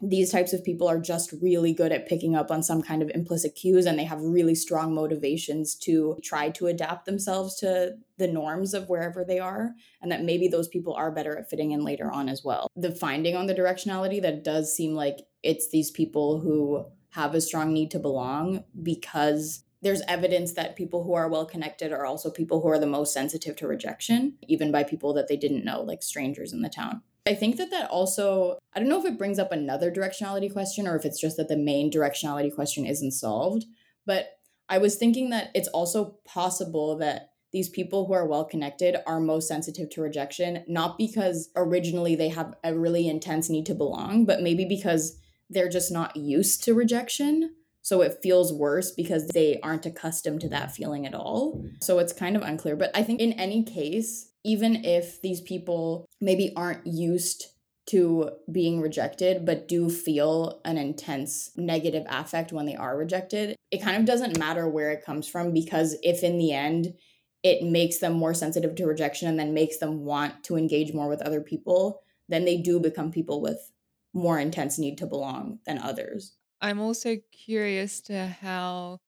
these 0.00 0.30
types 0.30 0.52
of 0.52 0.64
people 0.64 0.86
are 0.86 1.00
just 1.00 1.32
really 1.42 1.72
good 1.72 1.90
at 1.90 2.06
picking 2.06 2.36
up 2.36 2.50
on 2.50 2.62
some 2.62 2.82
kind 2.82 3.02
of 3.02 3.10
implicit 3.10 3.56
cues 3.56 3.84
and 3.84 3.98
they 3.98 4.04
have 4.04 4.20
really 4.22 4.54
strong 4.54 4.94
motivations 4.94 5.74
to 5.74 6.16
try 6.22 6.50
to 6.50 6.68
adapt 6.68 7.04
themselves 7.04 7.56
to 7.56 7.96
the 8.16 8.28
norms 8.28 8.74
of 8.74 8.88
wherever 8.88 9.24
they 9.24 9.40
are 9.40 9.74
and 10.00 10.12
that 10.12 10.22
maybe 10.22 10.46
those 10.46 10.68
people 10.68 10.94
are 10.94 11.10
better 11.10 11.36
at 11.36 11.50
fitting 11.50 11.72
in 11.72 11.82
later 11.82 12.10
on 12.10 12.28
as 12.28 12.44
well. 12.44 12.70
The 12.76 12.92
finding 12.92 13.34
on 13.34 13.46
the 13.46 13.54
directionality 13.54 14.22
that 14.22 14.44
does 14.44 14.74
seem 14.74 14.94
like 14.94 15.18
it's 15.42 15.70
these 15.70 15.90
people 15.90 16.38
who 16.40 16.86
have 17.10 17.34
a 17.34 17.40
strong 17.40 17.72
need 17.72 17.90
to 17.90 17.98
belong 17.98 18.64
because 18.80 19.64
there's 19.80 20.02
evidence 20.08 20.52
that 20.52 20.76
people 20.76 21.04
who 21.04 21.14
are 21.14 21.28
well 21.28 21.46
connected 21.46 21.92
are 21.92 22.04
also 22.04 22.30
people 22.30 22.60
who 22.60 22.68
are 22.68 22.78
the 22.78 22.86
most 22.86 23.12
sensitive 23.12 23.56
to 23.56 23.66
rejection 23.66 24.36
even 24.46 24.70
by 24.70 24.84
people 24.84 25.12
that 25.14 25.28
they 25.28 25.36
didn't 25.36 25.64
know 25.64 25.82
like 25.82 26.02
strangers 26.02 26.52
in 26.52 26.62
the 26.62 26.68
town 26.68 27.02
I 27.28 27.34
think 27.34 27.58
that 27.58 27.70
that 27.70 27.90
also, 27.90 28.58
I 28.74 28.80
don't 28.80 28.88
know 28.88 28.98
if 28.98 29.04
it 29.04 29.18
brings 29.18 29.38
up 29.38 29.52
another 29.52 29.90
directionality 29.92 30.50
question 30.50 30.88
or 30.88 30.96
if 30.96 31.04
it's 31.04 31.20
just 31.20 31.36
that 31.36 31.48
the 31.48 31.58
main 31.58 31.90
directionality 31.90 32.54
question 32.54 32.86
isn't 32.86 33.12
solved, 33.12 33.66
but 34.06 34.30
I 34.70 34.78
was 34.78 34.96
thinking 34.96 35.28
that 35.28 35.50
it's 35.54 35.68
also 35.68 36.16
possible 36.24 36.96
that 36.96 37.32
these 37.52 37.68
people 37.68 38.06
who 38.06 38.14
are 38.14 38.26
well 38.26 38.46
connected 38.46 38.96
are 39.06 39.20
most 39.20 39.46
sensitive 39.46 39.90
to 39.90 40.00
rejection, 40.00 40.64
not 40.68 40.96
because 40.96 41.50
originally 41.54 42.14
they 42.14 42.30
have 42.30 42.54
a 42.64 42.74
really 42.74 43.06
intense 43.06 43.50
need 43.50 43.66
to 43.66 43.74
belong, 43.74 44.24
but 44.24 44.40
maybe 44.40 44.64
because 44.64 45.18
they're 45.50 45.68
just 45.68 45.92
not 45.92 46.16
used 46.16 46.64
to 46.64 46.72
rejection. 46.72 47.54
So 47.82 48.00
it 48.00 48.20
feels 48.22 48.54
worse 48.54 48.90
because 48.90 49.28
they 49.28 49.60
aren't 49.62 49.84
accustomed 49.84 50.40
to 50.42 50.48
that 50.48 50.74
feeling 50.74 51.06
at 51.06 51.14
all. 51.14 51.62
So 51.82 51.98
it's 51.98 52.12
kind 52.14 52.36
of 52.36 52.42
unclear. 52.42 52.76
But 52.76 52.90
I 52.94 53.02
think 53.02 53.20
in 53.20 53.34
any 53.34 53.64
case, 53.64 54.27
even 54.44 54.84
if 54.84 55.20
these 55.22 55.40
people 55.40 56.06
maybe 56.20 56.52
aren't 56.56 56.86
used 56.86 57.46
to 57.88 58.30
being 58.52 58.80
rejected, 58.80 59.46
but 59.46 59.66
do 59.66 59.88
feel 59.88 60.60
an 60.64 60.76
intense 60.76 61.50
negative 61.56 62.04
affect 62.08 62.52
when 62.52 62.66
they 62.66 62.76
are 62.76 62.98
rejected, 62.98 63.56
it 63.70 63.82
kind 63.82 63.96
of 63.96 64.04
doesn't 64.04 64.38
matter 64.38 64.68
where 64.68 64.90
it 64.90 65.04
comes 65.04 65.26
from 65.26 65.52
because 65.54 65.96
if 66.02 66.22
in 66.22 66.38
the 66.38 66.52
end 66.52 66.94
it 67.42 67.62
makes 67.62 67.98
them 67.98 68.12
more 68.12 68.34
sensitive 68.34 68.74
to 68.74 68.84
rejection 68.84 69.28
and 69.28 69.38
then 69.38 69.54
makes 69.54 69.78
them 69.78 70.04
want 70.04 70.44
to 70.44 70.56
engage 70.56 70.92
more 70.92 71.08
with 71.08 71.22
other 71.22 71.40
people, 71.40 72.02
then 72.28 72.44
they 72.44 72.58
do 72.58 72.78
become 72.78 73.10
people 73.10 73.40
with 73.40 73.72
more 74.12 74.38
intense 74.38 74.78
need 74.78 74.98
to 74.98 75.06
belong 75.06 75.58
than 75.64 75.78
others. 75.78 76.34
I'm 76.60 76.80
also 76.80 77.16
curious 77.32 78.00
to 78.02 78.26
how, 78.26 78.98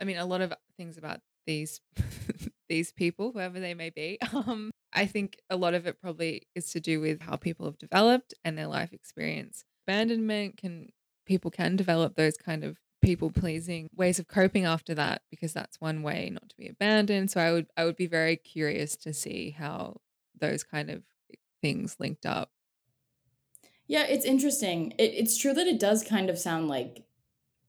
I 0.00 0.04
mean, 0.04 0.18
a 0.18 0.26
lot 0.26 0.40
of 0.40 0.52
things 0.76 0.98
about 0.98 1.20
these 1.46 1.80
these 2.70 2.92
people, 2.92 3.32
whoever 3.32 3.60
they 3.60 3.74
may 3.74 3.90
be. 3.90 4.18
Um, 4.32 4.70
I 4.92 5.06
think 5.06 5.38
a 5.50 5.56
lot 5.56 5.74
of 5.74 5.86
it 5.86 6.00
probably 6.00 6.46
is 6.54 6.72
to 6.72 6.80
do 6.80 7.00
with 7.00 7.20
how 7.20 7.36
people 7.36 7.66
have 7.66 7.78
developed 7.78 8.32
and 8.44 8.56
their 8.56 8.66
life 8.66 8.92
experience. 8.92 9.64
Abandonment 9.86 10.56
can 10.56 10.88
people 11.26 11.50
can 11.50 11.76
develop 11.76 12.16
those 12.16 12.36
kind 12.36 12.64
of 12.64 12.78
people 13.02 13.30
pleasing 13.30 13.88
ways 13.94 14.18
of 14.18 14.28
coping 14.28 14.64
after 14.64 14.94
that 14.94 15.22
because 15.30 15.52
that's 15.52 15.80
one 15.80 16.02
way 16.02 16.30
not 16.32 16.48
to 16.48 16.56
be 16.56 16.68
abandoned. 16.68 17.30
So 17.30 17.40
I 17.40 17.52
would 17.52 17.66
I 17.76 17.84
would 17.84 17.96
be 17.96 18.06
very 18.06 18.36
curious 18.36 18.96
to 18.98 19.12
see 19.12 19.50
how 19.50 20.00
those 20.40 20.64
kind 20.64 20.90
of 20.90 21.02
things 21.60 21.96
linked 21.98 22.24
up. 22.24 22.50
Yeah, 23.86 24.04
it's 24.04 24.24
interesting. 24.24 24.92
It, 24.98 25.12
it's 25.14 25.36
true 25.36 25.52
that 25.52 25.66
it 25.66 25.80
does 25.80 26.02
kind 26.02 26.30
of 26.30 26.38
sound 26.38 26.68
like 26.68 27.04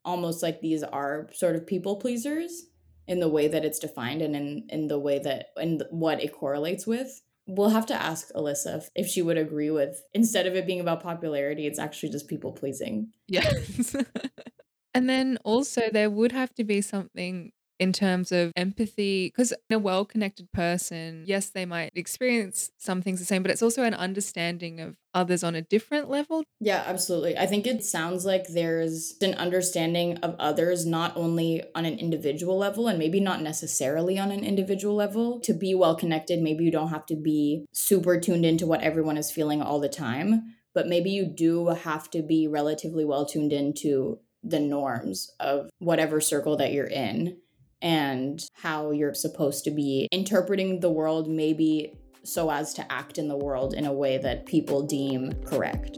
almost 0.06 0.42
like 0.42 0.62
these 0.62 0.84
are 0.84 1.30
sort 1.34 1.56
of 1.56 1.68
people 1.68 1.98
pleasers 1.98 2.68
in 3.08 3.20
the 3.20 3.30
way 3.30 3.48
that 3.48 3.66
it's 3.66 3.80
defined 3.80 4.22
and 4.22 4.36
in, 4.36 4.66
in 4.70 4.88
the 4.88 5.00
way 5.00 5.20
that 5.20 5.48
and 5.58 5.84
what 5.90 6.24
it 6.24 6.32
correlates 6.32 6.86
with. 6.86 7.22
We'll 7.48 7.70
have 7.70 7.88
to 7.88 7.94
ask 7.94 8.30
Elisa 8.36 8.78
if, 8.78 8.90
if 8.96 9.08
she 9.08 9.22
would 9.22 9.38
agree 9.38 9.72
with 9.72 10.02
instead 10.14 10.46
of 10.48 10.56
it 10.56 10.68
being 10.68 10.80
about 10.80 11.02
popularity, 11.02 11.68
it's 11.68 11.80
actually 11.80 12.10
just 12.10 12.28
people 12.28 12.52
pleasing. 12.52 13.12
Yes. 13.28 13.96
and 14.94 15.10
then 15.10 15.38
also 15.44 15.90
there 15.92 16.10
would 16.10 16.32
have 16.32 16.54
to 16.56 16.64
be 16.64 16.82
something 16.82 17.52
in 17.82 17.92
terms 17.92 18.32
of 18.32 18.54
empathy 18.56 19.26
because 19.28 19.52
a 19.72 19.80
well 19.80 20.06
connected 20.06 20.52
person, 20.52 21.24
yes, 21.26 21.50
they 21.50 21.66
might 21.66 21.92
experience 21.96 22.70
some 22.78 23.02
things 23.02 23.18
the 23.18 23.26
same, 23.26 23.42
but 23.42 23.50
it's 23.50 23.64
also 23.64 23.82
an 23.82 23.96
understanding 23.96 24.80
of 24.80 24.96
others 25.16 25.44
on 25.44 25.56
a 25.56 25.64
different 25.64 26.08
level. 26.08 26.44
Yeah, 26.60 26.84
absolutely. 26.86 27.36
I 27.36 27.48
think 27.48 27.66
it 27.66 27.84
sounds 27.84 28.24
like 28.24 28.46
there's 28.50 29.16
an 29.20 29.34
understanding 29.34 30.18
of 30.18 30.36
others 30.38 30.86
not 30.86 31.18
only 31.18 31.64
on 31.74 31.86
an 31.86 31.98
individual 31.98 32.56
level 32.56 32.88
and 32.88 33.00
maybe 33.00 33.20
not 33.20 33.42
necessarily 33.42 34.20
on 34.20 34.32
an 34.32 34.44
individual 34.44 34.96
level. 34.96 35.40
To 35.40 35.54
be 35.54 35.74
well 35.74 35.96
connected, 35.96 36.40
maybe 36.40 36.64
you 36.64 36.72
don't 36.72 36.90
have 36.90 37.08
to 37.08 37.16
be 37.16 37.66
super 37.74 38.20
tuned 38.20 38.46
into 38.46 38.68
what 38.68 38.84
everyone 38.84 39.18
is 39.18 39.32
feeling 39.32 39.60
all 39.60 39.80
the 39.80 39.90
time, 39.90 40.54
but 40.76 40.88
maybe 40.88 41.10
you 41.10 41.26
do 41.26 41.70
have 41.70 42.12
to 42.12 42.22
be 42.22 42.48
relatively 42.48 43.06
well 43.06 43.26
tuned 43.26 43.52
into 43.52 44.20
the 44.44 44.60
norms 44.60 45.32
of 45.40 45.72
whatever 45.80 46.22
circle 46.22 46.58
that 46.58 46.74
you're 46.74 46.86
in 46.86 47.38
and 47.82 48.46
how 48.54 48.92
you're 48.92 49.14
supposed 49.14 49.64
to 49.66 49.72
be 49.72 50.08
interpreting 50.12 50.80
the 50.80 50.90
world, 50.90 51.30
maybe 51.30 51.94
so 52.24 52.52
as 52.52 52.74
to 52.76 52.92
act 52.92 53.18
in 53.18 53.28
the 53.28 53.38
world 53.38 53.74
in 53.74 53.86
a 53.86 53.94
way 53.94 54.18
that 54.18 54.46
people 54.46 54.82
deem 54.84 55.34
correct. 55.46 55.98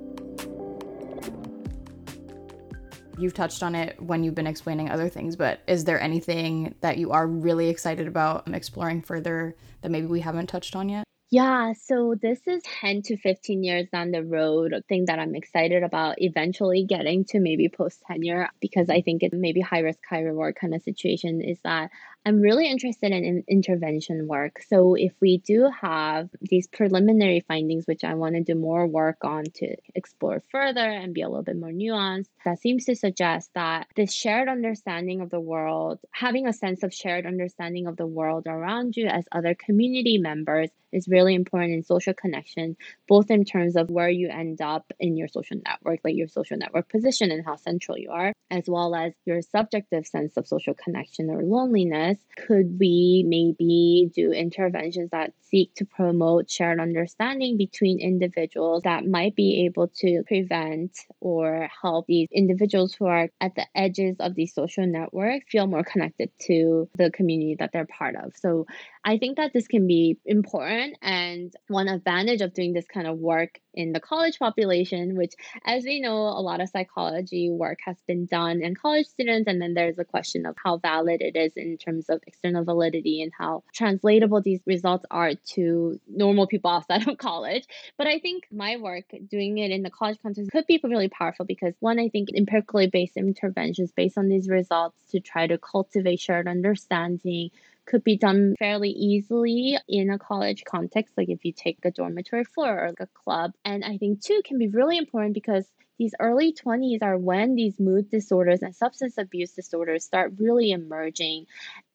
You've 3.18 3.34
touched 3.34 3.62
on 3.62 3.76
it 3.76 4.02
when 4.02 4.24
you've 4.24 4.34
been 4.34 4.48
explaining 4.48 4.90
other 4.90 5.08
things, 5.08 5.36
but 5.36 5.60
is 5.68 5.84
there 5.84 6.02
anything 6.02 6.74
that 6.82 6.98
you 6.98 7.12
are 7.12 7.28
really 7.28 7.70
excited 7.70 8.08
about 8.08 8.48
exploring 8.54 9.02
further 9.02 9.56
that 9.82 9.92
maybe 9.92 10.08
we 10.08 10.22
haven't 10.22 10.48
touched 10.48 10.76
on 10.76 10.90
yet? 10.90 11.04
Yeah, 11.34 11.74
so 11.74 12.14
this 12.22 12.42
is 12.48 12.62
10 12.64 13.02
to 13.04 13.18
15 13.18 13.64
years 13.64 13.88
down 13.92 14.12
the 14.12 14.24
road, 14.24 14.72
a 14.72 14.84
thing 14.84 15.06
that 15.06 15.18
I'm 15.18 15.34
excited 15.34 15.82
about 15.82 16.22
eventually 16.22 16.86
getting 16.86 17.26
to 17.26 17.40
maybe 17.40 17.70
post 17.70 18.04
tenure 18.06 18.50
because 18.62 18.88
I 18.88 19.02
think 19.02 19.24
it 19.24 19.34
maybe 19.34 19.60
high 19.60 19.80
risk, 19.80 19.98
high 20.08 20.20
reward 20.22 20.56
kind 20.56 20.76
of 20.76 20.84
situation 20.84 21.42
is 21.42 21.58
that 21.64 21.90
I'm 22.26 22.40
really 22.40 22.70
interested 22.70 23.12
in, 23.12 23.26
in 23.26 23.44
intervention 23.50 24.28
work. 24.28 24.62
So 24.70 24.96
if 24.96 25.12
we 25.20 25.40
do 25.40 25.70
have 25.82 26.30
these 26.40 26.68
preliminary 26.68 27.44
findings, 27.46 27.86
which 27.86 28.06
I 28.06 28.14
want 28.14 28.36
to 28.36 28.42
do 28.42 28.56
more 28.56 28.88
work 28.88 29.18
on 29.24 29.44
to 29.56 29.76
explore 29.94 30.42
further 30.50 30.80
and 30.80 31.14
be 31.14 31.22
a 31.22 31.28
little 31.28 31.44
bit 31.44 31.58
more 31.58 31.72
nuanced, 31.72 32.30
that 32.46 32.62
seems 32.62 32.86
to 32.86 32.96
suggest 32.96 33.50
that 33.56 33.88
this 33.98 34.14
shared 34.14 34.48
understanding 34.48 35.20
of 35.20 35.32
the 35.32 35.40
world, 35.40 36.00
having 36.12 36.48
a 36.48 36.54
sense 36.54 36.84
of 36.84 36.94
shared 36.94 37.26
understanding 37.26 37.88
of 37.88 37.98
the 37.98 38.08
world 38.08 38.48
around 38.48 38.96
you 38.96 39.08
as 39.08 39.26
other 39.34 39.54
community 39.54 40.18
members 40.18 40.70
is 40.94 41.08
really 41.08 41.36
important 41.36 41.74
in 41.74 41.84
social 41.84 42.14
connection, 42.14 42.78
both 43.08 43.32
in 43.32 43.44
terms 43.44 43.76
of 43.76 43.90
where 43.90 44.10
you 44.10 44.30
end 44.30 44.62
up 44.62 44.94
in 45.00 45.18
your 45.18 45.28
social 45.28 45.58
network, 45.66 46.00
like 46.04 46.16
your 46.16 46.28
social 46.28 46.56
network 46.56 46.88
position 46.88 47.32
and 47.32 47.44
how 47.46 47.56
central 47.56 47.98
you 47.98 48.12
are, 48.12 48.32
as 48.52 48.66
well 48.68 48.96
as 48.96 49.14
your 49.26 49.42
subjective 49.42 50.06
sense 50.06 50.38
of 50.38 50.48
social 50.48 50.74
connection 50.74 51.30
or 51.30 51.42
loneliness 51.42 52.13
could 52.38 52.80
we 52.80 53.24
maybe 53.28 54.12
do 54.14 54.32
interventions 54.32 55.10
that 55.12 55.34
seek 55.42 55.74
to 55.76 55.86
promote 55.86 56.50
shared 56.50 56.80
understanding 56.80 57.58
between 57.58 58.00
individuals 58.00 58.84
that 58.84 59.06
might 59.06 59.36
be 59.36 59.66
able 59.66 59.88
to 59.88 60.24
prevent 60.28 60.98
or 61.20 61.70
help 61.82 62.08
these 62.08 62.28
individuals 62.32 62.94
who 62.94 63.06
are 63.06 63.30
at 63.40 63.56
the 63.56 63.66
edges 63.76 64.16
of 64.20 64.36
these 64.36 64.54
social 64.54 64.86
networks 64.88 65.46
feel 65.50 65.68
more 65.68 65.84
connected 65.84 66.30
to 66.40 66.90
the 66.98 67.12
community 67.12 67.56
that 67.60 67.72
they're 67.72 67.86
part 67.86 68.16
of. 68.16 68.34
So 68.36 68.66
I 69.06 69.18
think 69.18 69.38
that 69.38 69.52
this 69.54 69.68
can 69.68 69.86
be 69.86 70.18
important 70.26 70.98
and 71.02 71.54
one 71.68 71.90
advantage 71.90 72.42
of 72.42 72.54
doing 72.54 72.72
this 72.72 72.86
kind 72.86 73.06
of 73.06 73.18
work 73.18 73.60
in 73.74 73.92
the 73.92 74.00
college 74.00 74.40
population, 74.40 75.16
which, 75.16 75.34
as 75.66 75.84
we 75.84 76.00
know, 76.00 76.16
a 76.16 76.40
lot 76.42 76.62
of 76.62 76.70
psychology 76.70 77.50
work 77.52 77.80
has 77.86 77.98
been 78.08 78.28
done 78.28 78.62
in 78.62 78.76
college 78.76 79.08
students. 79.08 79.48
And 79.48 79.62
then 79.62 79.74
there's 79.74 80.00
a 80.00 80.06
question 80.06 80.46
of 80.46 80.56
how 80.64 80.78
valid 80.78 81.22
it 81.22 81.36
is 81.36 81.52
in 81.58 81.78
terms 81.78 82.06
of 82.10 82.22
external 82.26 82.64
validity 82.64 83.22
and 83.22 83.32
how 83.38 83.64
translatable 83.74 84.42
these 84.42 84.62
results 84.66 85.06
are 85.12 85.34
to 85.56 86.00
normal 86.08 86.48
people 86.48 86.72
outside 86.72 87.06
of 87.08 87.18
college. 87.18 87.66
But 87.98 88.08
I 88.08 88.20
think 88.20 88.46
my 88.52 88.78
work 88.78 89.06
doing 89.30 89.58
it 89.58 89.72
in 89.72 89.84
the 89.84 89.90
college 89.90 90.20
context 90.22 90.52
could 90.52 90.68
be 90.68 90.80
really 90.82 91.10
powerful 91.10 91.46
because, 91.46 91.74
one, 91.80 92.00
I 92.00 92.08
think 92.08 92.30
empirically 92.36 92.88
based 92.88 93.18
interventions 93.18 93.92
based 93.92 94.18
on 94.18 94.30
these 94.30 94.48
results 94.48 94.98
to 95.12 95.20
try 95.20 95.48
to 95.48 95.58
cultivate 95.58 96.20
shared 96.20 96.48
understanding 96.48 97.50
could 97.86 98.04
be 98.04 98.18
done 98.18 98.56
fairly 98.58 98.90
easily 98.90 99.78
in 99.88 100.10
a 100.10 100.20
college 100.20 100.64
context, 100.64 101.14
like 101.18 101.30
if 101.30 101.44
you 101.46 101.52
take 101.52 101.80
a 101.84 101.92
dormitory 101.92 102.44
floor 102.44 102.84
or 102.84 102.88
like 102.90 103.00
a 103.00 103.08
club. 103.08 103.54
And 103.66 103.84
I 103.84 103.98
think 103.98 104.22
two 104.22 104.42
can 104.46 104.58
be 104.58 104.68
really 104.68 104.98
important 104.98 105.34
because 105.34 105.66
these 106.00 106.16
early 106.20 106.54
20s 106.54 107.02
are 107.02 107.18
when 107.18 107.56
these 107.56 107.80
mood 107.80 108.10
disorders 108.10 108.62
and 108.62 108.76
substance 108.76 109.18
abuse 109.18 109.52
disorders 109.52 110.04
start 110.04 110.34
really 110.38 110.72
emerging. 110.72 111.46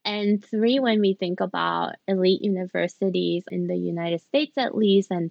And 0.04 0.44
three, 0.44 0.78
when 0.78 1.00
we 1.00 1.14
think 1.14 1.40
about 1.40 1.96
elite 2.06 2.42
universities 2.42 3.44
in 3.50 3.66
the 3.66 3.76
United 3.76 4.20
States 4.22 4.56
at 4.56 4.76
least, 4.76 5.10
and 5.10 5.30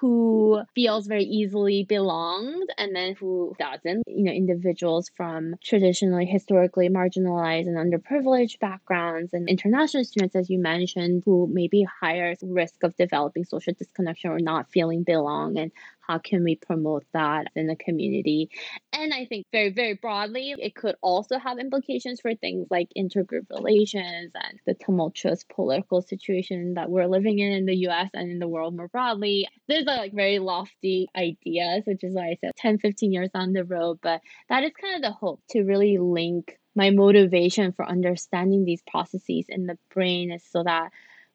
who 0.00 0.62
feels 0.74 1.06
very 1.06 1.24
easily 1.24 1.84
belonged 1.84 2.68
and 2.78 2.94
then 2.94 3.14
who 3.14 3.54
doesn't. 3.58 4.02
You 4.06 4.24
know, 4.24 4.32
individuals 4.32 5.10
from 5.16 5.54
traditionally, 5.62 6.26
historically 6.26 6.88
marginalized 6.88 7.66
and 7.66 7.76
underprivileged 7.76 8.58
backgrounds 8.60 9.32
and 9.32 9.48
international 9.48 10.04
students, 10.04 10.36
as 10.36 10.48
you 10.50 10.58
mentioned, 10.58 11.22
who 11.24 11.48
maybe 11.52 11.86
higher 12.00 12.34
risk 12.42 12.82
of 12.82 12.96
developing 12.96 13.44
social 13.44 13.72
disconnection 13.72 14.30
or 14.30 14.38
not 14.38 14.70
feeling 14.70 15.02
belong 15.02 15.58
and 15.58 15.72
how 16.08 16.18
can 16.18 16.42
we 16.42 16.56
promote 16.56 17.04
that 17.12 17.48
in 17.54 17.66
the 17.66 17.76
community? 17.76 18.50
And 18.92 19.12
I 19.12 19.26
think 19.26 19.46
very, 19.52 19.70
very 19.70 19.94
broadly, 19.94 20.54
it 20.58 20.74
could 20.74 20.96
also 21.02 21.38
have 21.38 21.58
implications 21.58 22.20
for 22.20 22.34
things 22.34 22.66
like 22.70 22.88
intergroup 22.96 23.46
relations 23.50 24.32
and 24.34 24.58
the 24.66 24.74
tumultuous 24.74 25.44
political 25.44 26.00
situation 26.00 26.74
that 26.74 26.90
we're 26.90 27.06
living 27.06 27.38
in 27.38 27.52
in 27.52 27.66
the 27.66 27.76
US 27.88 28.10
and 28.14 28.30
in 28.30 28.38
the 28.38 28.48
world 28.48 28.74
more 28.74 28.88
broadly. 28.88 29.46
There's 29.68 29.84
like 29.84 30.14
very 30.14 30.38
lofty 30.38 31.08
ideas, 31.14 31.82
which 31.86 32.02
is 32.02 32.14
why 32.14 32.28
I 32.28 32.38
said 32.40 32.52
10, 32.56 32.78
15 32.78 33.12
years 33.12 33.30
on 33.34 33.52
the 33.52 33.64
road. 33.64 33.98
But 34.02 34.22
that 34.48 34.64
is 34.64 34.72
kind 34.80 34.96
of 34.96 35.02
the 35.02 35.12
hope 35.12 35.42
to 35.50 35.62
really 35.62 35.98
link 35.98 36.58
my 36.74 36.90
motivation 36.90 37.72
for 37.72 37.86
understanding 37.86 38.64
these 38.64 38.82
processes 38.88 39.46
in 39.48 39.66
the 39.66 39.76
brain 39.92 40.30
is 40.30 40.44
so 40.48 40.62
that 40.62 40.90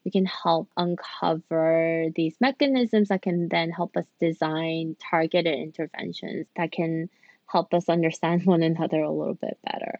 we 0.05 0.11
can 0.11 0.25
help 0.25 0.69
uncover 0.77 2.07
these 2.15 2.35
mechanisms 2.41 3.09
that 3.09 3.21
can 3.21 3.47
then 3.49 3.71
help 3.71 3.95
us 3.95 4.05
design 4.19 4.95
targeted 4.99 5.57
interventions 5.57 6.47
that 6.55 6.71
can 6.71 7.09
help 7.47 7.73
us 7.73 7.89
understand 7.89 8.45
one 8.45 8.63
another 8.63 9.01
a 9.01 9.11
little 9.11 9.35
bit 9.35 9.57
better. 9.71 9.97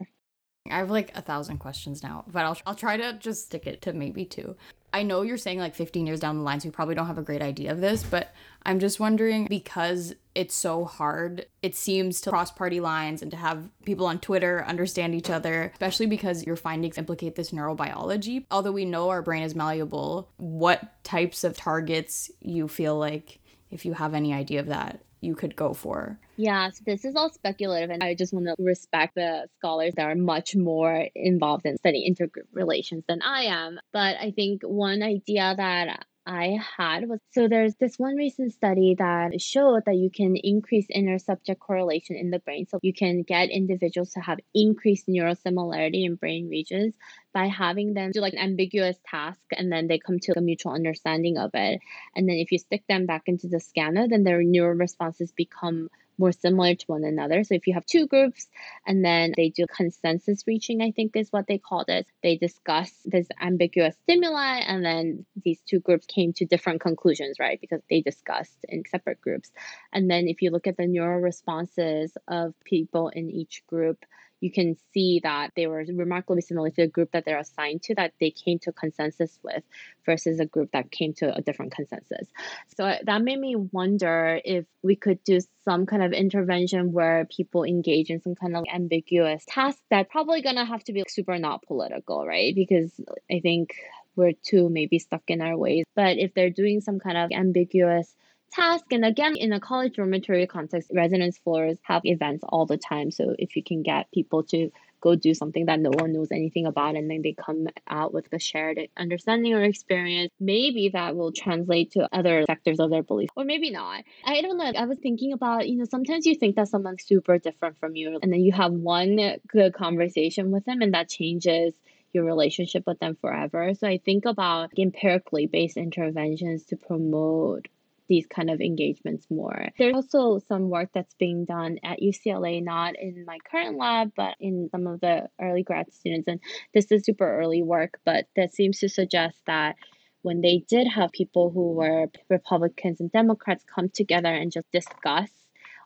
I 0.69 0.77
have 0.77 0.91
like 0.91 1.15
a 1.15 1.21
thousand 1.21 1.57
questions 1.57 2.03
now, 2.03 2.23
but 2.27 2.45
I'll, 2.45 2.57
I'll 2.65 2.75
try 2.75 2.97
to 2.97 3.13
just 3.13 3.45
stick 3.45 3.67
it 3.67 3.81
to 3.81 3.93
maybe 3.93 4.25
two. 4.25 4.55
I 4.93 5.01
know 5.01 5.23
you're 5.23 5.37
saying 5.37 5.57
like 5.57 5.73
15 5.73 6.05
years 6.05 6.19
down 6.19 6.37
the 6.37 6.43
line, 6.43 6.59
so 6.59 6.67
you 6.67 6.71
probably 6.71 6.93
don't 6.93 7.07
have 7.07 7.17
a 7.17 7.23
great 7.23 7.41
idea 7.41 7.71
of 7.71 7.81
this, 7.81 8.03
but 8.03 8.31
I'm 8.63 8.79
just 8.79 8.99
wondering 8.99 9.47
because 9.47 10.13
it's 10.35 10.53
so 10.53 10.85
hard, 10.85 11.47
it 11.63 11.75
seems 11.75 12.21
to 12.21 12.29
cross 12.29 12.51
party 12.51 12.79
lines 12.79 13.23
and 13.23 13.31
to 13.31 13.37
have 13.37 13.69
people 13.85 14.05
on 14.05 14.19
Twitter 14.19 14.63
understand 14.67 15.15
each 15.15 15.31
other, 15.31 15.71
especially 15.73 16.05
because 16.05 16.45
your 16.45 16.55
findings 16.55 16.99
implicate 16.99 17.35
this 17.35 17.49
neurobiology. 17.49 18.45
Although 18.51 18.71
we 18.71 18.85
know 18.85 19.09
our 19.09 19.23
brain 19.23 19.41
is 19.41 19.55
malleable, 19.55 20.29
what 20.37 21.03
types 21.03 21.43
of 21.43 21.57
targets 21.57 22.29
you 22.39 22.67
feel 22.67 22.97
like, 22.97 23.39
if 23.71 23.85
you 23.85 23.93
have 23.93 24.13
any 24.13 24.31
idea 24.31 24.59
of 24.59 24.67
that, 24.67 25.01
you 25.23 25.35
could 25.35 25.55
go 25.55 25.73
for? 25.73 26.19
Yeah, 26.35 26.69
so 26.69 26.83
this 26.85 27.05
is 27.05 27.15
all 27.15 27.31
speculative, 27.31 27.89
and 27.89 28.03
I 28.03 28.15
just 28.15 28.33
want 28.33 28.47
to 28.47 28.55
respect 28.57 29.15
the 29.15 29.47
scholars 29.57 29.93
that 29.95 30.05
are 30.05 30.15
much 30.15 30.55
more 30.55 31.07
involved 31.15 31.65
in 31.65 31.77
studying 31.77 32.13
intergroup 32.13 32.47
relations 32.51 33.03
than 33.07 33.21
I 33.21 33.43
am. 33.43 33.79
But 33.91 34.17
I 34.19 34.31
think 34.31 34.63
one 34.63 35.03
idea 35.03 35.53
that 35.55 36.05
I 36.25 36.57
had 36.77 37.09
was 37.09 37.19
so 37.31 37.47
there's 37.47 37.75
this 37.75 37.99
one 37.99 38.15
recent 38.15 38.53
study 38.53 38.95
that 38.97 39.41
showed 39.41 39.83
that 39.85 39.97
you 39.97 40.09
can 40.09 40.35
increase 40.37 40.85
inter-subject 40.89 41.59
correlation 41.59 42.15
in 42.15 42.29
the 42.31 42.39
brain. 42.39 42.65
So 42.67 42.79
you 42.81 42.93
can 42.93 43.23
get 43.23 43.49
individuals 43.49 44.11
to 44.11 44.21
have 44.21 44.39
increased 44.53 45.07
neurosimilarity 45.07 46.05
in 46.05 46.15
brain 46.15 46.47
regions 46.49 46.95
by 47.33 47.47
having 47.47 47.93
them 47.93 48.11
do 48.11 48.21
like 48.21 48.33
an 48.33 48.39
ambiguous 48.39 48.97
task 49.05 49.41
and 49.51 49.71
then 49.71 49.87
they 49.87 49.99
come 49.99 50.19
to 50.19 50.37
a 50.37 50.41
mutual 50.41 50.73
understanding 50.73 51.37
of 51.37 51.51
it. 51.53 51.81
And 52.15 52.29
then 52.29 52.37
if 52.37 52.51
you 52.51 52.57
stick 52.57 52.83
them 52.87 53.05
back 53.05 53.23
into 53.25 53.47
the 53.47 53.59
scanner, 53.59 54.07
then 54.07 54.23
their 54.23 54.41
neural 54.43 54.77
responses 54.77 55.33
become 55.33 55.89
more 56.17 56.31
similar 56.31 56.75
to 56.75 56.85
one 56.87 57.03
another. 57.03 57.43
So 57.43 57.55
if 57.55 57.67
you 57.67 57.73
have 57.73 57.85
two 57.85 58.07
groups 58.07 58.47
and 58.85 59.03
then 59.03 59.33
they 59.35 59.49
do 59.49 59.65
consensus 59.67 60.43
reaching, 60.45 60.81
I 60.81 60.91
think 60.91 61.15
is 61.15 61.31
what 61.31 61.47
they 61.47 61.57
called 61.57 61.89
it. 61.89 62.07
They 62.21 62.37
discuss 62.37 62.91
this 63.05 63.27
ambiguous 63.41 63.95
stimuli 64.03 64.59
and 64.59 64.85
then 64.85 65.25
these 65.43 65.61
two 65.65 65.79
groups 65.79 66.05
came 66.05 66.33
to 66.33 66.45
different 66.45 66.81
conclusions, 66.81 67.37
right? 67.39 67.59
Because 67.59 67.81
they 67.89 68.01
discussed 68.01 68.57
in 68.67 68.83
separate 68.89 69.21
groups. 69.21 69.51
And 69.91 70.09
then 70.09 70.27
if 70.27 70.41
you 70.41 70.51
look 70.51 70.67
at 70.67 70.77
the 70.77 70.87
neural 70.87 71.21
responses 71.21 72.15
of 72.27 72.53
people 72.63 73.09
in 73.09 73.29
each 73.29 73.63
group, 73.67 74.05
you 74.43 74.51
can 74.51 74.75
see 74.93 75.21
that 75.23 75.51
they 75.55 75.67
were 75.67 75.85
remarkably 75.87 76.41
similar 76.41 76.69
to 76.69 76.81
the 76.81 76.87
group 76.87 77.13
that 77.13 77.23
they're 77.23 77.39
assigned 77.39 77.81
to 77.81 77.95
that 77.95 78.11
they 78.19 78.29
came 78.29 78.59
to 78.59 78.73
consensus 78.73 79.39
with 79.41 79.63
versus 80.05 80.41
a 80.41 80.45
group 80.45 80.69
that 80.73 80.91
came 80.91 81.13
to 81.13 81.33
a 81.33 81.41
different 81.41 81.73
consensus. 81.73 82.27
So 82.75 82.83
uh, 82.83 82.97
that 83.05 83.21
made 83.21 83.39
me 83.39 83.55
wonder 83.55 84.41
if 84.43 84.65
we 84.81 84.97
could 84.97 85.23
do 85.23 85.39
some 85.63 85.85
kind 85.85 86.03
of 86.03 86.11
intervention 86.11 86.91
where 86.91 87.25
people 87.25 87.63
engage 87.63 88.09
in 88.09 88.21
some 88.21 88.35
kind 88.35 88.57
of 88.57 88.65
ambiguous 88.71 89.45
task 89.47 89.77
that 89.89 90.09
probably 90.09 90.41
to 90.41 90.65
have 90.65 90.83
to 90.83 90.93
be 90.93 91.05
super 91.07 91.37
not 91.39 91.63
political, 91.63 92.25
right? 92.25 92.53
Because 92.53 92.91
I 93.31 93.39
think 93.39 93.75
we're 94.17 94.33
too 94.33 94.67
maybe 94.67 94.99
stuck 94.99 95.23
in 95.27 95.41
our 95.41 95.55
ways. 95.55 95.85
But 95.95 96.17
if 96.17 96.33
they're 96.33 96.49
doing 96.49 96.81
some 96.81 96.99
kind 96.99 97.17
of 97.17 97.31
ambiguous 97.31 98.13
task. 98.53 98.85
And 98.91 99.05
again, 99.05 99.35
in 99.35 99.53
a 99.53 99.59
college 99.59 99.95
dormitory 99.95 100.47
context, 100.47 100.91
residence 100.93 101.37
floors 101.37 101.77
have 101.83 102.05
events 102.05 102.43
all 102.47 102.65
the 102.65 102.77
time. 102.77 103.11
So 103.11 103.35
if 103.37 103.55
you 103.55 103.63
can 103.63 103.83
get 103.83 104.11
people 104.11 104.43
to 104.45 104.71
go 105.03 105.15
do 105.15 105.33
something 105.33 105.65
that 105.65 105.81
no 105.81 105.89
one 105.91 106.13
knows 106.13 106.31
anything 106.31 106.65
about 106.65 106.95
and 106.95 107.11
then 107.11 107.21
they 107.21 107.33
come 107.33 107.67
out 107.89 108.13
with 108.13 108.25
a 108.31 108.39
shared 108.39 108.79
understanding 108.95 109.53
or 109.53 109.61
experience 109.61 110.31
maybe 110.39 110.89
that 110.93 111.13
will 111.17 111.33
translate 111.33 111.91
to 111.91 112.07
other 112.13 112.45
sectors 112.47 112.79
of 112.79 112.89
their 112.89 113.03
belief 113.03 113.29
or 113.35 113.43
maybe 113.43 113.69
not 113.69 114.01
i 114.23 114.41
don't 114.41 114.57
know 114.57 114.71
i 114.77 114.85
was 114.85 114.97
thinking 114.99 115.33
about 115.33 115.67
you 115.67 115.77
know 115.77 115.83
sometimes 115.83 116.25
you 116.25 116.35
think 116.35 116.55
that 116.55 116.69
someone's 116.69 117.03
super 117.03 117.37
different 117.37 117.77
from 117.79 117.97
you 117.97 118.17
and 118.23 118.31
then 118.31 118.39
you 118.39 118.53
have 118.53 118.71
one 118.71 119.19
good 119.49 119.73
conversation 119.73 120.51
with 120.51 120.63
them 120.63 120.81
and 120.81 120.93
that 120.93 121.09
changes 121.09 121.73
your 122.13 122.23
relationship 122.23 122.83
with 122.87 122.99
them 122.99 123.17
forever 123.19 123.73
so 123.73 123.85
i 123.85 123.97
think 123.97 124.23
about 124.23 124.71
empirically 124.77 125.47
based 125.47 125.75
interventions 125.75 126.63
to 126.63 126.77
promote 126.77 127.67
these 128.13 128.27
kind 128.27 128.51
of 128.51 128.61
engagements 128.61 129.25
more. 129.31 129.69
There's 129.79 129.95
also 129.95 130.39
some 130.47 130.69
work 130.69 130.89
that's 130.93 131.15
being 131.15 131.45
done 131.45 131.79
at 131.83 131.99
UCLA, 131.99 132.63
not 132.63 132.93
in 132.95 133.25
my 133.25 133.39
current 133.49 133.75
lab, 133.75 134.11
but 134.15 134.35
in 134.39 134.69
some 134.69 134.85
of 134.85 135.01
the 135.01 135.29
early 135.41 135.63
grad 135.63 135.91
students. 135.91 136.27
And 136.27 136.39
this 136.75 136.91
is 136.91 137.03
super 137.03 137.39
early 137.39 137.63
work, 137.63 137.99
but 138.05 138.25
that 138.35 138.53
seems 138.53 138.77
to 138.81 138.87
suggest 138.87 139.39
that 139.47 139.77
when 140.21 140.41
they 140.41 140.63
did 140.69 140.87
have 140.87 141.11
people 141.11 141.49
who 141.49 141.73
were 141.73 142.05
Republicans 142.29 143.01
and 143.01 143.11
Democrats 143.11 143.65
come 143.73 143.89
together 143.89 144.29
and 144.29 144.51
just 144.51 144.71
discuss 144.71 145.31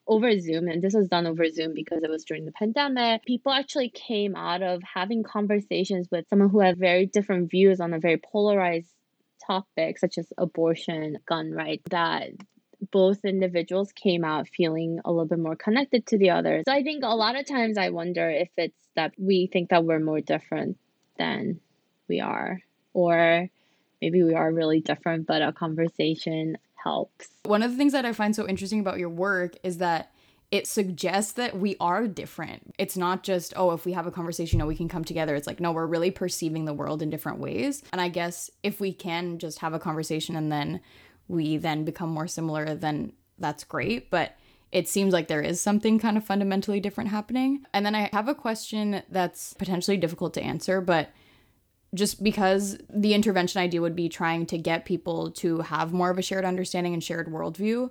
over 0.05 0.37
Zoom, 0.37 0.67
and 0.67 0.81
this 0.81 0.93
was 0.93 1.07
done 1.07 1.27
over 1.27 1.49
Zoom 1.49 1.73
because 1.73 2.03
it 2.03 2.09
was 2.09 2.25
during 2.25 2.43
the 2.43 2.51
pandemic, 2.51 3.23
people 3.25 3.53
actually 3.53 3.89
came 3.89 4.35
out 4.35 4.61
of 4.61 4.81
having 4.83 5.23
conversations 5.23 6.09
with 6.11 6.27
someone 6.29 6.49
who 6.49 6.59
had 6.59 6.77
very 6.77 7.05
different 7.05 7.49
views 7.49 7.79
on 7.79 7.93
a 7.93 7.99
very 7.99 8.17
polarized 8.17 8.91
topics 9.47 10.01
such 10.01 10.17
as 10.17 10.27
abortion, 10.37 11.17
gun 11.25 11.51
rights, 11.51 11.83
that 11.89 12.31
both 12.91 13.25
individuals 13.25 13.91
came 13.93 14.23
out 14.23 14.47
feeling 14.47 14.99
a 15.03 15.11
little 15.11 15.25
bit 15.25 15.39
more 15.39 15.55
connected 15.55 16.05
to 16.07 16.17
the 16.17 16.29
others. 16.29 16.63
So 16.67 16.73
I 16.73 16.83
think 16.83 17.03
a 17.03 17.15
lot 17.15 17.35
of 17.35 17.47
times 17.47 17.77
I 17.77 17.89
wonder 17.89 18.29
if 18.29 18.49
it's 18.57 18.77
that 18.95 19.13
we 19.17 19.49
think 19.51 19.69
that 19.69 19.83
we're 19.83 19.99
more 19.99 20.21
different 20.21 20.77
than 21.17 21.59
we 22.07 22.19
are, 22.19 22.61
or 22.93 23.49
maybe 24.01 24.21
we 24.23 24.35
are 24.35 24.51
really 24.51 24.81
different, 24.81 25.25
but 25.25 25.41
a 25.41 25.51
conversation 25.51 26.57
helps. 26.75 27.29
One 27.43 27.63
of 27.63 27.71
the 27.71 27.77
things 27.77 27.93
that 27.93 28.05
I 28.05 28.13
find 28.13 28.35
so 28.35 28.47
interesting 28.47 28.79
about 28.79 28.99
your 28.99 29.09
work 29.09 29.55
is 29.63 29.79
that 29.79 30.11
it 30.49 30.65
suggests 30.65 31.33
that 31.33 31.59
we 31.59 31.75
are 31.79 32.07
different. 32.07 32.73
It's 32.77 32.95
not 32.95 33.23
just, 33.23 33.53
oh, 33.57 33.71
if 33.71 33.85
we 33.85 33.91
have 33.91 34.07
a 34.07 34.11
conversation, 34.11 34.61
oh, 34.61 34.67
we 34.67 34.77
can 34.77 34.87
come 34.87 35.03
together. 35.03 35.35
It's 35.35 35.47
like, 35.47 35.59
no, 35.59 35.73
we're 35.73 35.85
really 35.85 36.11
perceiving 36.11 36.65
the 36.65 36.73
world 36.73 37.01
in 37.01 37.09
different 37.09 37.39
ways. 37.39 37.83
And 37.91 37.99
I 37.99 38.07
guess 38.07 38.49
if 38.63 38.79
we 38.79 38.93
can 38.93 39.39
just 39.39 39.59
have 39.59 39.73
a 39.73 39.79
conversation 39.79 40.37
and 40.37 40.51
then 40.51 40.79
we 41.27 41.57
then 41.57 41.83
become 41.83 42.09
more 42.09 42.27
similar, 42.27 42.75
then 42.75 43.11
that's 43.37 43.65
great. 43.65 44.09
But 44.09 44.37
it 44.71 44.87
seems 44.87 45.11
like 45.11 45.27
there 45.27 45.41
is 45.41 45.59
something 45.59 45.99
kind 45.99 46.15
of 46.15 46.25
fundamentally 46.25 46.79
different 46.79 47.09
happening. 47.09 47.65
And 47.73 47.85
then 47.85 47.95
I 47.95 48.09
have 48.13 48.29
a 48.29 48.35
question 48.35 49.03
that's 49.09 49.53
potentially 49.53 49.97
difficult 49.97 50.33
to 50.35 50.41
answer, 50.41 50.79
but 50.79 51.09
just 51.93 52.23
because 52.23 52.77
the 52.89 53.13
intervention 53.13 53.61
idea 53.61 53.81
would 53.81 53.95
be 53.95 54.09
trying 54.09 54.45
to 54.45 54.57
get 54.57 54.85
people 54.85 55.31
to 55.31 55.59
have 55.59 55.93
more 55.93 56.09
of 56.09 56.17
a 56.17 56.21
shared 56.21 56.45
understanding 56.45 56.93
and 56.93 57.03
shared 57.03 57.27
worldview. 57.27 57.89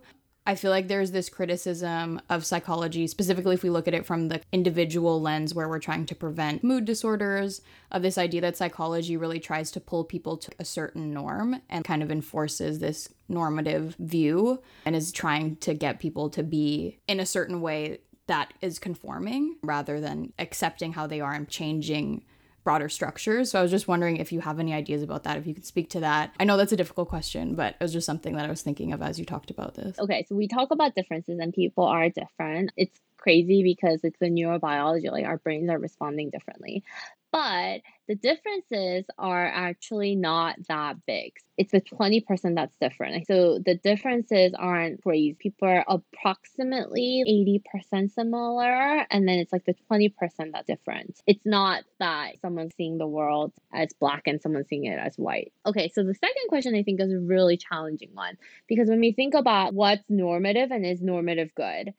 I 0.49 0.55
feel 0.55 0.71
like 0.71 0.87
there's 0.87 1.11
this 1.11 1.29
criticism 1.29 2.21
of 2.31 2.47
psychology, 2.47 3.09
specifically 3.09 3.55
if 3.55 3.65
we 3.65 3.71
look 3.71 3.89
at 3.89 3.95
it 3.95 4.07
from 4.07 4.29
the 4.29 4.41
individual 4.53 5.21
lens 5.21 5.55
where 5.55 5.69
we're 5.69 5.81
trying 5.81 6.07
to 6.07 6.15
prevent 6.15 6.63
mood 6.63 6.85
disorders, 6.85 7.63
of 7.91 8.03
this 8.03 8.17
idea 8.17 8.41
that 8.43 8.57
psychology 8.57 9.17
really 9.17 9.41
tries 9.41 9.73
to 9.73 9.81
pull 9.81 10.05
people 10.05 10.37
to 10.37 10.51
a 10.61 10.65
certain 10.65 11.13
norm 11.13 11.61
and 11.69 11.85
kind 11.85 12.03
of 12.03 12.13
enforces 12.13 12.79
this 12.79 13.09
normative 13.29 13.97
view 13.99 14.63
and 14.85 14.95
is 14.95 15.11
trying 15.11 15.57
to 15.57 15.75
get 15.75 15.99
people 15.99 16.31
to 16.31 16.45
be 16.45 17.01
in 17.09 17.19
a 17.19 17.27
certain 17.27 17.61
way 17.61 17.99
that 18.29 18.53
is 18.61 18.79
conforming 18.79 19.57
rather 19.63 20.01
than 20.01 20.33
accepting 20.39 20.93
how 20.93 21.07
they 21.07 21.21
are 21.21 21.33
and 21.33 21.49
changing 21.49 22.25
broader 22.67 22.89
structures. 22.89 23.53
So 23.53 23.61
I 23.61 23.63
was 23.63 23.71
just 23.71 23.87
wondering 23.87 24.17
if 24.17 24.33
you 24.33 24.41
have 24.41 24.59
any 24.59 24.75
ideas 24.75 25.01
about 25.01 25.23
that, 25.23 25.37
if 25.37 25.47
you 25.47 25.55
could 25.55 25.65
speak 25.65 25.89
to 25.91 26.01
that. 26.01 26.35
I 26.41 26.45
know 26.45 26.57
that's 26.57 26.73
a 26.73 26.77
difficult 26.77 27.09
question, 27.09 27.55
but 27.55 27.75
it 27.75 27.81
was 27.81 27.93
just 27.93 28.07
something 28.07 28.35
that 28.35 28.45
I 28.45 28.49
was 28.49 28.61
thinking 28.61 28.93
of 28.93 29.01
as 29.03 29.21
you 29.21 29.25
talked 29.25 29.53
about 29.53 29.77
this. 29.77 29.97
Okay, 30.01 30.27
so 30.29 30.35
we 30.35 30.49
talk 30.49 30.73
about 30.73 30.97
differences 30.97 31.39
and 31.39 31.55
people 31.55 31.85
are 31.85 32.09
different. 32.09 32.73
It's 32.77 32.99
crazy 33.27 33.65
because 33.65 33.99
it's 34.05 34.19
the 34.21 34.31
neurobiology, 34.31 35.11
like 35.11 35.25
our 35.25 35.39
brains 35.39 35.69
are 35.69 35.81
responding 35.81 36.31
differently. 36.31 36.85
But 37.33 37.81
the 38.07 38.15
differences 38.15 39.05
are 39.19 39.47
actually 39.47 40.15
not 40.15 40.57
that 40.69 41.05
big. 41.07 41.33
It's 41.59 41.73
the 41.73 41.81
20% 41.81 42.25
that's 42.55 42.77
different. 42.81 43.27
So 43.27 43.59
the 43.59 43.75
differences 43.75 44.55
aren't 44.57 45.03
crazy. 45.03 45.37
People 45.39 45.69
are 45.69 45.85
approximately 45.89 47.61
80% 47.85 48.13
similar, 48.13 49.07
and 49.11 49.29
then 49.29 49.41
it's 49.41 49.53
like 49.53 49.65
the 49.67 49.75
20% 49.91 50.15
that's 50.53 50.67
different. 50.67 51.21
It's 51.27 51.45
not 51.45 51.83
that 51.99 52.41
someone's 52.41 52.75
seeing 52.77 52.97
the 52.97 53.09
world 53.09 53.53
as 53.75 53.89
black 54.01 54.23
and 54.27 54.41
someone's 54.41 54.69
seeing 54.69 54.85
it 54.85 54.99
as 54.99 55.17
white. 55.17 55.53
Okay, 55.67 55.91
so 55.93 56.05
the 56.05 56.15
second 56.15 56.49
question 56.49 56.77
I 56.77 56.85
think 56.85 57.01
is 57.01 57.13
a 57.13 57.19
really 57.19 57.57
challenging 57.57 58.11
one 58.15 58.39
because 58.69 58.89
when 58.89 59.01
we 59.01 59.13
think 59.13 59.35
about 59.35 59.75
what's 59.75 60.05
normative 60.09 60.71
and 60.71 60.87
is 60.87 61.03
normative 61.03 61.51
good, 61.57 61.93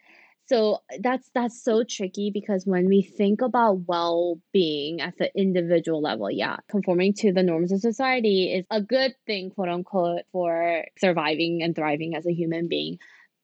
so 0.48 0.80
that's 1.02 1.30
that's 1.34 1.62
so 1.62 1.84
tricky 1.84 2.32
because 2.34 2.66
when 2.66 2.88
we 2.88 3.02
think 3.02 3.42
about 3.42 3.82
well-being 3.88 5.02
at 5.02 5.18
the 5.18 5.30
individual 5.40 6.02
level 6.02 6.32
yeah 6.32 6.58
conforming 6.70 7.14
to 7.14 7.34
the 7.34 7.44
norms 7.44 7.72
of 7.72 7.80
society 7.82 8.54
is 8.54 8.66
a 8.72 8.82
good 8.82 9.14
thing 9.26 9.50
quote 9.50 9.70
unquote 9.70 10.22
for 10.32 10.86
surviving 10.98 11.62
and 11.62 11.76
thriving 11.76 12.16
as 12.16 12.26
a 12.26 12.34
human 12.34 12.68
being 12.68 12.98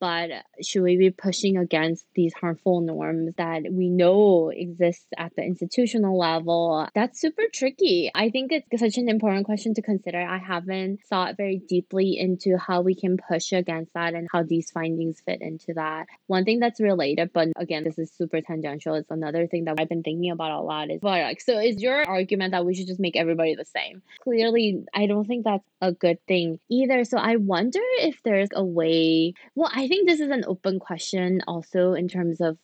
but 0.04 0.32
should 0.62 0.84
we 0.84 0.98
be 0.98 1.12
pushing 1.12 1.56
against 1.56 2.04
these 2.14 2.34
harmful 2.34 2.82
norms 2.82 3.36
that 3.38 3.62
we 3.72 3.88
know 3.88 4.52
exist 4.54 5.06
at 5.18 5.34
the 5.38 5.44
institutional 5.44 6.20
level? 6.20 6.90
That's 6.94 7.22
super 7.22 7.44
tricky. 7.54 8.12
I 8.14 8.30
think 8.30 8.52
it's 8.52 8.82
such 8.82 8.98
an 8.98 9.08
important 9.08 9.46
question 9.46 9.74
to 9.76 9.82
consider. 9.82 10.20
I 10.20 10.40
haven't 10.40 11.00
thought 11.10 11.38
very 11.38 11.62
deeply 11.70 12.18
into 12.20 12.58
how 12.58 12.82
we 12.82 12.96
can 12.96 13.16
push 13.16 13.54
against 13.54 13.94
that 13.94 14.14
and 14.14 14.28
how 14.30 14.44
these 14.44 14.72
findings 14.72 15.22
fit 15.26 15.42
into 15.42 15.74
that. 15.76 16.08
One 16.28 16.44
thing 16.44 16.60
that's 16.60 16.82
related, 16.82 17.32
but 17.32 17.48
again, 17.56 17.86
this 17.86 17.98
is 17.98 18.12
super 18.12 18.42
tangential. 18.42 18.96
It's 18.96 19.10
another 19.10 19.48
thing 19.48 19.64
that 19.66 19.80
I've 19.80 19.88
been 19.88 20.04
thinking 20.04 20.32
about 20.32 20.52
a 20.52 20.60
lot 20.60 20.92
is 20.92 21.00
well, 21.02 21.14
like, 21.14 21.40
so 21.40 21.60
is 21.60 21.82
your 21.82 22.06
argument 22.06 22.52
that 22.52 22.66
we 22.66 22.76
should 22.76 22.88
just 22.88 23.00
make 23.00 23.16
everybody 23.16 23.56
the 23.56 23.64
same? 23.64 24.02
Clearly, 24.22 24.84
I 24.94 25.06
don't 25.06 25.26
think 25.26 25.46
that's 25.46 25.64
a 25.80 25.94
good 25.94 26.18
thing 26.28 26.60
either. 26.70 27.06
So 27.06 27.18
I 27.18 27.38
wonder 27.38 27.80
if 28.00 28.22
there's 28.26 28.50
a 28.54 28.66
way, 28.66 29.34
well, 29.56 29.72
I 29.74 29.88
think 29.94 30.08
this 30.08 30.20
is 30.20 30.32
an 30.32 30.44
open 30.48 30.80
question 30.80 31.42
also 31.48 31.94
in 31.94 32.08
terms 32.08 32.42
of 32.42 32.58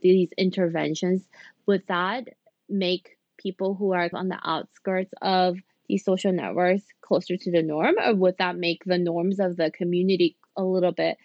these 0.00 0.30
interventions. 0.36 1.22
Would 1.66 1.84
that 1.86 2.30
make 2.68 3.18
people 3.36 3.74
who 3.74 3.92
are 3.92 4.10
on 4.12 4.28
the 4.28 4.40
outskirts 4.42 5.12
of 5.22 5.58
these 5.88 6.04
social 6.04 6.32
networks 6.32 6.82
closer 7.00 7.36
to 7.36 7.52
the 7.52 7.62
norm, 7.62 7.94
or 8.04 8.14
would 8.14 8.38
that 8.38 8.56
make 8.56 8.82
the 8.84 8.98
norms 8.98 9.38
of 9.38 9.56
the 9.56 9.70
community 9.70 10.36
a 10.56 10.64
little 10.64 10.90
bit 10.90 11.18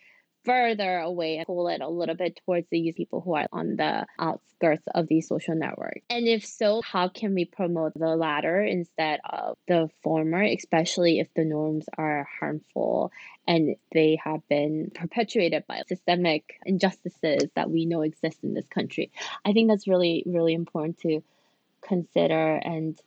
further 0.47 0.97
away 0.99 1.37
and 1.37 1.45
pull 1.45 1.67
it 1.67 1.81
a 1.81 1.89
little 1.89 2.15
bit 2.15 2.39
towards 2.45 2.67
these 2.71 2.93
people 2.95 3.21
who 3.21 3.35
are 3.35 3.45
on 3.51 3.75
the 3.75 4.07
outskirts 4.17 4.83
of 4.95 5.07
these 5.07 5.27
social 5.27 5.55
networks? 5.55 6.01
And 6.09 6.27
if 6.27 6.45
so, 6.45 6.81
how 6.81 7.09
can 7.09 7.33
we 7.33 7.45
promote 7.45 7.93
the 7.95 8.15
latter 8.15 8.61
instead 8.61 9.19
of 9.29 9.57
the 9.67 9.89
former, 10.01 10.41
especially 10.41 11.19
if 11.19 11.27
the 11.35 11.45
norms 11.45 11.85
are 11.97 12.27
harmful 12.39 13.11
and 13.47 13.75
they 13.93 14.17
have 14.23 14.47
been 14.47 14.91
perpetuated 14.95 15.65
by 15.67 15.83
systemic 15.87 16.59
injustices 16.65 17.49
that 17.55 17.69
we 17.69 17.85
know 17.85 18.01
exist 18.01 18.39
in 18.43 18.53
this 18.53 18.67
country? 18.67 19.11
I 19.45 19.53
think 19.53 19.69
that's 19.69 19.87
really, 19.87 20.23
really 20.25 20.53
important 20.53 20.99
to 21.01 21.21
consider 21.81 22.55
and 22.55 22.99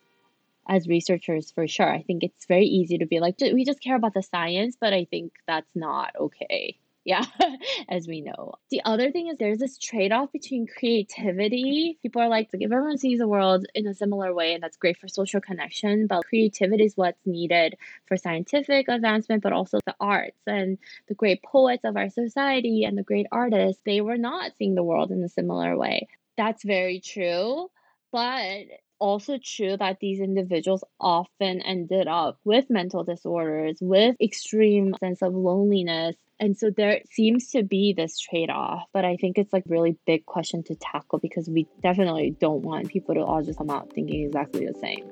as 0.69 0.87
researchers 0.87 1.51
for 1.51 1.67
sure. 1.67 1.91
I 1.91 2.03
think 2.03 2.23
it's 2.23 2.47
very 2.47 2.67
easy 2.67 2.99
to 2.99 3.07
be 3.07 3.19
like, 3.19 3.41
we 3.41 3.65
just 3.65 3.83
care 3.83 3.97
about 3.97 4.15
the 4.15 4.23
science, 4.23 4.77
but 4.81 4.93
I 4.93 5.05
think 5.05 5.33
that's 5.47 5.75
not 5.75 6.15
okay. 6.19 6.77
Yeah, 7.11 7.25
as 7.89 8.07
we 8.07 8.21
know. 8.21 8.53
The 8.71 8.83
other 8.85 9.11
thing 9.11 9.27
is 9.27 9.37
there's 9.37 9.59
this 9.59 9.77
trade 9.79 10.13
off 10.13 10.31
between 10.31 10.69
creativity. 10.69 11.99
People 12.03 12.23
are 12.23 12.29
like, 12.29 12.51
if 12.53 12.63
everyone 12.63 12.99
sees 12.99 13.19
the 13.19 13.27
world 13.27 13.67
in 13.75 13.89
a 13.89 13.95
similar 13.95 14.33
way, 14.33 14.55
and 14.55 14.63
that's 14.63 14.77
great 14.77 14.97
for 14.97 15.09
social 15.09 15.41
connection, 15.41 16.07
but 16.07 16.25
creativity 16.25 16.85
is 16.85 16.97
what's 16.97 17.27
needed 17.27 17.77
for 18.07 18.17
scientific 18.17 18.87
advancement, 18.87 19.43
but 19.43 19.53
also 19.53 19.81
the 19.87 19.97
arts 19.99 20.39
and 20.47 20.79
the 21.09 21.15
great 21.15 21.43
poets 21.43 21.85
of 21.85 21.97
our 21.97 22.11
society 22.11 22.85
and 22.85 22.97
the 22.97 23.03
great 23.03 23.27
artists, 23.33 23.83
they 23.85 24.01
were 24.01 24.17
not 24.17 24.53
seeing 24.57 24.77
the 24.77 24.85
world 24.85 25.11
in 25.11 25.21
a 25.25 25.29
similar 25.29 25.77
way. 25.77 26.07
That's 26.37 26.63
very 26.63 27.01
true. 27.01 27.73
But 28.13 28.67
also 29.01 29.39
true 29.43 29.77
that 29.79 29.99
these 30.01 30.21
individuals 30.21 30.85
often 31.01 31.63
ended 31.63 32.07
up 32.07 32.39
with 32.45 32.71
mental 32.71 33.03
disorders, 33.03 33.79
with 33.81 34.15
extreme 34.21 34.95
sense 35.01 35.23
of 35.23 35.35
loneliness. 35.35 36.17
And 36.39 36.57
so 36.57 36.71
there 36.71 37.01
seems 37.11 37.49
to 37.51 37.63
be 37.63 37.93
this 37.93 38.19
trade 38.19 38.51
off, 38.51 38.85
but 38.93 39.05
I 39.05 39.17
think 39.17 39.39
it's 39.39 39.53
like 39.53 39.65
really 39.67 39.99
big 40.07 40.25
question 40.27 40.63
to 40.65 40.75
tackle 40.77 41.19
because 41.19 41.49
we 41.49 41.67
definitely 41.83 42.37
don't 42.39 42.63
want 42.63 42.89
people 42.89 43.15
to 43.15 43.21
all 43.23 43.43
just 43.43 43.59
come 43.59 43.71
out 43.71 43.93
thinking 43.93 44.25
exactly 44.25 44.67
the 44.67 44.75
same. 44.79 45.11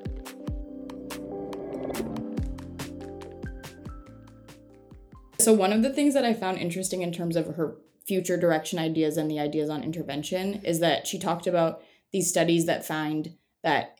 So 5.40 5.52
one 5.52 5.72
of 5.72 5.82
the 5.82 5.90
things 5.90 6.14
that 6.14 6.24
I 6.24 6.34
found 6.34 6.58
interesting 6.58 7.02
in 7.02 7.12
terms 7.12 7.36
of 7.36 7.46
her 7.56 7.76
future 8.06 8.36
direction 8.36 8.78
ideas 8.78 9.16
and 9.16 9.30
the 9.30 9.38
ideas 9.38 9.70
on 9.70 9.82
intervention 9.82 10.62
is 10.64 10.80
that 10.80 11.06
she 11.06 11.18
talked 11.18 11.46
about 11.46 11.82
these 12.12 12.28
studies 12.28 12.66
that 12.66 12.86
find 12.86 13.34
that 13.62 13.98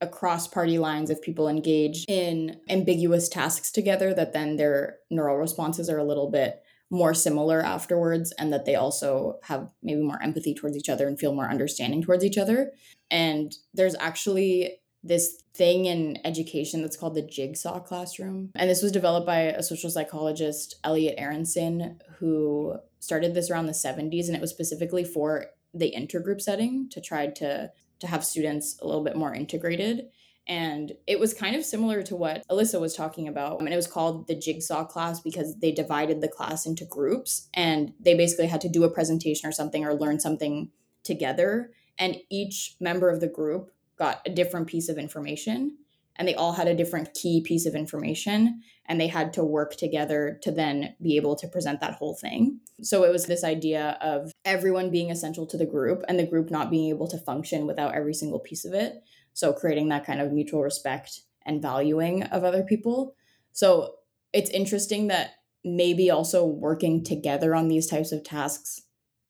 across 0.00 0.48
party 0.48 0.78
lines 0.78 1.10
if 1.10 1.20
people 1.20 1.48
engage 1.48 2.04
in 2.08 2.58
ambiguous 2.68 3.28
tasks 3.28 3.70
together 3.70 4.14
that 4.14 4.32
then 4.32 4.56
their 4.56 4.96
neural 5.10 5.36
responses 5.36 5.90
are 5.90 5.98
a 5.98 6.04
little 6.04 6.30
bit 6.30 6.62
more 6.90 7.14
similar 7.14 7.60
afterwards 7.60 8.32
and 8.32 8.52
that 8.52 8.64
they 8.64 8.74
also 8.74 9.38
have 9.44 9.70
maybe 9.82 10.02
more 10.02 10.20
empathy 10.22 10.54
towards 10.54 10.76
each 10.76 10.88
other 10.88 11.06
and 11.06 11.18
feel 11.18 11.34
more 11.34 11.48
understanding 11.48 12.02
towards 12.02 12.24
each 12.24 12.36
other. 12.38 12.72
And 13.10 13.54
there's 13.72 13.94
actually 13.96 14.78
this 15.02 15.42
thing 15.54 15.86
in 15.86 16.18
education 16.24 16.82
that's 16.82 16.96
called 16.96 17.14
the 17.14 17.22
jigsaw 17.22 17.80
classroom. 17.80 18.50
And 18.56 18.68
this 18.68 18.82
was 18.82 18.92
developed 18.92 19.26
by 19.26 19.40
a 19.42 19.62
social 19.62 19.88
psychologist 19.88 20.74
elliot 20.82 21.14
aronson 21.16 22.00
who 22.18 22.76
started 22.98 23.34
this 23.34 23.50
around 23.50 23.66
the 23.66 23.72
70s 23.72 24.26
and 24.26 24.34
it 24.34 24.40
was 24.40 24.50
specifically 24.50 25.04
for 25.04 25.46
the 25.72 25.94
intergroup 25.96 26.40
setting 26.40 26.88
to 26.90 27.00
try 27.00 27.28
to 27.28 27.70
to 28.00 28.06
have 28.06 28.24
students 28.24 28.78
a 28.80 28.86
little 28.86 29.04
bit 29.04 29.16
more 29.16 29.34
integrated. 29.34 30.08
And 30.48 30.92
it 31.06 31.20
was 31.20 31.32
kind 31.32 31.54
of 31.54 31.64
similar 31.64 32.02
to 32.02 32.16
what 32.16 32.42
Elisa 32.50 32.80
was 32.80 32.94
talking 32.96 33.28
about. 33.28 33.60
I 33.60 33.64
mean, 33.64 33.72
it 33.72 33.76
was 33.76 33.86
called 33.86 34.26
the 34.26 34.34
jigsaw 34.34 34.84
class 34.84 35.20
because 35.20 35.56
they 35.58 35.70
divided 35.70 36.20
the 36.20 36.28
class 36.28 36.66
into 36.66 36.84
groups 36.84 37.48
and 37.54 37.92
they 38.00 38.14
basically 38.14 38.48
had 38.48 38.60
to 38.62 38.68
do 38.68 38.82
a 38.84 38.90
presentation 38.90 39.48
or 39.48 39.52
something 39.52 39.84
or 39.84 39.94
learn 39.94 40.18
something 40.18 40.70
together. 41.04 41.70
And 41.98 42.16
each 42.30 42.74
member 42.80 43.10
of 43.10 43.20
the 43.20 43.28
group 43.28 43.70
got 43.96 44.22
a 44.26 44.30
different 44.30 44.66
piece 44.66 44.88
of 44.88 44.98
information 44.98 45.76
and 46.16 46.26
they 46.28 46.34
all 46.34 46.52
had 46.52 46.68
a 46.68 46.74
different 46.74 47.14
key 47.14 47.40
piece 47.40 47.66
of 47.66 47.74
information 47.74 48.62
and 48.86 49.00
they 49.00 49.06
had 49.06 49.32
to 49.32 49.44
work 49.44 49.76
together 49.76 50.38
to 50.42 50.50
then 50.50 50.94
be 51.00 51.16
able 51.16 51.36
to 51.36 51.48
present 51.48 51.80
that 51.80 51.94
whole 51.94 52.14
thing. 52.14 52.60
So 52.82 53.04
it 53.04 53.12
was 53.12 53.26
this 53.26 53.44
idea 53.44 53.96
of 54.00 54.32
everyone 54.44 54.90
being 54.90 55.10
essential 55.10 55.46
to 55.46 55.56
the 55.56 55.66
group 55.66 56.02
and 56.08 56.18
the 56.18 56.26
group 56.26 56.50
not 56.50 56.70
being 56.70 56.90
able 56.90 57.08
to 57.08 57.18
function 57.18 57.66
without 57.66 57.94
every 57.94 58.14
single 58.14 58.40
piece 58.40 58.64
of 58.64 58.74
it. 58.74 59.02
So 59.32 59.52
creating 59.52 59.88
that 59.88 60.04
kind 60.04 60.20
of 60.20 60.32
mutual 60.32 60.62
respect 60.62 61.20
and 61.46 61.62
valuing 61.62 62.24
of 62.24 62.44
other 62.44 62.62
people. 62.62 63.14
So 63.52 63.94
it's 64.32 64.50
interesting 64.50 65.08
that 65.08 65.32
maybe 65.64 66.10
also 66.10 66.44
working 66.44 67.04
together 67.04 67.54
on 67.54 67.68
these 67.68 67.86
types 67.86 68.12
of 68.12 68.24
tasks 68.24 68.82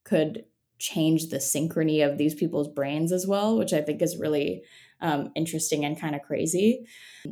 could 0.05 0.45
change 0.81 1.29
the 1.29 1.37
synchrony 1.37 2.05
of 2.05 2.19
these 2.19 2.35
people's 2.35 2.69
brains 2.69 3.13
as 3.13 3.27
well, 3.27 3.57
which 3.57 3.73
I 3.73 3.83
think 3.83 4.03
is 4.03 4.19
really 4.19 4.63
um, 5.01 5.31
interesting 5.37 5.85
and 5.85 5.99
kind 5.99 6.15
of 6.15 6.23
crazy. 6.23 6.87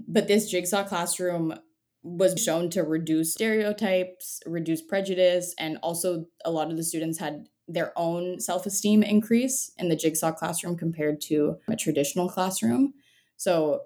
But 0.07 0.29
this 0.29 0.51
jigsaw 0.51 0.85
classroom 0.85 1.55
was 2.03 2.41
shown 2.43 2.71
to 2.71 2.85
reduce 2.85 3.33
stereotypes, 3.33 4.41
reduce 4.47 4.83
prejudice, 4.83 5.55
and 5.59 5.79
also 5.83 6.27
a 6.45 6.51
lot 6.51 6.71
of 6.71 6.77
the 6.77 6.85
students 6.85 7.19
had 7.19 7.49
their 7.67 7.93
own 7.97 8.41
self 8.41 8.67
esteem 8.67 9.03
increase 9.03 9.73
in 9.79 9.89
the 9.89 9.97
jigsaw 9.97 10.33
classroom 10.33 10.77
compared 10.77 11.21
to 11.23 11.57
a 11.69 11.77
traditional 11.77 12.29
classroom. 12.29 12.95
So 13.37 13.83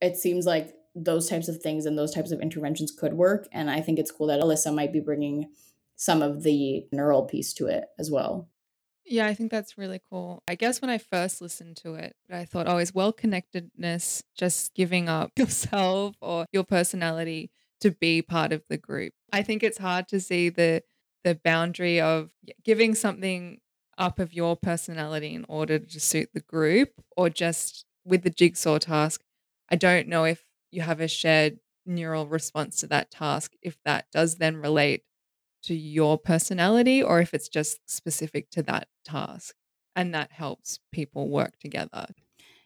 it 0.00 0.16
seems 0.16 0.46
like 0.46 0.74
those 0.94 1.28
types 1.28 1.48
of 1.48 1.60
things 1.60 1.84
and 1.84 1.98
those 1.98 2.14
types 2.14 2.32
of 2.32 2.40
interventions 2.40 2.90
could 2.90 3.14
work. 3.14 3.48
And 3.52 3.70
I 3.70 3.80
think 3.80 3.98
it's 3.98 4.10
cool 4.10 4.28
that 4.28 4.40
Elisa 4.40 4.72
might 4.72 4.92
be 4.92 5.00
bringing 5.00 5.50
some 5.96 6.22
of 6.22 6.42
the 6.42 6.86
neural 6.92 7.24
piece 7.24 7.52
to 7.54 7.66
it 7.66 7.86
as 7.98 8.10
well. 8.10 8.48
Yeah, 9.08 9.26
I 9.26 9.34
think 9.34 9.50
that's 9.52 9.78
really 9.78 10.00
cool. 10.10 10.42
I 10.48 10.56
guess 10.56 10.80
when 10.82 10.90
I 10.90 10.98
first 10.98 11.40
listened 11.40 11.76
to 11.78 11.94
it, 11.94 12.16
I 12.30 12.44
thought, 12.44 12.66
oh, 12.68 12.78
is 12.78 12.92
well 12.92 13.12
connectedness 13.12 14.24
just 14.36 14.74
giving 14.74 15.08
up 15.08 15.30
yourself 15.38 16.16
or 16.20 16.46
your 16.52 16.64
personality 16.64 17.50
to 17.80 17.92
be 17.92 18.20
part 18.20 18.52
of 18.52 18.64
the 18.68 18.76
group? 18.76 19.12
I 19.32 19.42
think 19.42 19.62
it's 19.62 19.78
hard 19.78 20.08
to 20.08 20.20
see 20.20 20.48
the 20.48 20.82
the 21.24 21.34
boundary 21.44 22.00
of 22.00 22.30
giving 22.64 22.94
something 22.94 23.58
up 23.98 24.18
of 24.20 24.32
your 24.32 24.56
personality 24.56 25.34
in 25.34 25.44
order 25.48 25.78
to 25.78 26.00
suit 26.00 26.28
the 26.34 26.40
group 26.40 26.90
or 27.16 27.28
just 27.28 27.84
with 28.04 28.22
the 28.22 28.30
jigsaw 28.30 28.78
task. 28.78 29.22
I 29.68 29.76
don't 29.76 30.06
know 30.06 30.24
if 30.24 30.44
you 30.70 30.82
have 30.82 31.00
a 31.00 31.08
shared 31.08 31.58
neural 31.84 32.26
response 32.26 32.76
to 32.80 32.86
that 32.88 33.10
task, 33.10 33.52
if 33.62 33.76
that 33.84 34.06
does 34.12 34.36
then 34.36 34.56
relate 34.56 35.02
to 35.66 35.74
your 35.74 36.18
personality 36.18 37.02
or 37.02 37.20
if 37.20 37.34
it's 37.34 37.48
just 37.48 37.78
specific 37.88 38.50
to 38.50 38.62
that 38.62 38.88
task. 39.04 39.54
and 39.96 40.14
that 40.14 40.30
helps 40.30 40.78
people 40.92 41.28
work 41.30 41.58
together? 41.58 42.06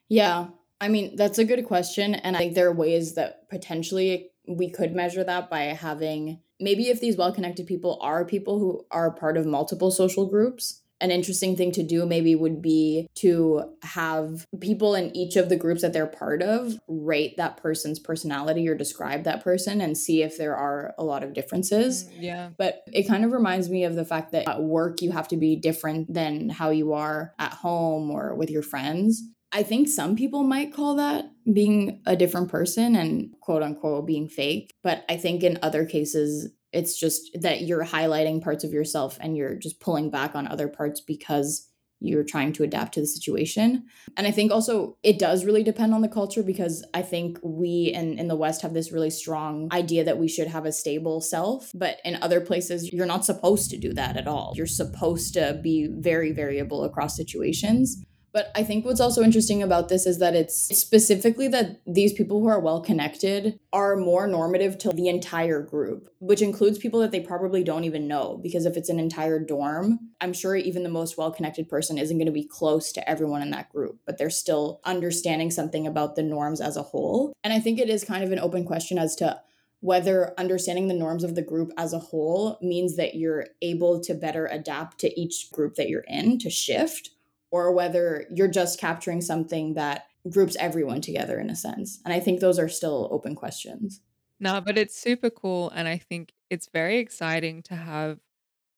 Yeah. 0.09 0.49
I 0.81 0.89
mean, 0.89 1.15
that's 1.15 1.39
a 1.39 1.45
good 1.45 1.65
question. 1.65 2.17
And 2.17 2.37
I 2.37 2.41
think 2.41 2.55
there 2.55 2.69
are 2.69 2.75
ways 2.75 3.15
that 3.15 3.49
potentially 3.49 4.31
we 4.49 4.69
could 4.69 4.97
measure 4.97 5.23
that 5.23 5.49
by 5.49 5.61
having 5.61 6.41
maybe 6.59 6.89
if 6.89 7.01
these 7.01 7.17
well 7.17 7.33
connected 7.33 7.67
people 7.67 7.99
are 8.03 8.25
people 8.25 8.59
who 8.59 8.85
are 8.91 9.11
part 9.13 9.37
of 9.37 9.47
multiple 9.47 9.91
social 9.91 10.27
groups, 10.27 10.80
an 11.01 11.11
interesting 11.11 11.57
thing 11.57 11.73
to 11.73 11.83
do 11.83 12.07
maybe 12.07 12.35
would 12.35 12.61
be 12.61 13.09
to 13.17 13.65
have 13.83 14.47
people 14.61 14.95
in 14.95 15.15
each 15.17 15.37
of 15.37 15.49
the 15.49 15.57
groups 15.57 15.83
that 15.83 15.93
they're 15.93 16.07
part 16.07 16.43
of 16.43 16.79
rate 16.89 17.37
that 17.37 17.57
person's 17.57 17.99
personality 17.99 18.69
or 18.69 18.75
describe 18.75 19.25
that 19.25 19.43
person 19.43 19.81
and 19.81 19.97
see 19.97 20.23
if 20.23 20.37
there 20.37 20.57
are 20.57 20.95
a 20.99 21.05
lot 21.05 21.23
of 21.23 21.33
differences. 21.33 22.05
Mm, 22.05 22.11
yeah. 22.21 22.51
But 22.57 22.83
it 22.93 23.09
kind 23.09 23.25
of 23.25 23.33
reminds 23.33 23.69
me 23.69 23.85
of 23.85 23.95
the 23.95 24.05
fact 24.05 24.33
that 24.33 24.49
at 24.49 24.63
work 24.63 25.03
you 25.03 25.13
have 25.13 25.29
to 25.29 25.37
be 25.37 25.57
different 25.57 26.13
than 26.13 26.49
how 26.49 26.71
you 26.71 26.93
are 26.93 27.35
at 27.39 27.53
home 27.53 28.11
or 28.11 28.35
with 28.35 28.51
your 28.51 28.63
friends. 28.63 29.23
I 29.53 29.63
think 29.63 29.89
some 29.89 30.15
people 30.15 30.45
might 30.45 30.73
call 30.73 30.97
that 30.97 31.31
being 31.53 32.03
a 32.07 32.15
different 32.15 32.51
person 32.51 32.95
and 32.95 33.35
quote 33.41 33.63
unquote 33.63 34.07
being 34.07 34.29
fake. 34.29 34.73
But 34.83 35.05
I 35.09 35.17
think 35.17 35.43
in 35.43 35.59
other 35.63 35.85
cases, 35.85 36.51
it's 36.73 36.99
just 36.99 37.31
that 37.41 37.63
you're 37.63 37.85
highlighting 37.85 38.43
parts 38.43 38.65
of 38.65 38.73
yourself 38.73 39.19
and 39.21 39.37
you're 39.37 39.57
just 39.57 39.81
pulling 39.81 40.11
back 40.11 40.35
on 40.35 40.47
other 40.47 40.69
parts 40.69 41.01
because 41.01 41.71
you're 42.01 42.25
trying 42.25 42.53
to 42.55 42.63
adapt 42.63 42.95
to 42.95 43.01
the 43.01 43.07
situation. 43.07 43.85
And 44.17 44.27
I 44.27 44.31
think 44.31 44.51
also 44.51 44.97
it 45.03 45.19
does 45.19 45.45
really 45.45 45.63
depend 45.63 45.95
on 45.95 46.01
the 46.01 46.09
culture 46.09 46.43
because 46.43 46.85
I 46.95 47.03
think 47.03 47.39
we 47.43 47.93
in, 47.95 48.19
in 48.19 48.27
the 48.27 48.37
West 48.37 48.63
have 48.63 48.73
this 48.73 48.91
really 48.91 49.11
strong 49.11 49.69
idea 49.71 50.03
that 50.05 50.19
we 50.19 50.27
should 50.27 50.49
have 50.49 50.65
a 50.65 50.73
stable 50.73 51.21
self. 51.21 51.71
But 51.75 51.99
in 52.05 52.17
other 52.23 52.41
places, 52.41 52.93
you're 52.93 53.07
not 53.07 53.25
supposed 53.25 53.71
to 53.71 53.77
do 53.77 53.93
that 53.93 54.17
at 54.17 54.27
all. 54.27 54.55
You're 54.57 54.67
supposed 54.67 55.35
to 55.35 55.61
be 55.63 55.89
very 55.91 56.33
variable 56.33 56.85
across 56.85 57.17
situations. 57.17 58.03
But 58.33 58.51
I 58.55 58.63
think 58.63 58.85
what's 58.85 59.01
also 59.01 59.23
interesting 59.23 59.63
about 59.63 59.89
this 59.89 60.07
is 60.07 60.19
that 60.19 60.35
it's 60.35 60.57
specifically 60.57 61.49
that 61.49 61.81
these 61.87 62.13
people 62.13 62.41
who 62.41 62.49
are 62.49 62.61
well 62.61 62.81
connected 62.81 63.59
are 63.73 63.97
more 63.97 64.27
normative 64.27 64.79
to 64.79 64.91
the 64.91 65.09
entire 65.09 65.61
group, 65.61 66.09
which 66.21 66.43
includes 66.43 66.79
people 66.79 67.01
that 67.01 67.11
they 67.11 67.21
probably 67.21 67.65
don't 67.65 67.85
even 67.85 68.07
know. 68.07 68.39
Because 68.43 68.67
if 68.67 68.77
it's 68.77 68.89
an 68.89 69.01
entire 69.01 69.39
dorm, 69.39 69.99
I'm 70.21 70.33
sure 70.33 70.55
even 70.55 70.83
the 70.83 70.89
most 70.89 71.19
well 71.19 71.33
connected 71.33 71.69
person 71.69 71.99
isn't 71.99 72.19
going 72.19 72.27
to 72.27 72.33
be 72.33 72.47
close 72.47 72.93
to 72.93 73.11
everyone 73.11 73.43
in 73.43 73.51
that 73.51 73.71
group, 73.71 73.99
but 74.07 74.19
they're 74.19 74.31
still 74.31 74.81
understanding 74.85 75.51
something 75.51 75.87
about 75.87 76.15
the 76.15 76.23
norms 76.23 76.61
as 76.61 76.77
a 76.77 76.83
whole. 76.83 77.33
And 77.43 77.53
I 77.53 77.59
think 77.59 77.79
it 77.79 77.91
is 77.91 78.05
kind 78.05 78.23
of 78.23 78.33
an 78.33 78.39
open 78.39 78.65
question 78.65 78.99
as 78.99 79.17
to 79.17 79.41
whether 79.81 80.35
understanding 80.39 80.89
the 80.89 80.95
norms 80.95 81.25
of 81.25 81.35
the 81.35 81.43
group 81.43 81.73
as 81.77 81.93
a 81.93 81.99
whole 81.99 82.59
means 82.61 82.97
that 82.97 83.15
you're 83.15 83.47
able 83.63 83.99
to 84.01 84.15
better 84.15 84.47
adapt 84.47 84.99
to 84.99 85.21
each 85.21 85.51
group 85.51 85.75
that 85.77 85.89
you're 85.89 86.05
in 86.07 86.39
to 86.39 86.51
shift 86.51 87.11
or 87.51 87.73
whether 87.73 88.27
you're 88.31 88.49
just 88.49 88.81
capturing 88.81 89.21
something 89.21 89.75
that 89.75 90.07
groups 90.29 90.57
everyone 90.61 91.01
together 91.01 91.39
in 91.39 91.51
a 91.51 91.57
sense. 91.57 92.01
And 92.05 92.13
I 92.13 92.21
think 92.21 92.41
those 92.41 92.59
are 92.59 92.69
still 92.69 93.09
open 93.11 93.35
questions. 93.35 94.01
No, 94.39 94.61
but 94.61 94.79
it's 94.79 94.97
super 94.97 95.31
cool. 95.31 95.71
And 95.71 95.89
I 95.89 95.99
think 95.99 96.33
it's 96.49 96.69
very 96.73 96.99
exciting 96.99 97.63
to 97.65 97.75
have 97.75 98.19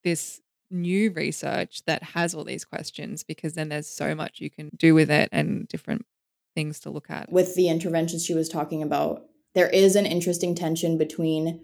this 0.04 0.40
new 0.70 1.12
research 1.12 1.84
that 1.86 2.02
has 2.02 2.34
all 2.34 2.44
these 2.44 2.64
questions 2.64 3.22
because 3.22 3.54
then 3.54 3.68
there's 3.68 3.88
so 3.88 4.14
much 4.14 4.40
you 4.40 4.50
can 4.50 4.70
do 4.76 4.94
with 4.94 5.10
it 5.10 5.28
and 5.30 5.68
different 5.68 6.06
things 6.54 6.80
to 6.80 6.90
look 6.90 7.10
at. 7.10 7.30
With 7.30 7.54
the 7.54 7.68
interventions 7.68 8.24
she 8.24 8.34
was 8.34 8.48
talking 8.48 8.82
about, 8.82 9.26
there 9.54 9.68
is 9.68 9.96
an 9.96 10.06
interesting 10.06 10.54
tension 10.54 10.96
between 10.96 11.60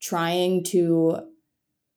trying 0.00 0.64
to 0.64 1.18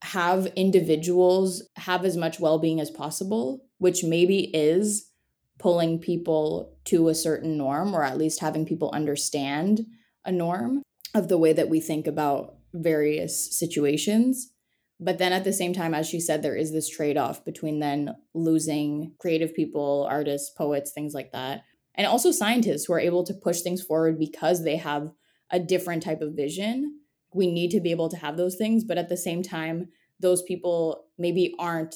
have 0.03 0.45
individuals 0.55 1.63
have 1.77 2.05
as 2.05 2.15
much 2.15 2.39
well 2.39 2.59
being 2.59 2.79
as 2.79 2.91
possible 2.91 3.64
which 3.77 4.03
maybe 4.03 4.45
is 4.55 5.11
pulling 5.59 5.99
people 5.99 6.77
to 6.85 7.07
a 7.07 7.15
certain 7.15 7.57
norm 7.57 7.93
or 7.93 8.03
at 8.03 8.17
least 8.17 8.41
having 8.41 8.65
people 8.65 8.91
understand 8.93 9.85
a 10.25 10.31
norm 10.31 10.81
of 11.13 11.27
the 11.27 11.37
way 11.37 11.53
that 11.53 11.69
we 11.69 11.79
think 11.79 12.07
about 12.07 12.55
various 12.73 13.57
situations. 13.57 14.51
But 14.99 15.17
then 15.17 15.33
at 15.33 15.43
the 15.43 15.53
same 15.53 15.73
time, 15.73 15.93
as 15.93 16.07
she 16.07 16.19
said, 16.19 16.41
there 16.41 16.55
is 16.55 16.71
this 16.71 16.89
trade 16.89 17.17
off 17.17 17.43
between 17.43 17.79
then 17.79 18.15
losing 18.33 19.13
creative 19.19 19.53
people, 19.53 20.07
artists, 20.09 20.51
poets, 20.57 20.91
things 20.91 21.13
like 21.13 21.31
that, 21.31 21.63
and 21.95 22.07
also 22.07 22.31
scientists 22.31 22.85
who 22.85 22.93
are 22.93 22.99
able 22.99 23.23
to 23.25 23.33
push 23.33 23.61
things 23.61 23.81
forward 23.81 24.19
because 24.19 24.63
they 24.63 24.77
have 24.77 25.11
a 25.51 25.59
different 25.59 26.03
type 26.03 26.21
of 26.21 26.35
vision. 26.35 26.99
We 27.33 27.51
need 27.51 27.71
to 27.71 27.81
be 27.81 27.91
able 27.91 28.09
to 28.09 28.17
have 28.17 28.37
those 28.37 28.55
things, 28.55 28.83
but 28.83 28.97
at 28.97 29.09
the 29.09 29.17
same 29.17 29.43
time, 29.43 29.89
those 30.19 30.41
people 30.43 31.05
maybe 31.17 31.53
aren't 31.59 31.95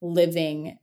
living 0.00 0.78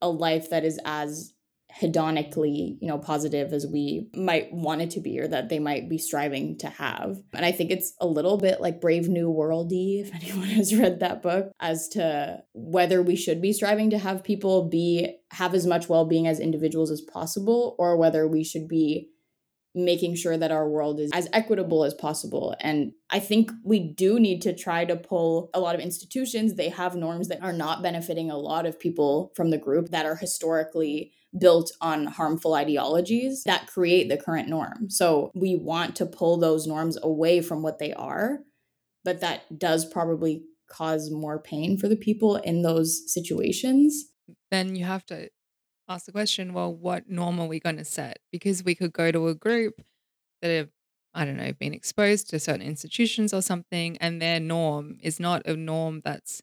a 0.00 0.08
life 0.08 0.50
that 0.50 0.64
is 0.64 0.78
as 0.84 1.32
hedonically, 1.80 2.78
you 2.80 2.88
know, 2.88 2.98
positive 2.98 3.52
as 3.52 3.66
we 3.66 4.08
might 4.14 4.52
want 4.52 4.80
it 4.80 4.90
to 4.90 5.00
be 5.00 5.20
or 5.20 5.28
that 5.28 5.48
they 5.48 5.58
might 5.58 5.88
be 5.88 5.98
striving 5.98 6.56
to 6.58 6.68
have. 6.68 7.18
And 7.34 7.44
I 7.44 7.52
think 7.52 7.70
it's 7.70 7.92
a 8.00 8.06
little 8.06 8.38
bit 8.38 8.60
like 8.60 8.80
Brave 8.80 9.08
New 9.08 9.28
Worldy, 9.30 10.00
if 10.06 10.14
anyone 10.14 10.48
has 10.48 10.74
read 10.74 11.00
that 11.00 11.22
book, 11.22 11.50
as 11.60 11.88
to 11.88 12.38
whether 12.54 13.02
we 13.02 13.16
should 13.16 13.42
be 13.42 13.52
striving 13.52 13.90
to 13.90 13.98
have 13.98 14.24
people 14.24 14.68
be 14.68 15.16
have 15.32 15.54
as 15.54 15.66
much 15.66 15.88
well-being 15.88 16.26
as 16.26 16.40
individuals 16.40 16.90
as 16.90 17.02
possible, 17.02 17.76
or 17.78 17.96
whether 17.96 18.26
we 18.26 18.42
should 18.42 18.68
be 18.68 19.10
making 19.76 20.16
sure 20.16 20.36
that 20.38 20.50
our 20.50 20.68
world 20.68 20.98
is 20.98 21.10
as 21.12 21.28
equitable 21.32 21.84
as 21.84 21.94
possible. 21.94 22.56
And 22.60 22.92
I 23.10 23.20
think 23.20 23.52
we 23.62 23.78
do 23.78 24.18
need 24.18 24.40
to 24.42 24.54
try 24.54 24.84
to 24.86 24.96
pull 24.96 25.50
a 25.52 25.60
lot 25.60 25.74
of 25.74 25.80
institutions. 25.80 26.54
They 26.54 26.70
have 26.70 26.96
norms 26.96 27.28
that 27.28 27.42
are 27.42 27.52
not 27.52 27.82
benefiting 27.82 28.30
a 28.30 28.38
lot 28.38 28.64
of 28.64 28.80
people 28.80 29.32
from 29.36 29.50
the 29.50 29.58
group 29.58 29.90
that 29.90 30.06
are 30.06 30.16
historically 30.16 31.12
built 31.38 31.70
on 31.82 32.06
harmful 32.06 32.54
ideologies 32.54 33.42
that 33.44 33.66
create 33.66 34.08
the 34.08 34.16
current 34.16 34.48
norm. 34.48 34.88
So 34.88 35.30
we 35.34 35.56
want 35.56 35.94
to 35.96 36.06
pull 36.06 36.38
those 36.38 36.66
norms 36.66 36.96
away 37.02 37.42
from 37.42 37.62
what 37.62 37.78
they 37.78 37.92
are, 37.92 38.38
but 39.04 39.20
that 39.20 39.58
does 39.58 39.84
probably 39.84 40.44
cause 40.70 41.10
more 41.10 41.38
pain 41.38 41.76
for 41.76 41.88
the 41.88 41.96
people 41.96 42.36
in 42.36 42.62
those 42.62 43.12
situations. 43.12 44.06
Then 44.50 44.74
you 44.74 44.84
have 44.84 45.04
to 45.06 45.28
ask 45.88 46.06
the 46.06 46.12
question, 46.12 46.52
well, 46.52 46.74
what 46.74 47.08
norm 47.08 47.40
are 47.40 47.46
we 47.46 47.60
going 47.60 47.76
to 47.76 47.84
set? 47.84 48.18
Because 48.32 48.64
we 48.64 48.74
could 48.74 48.92
go 48.92 49.10
to 49.10 49.28
a 49.28 49.34
group 49.34 49.82
that 50.42 50.48
have, 50.48 50.70
I 51.14 51.24
don't 51.24 51.36
know, 51.36 51.52
been 51.52 51.74
exposed 51.74 52.28
to 52.30 52.38
certain 52.38 52.62
institutions 52.62 53.32
or 53.32 53.42
something, 53.42 53.96
and 53.98 54.20
their 54.20 54.40
norm 54.40 54.98
is 55.02 55.20
not 55.20 55.46
a 55.46 55.56
norm 55.56 56.02
that's 56.04 56.42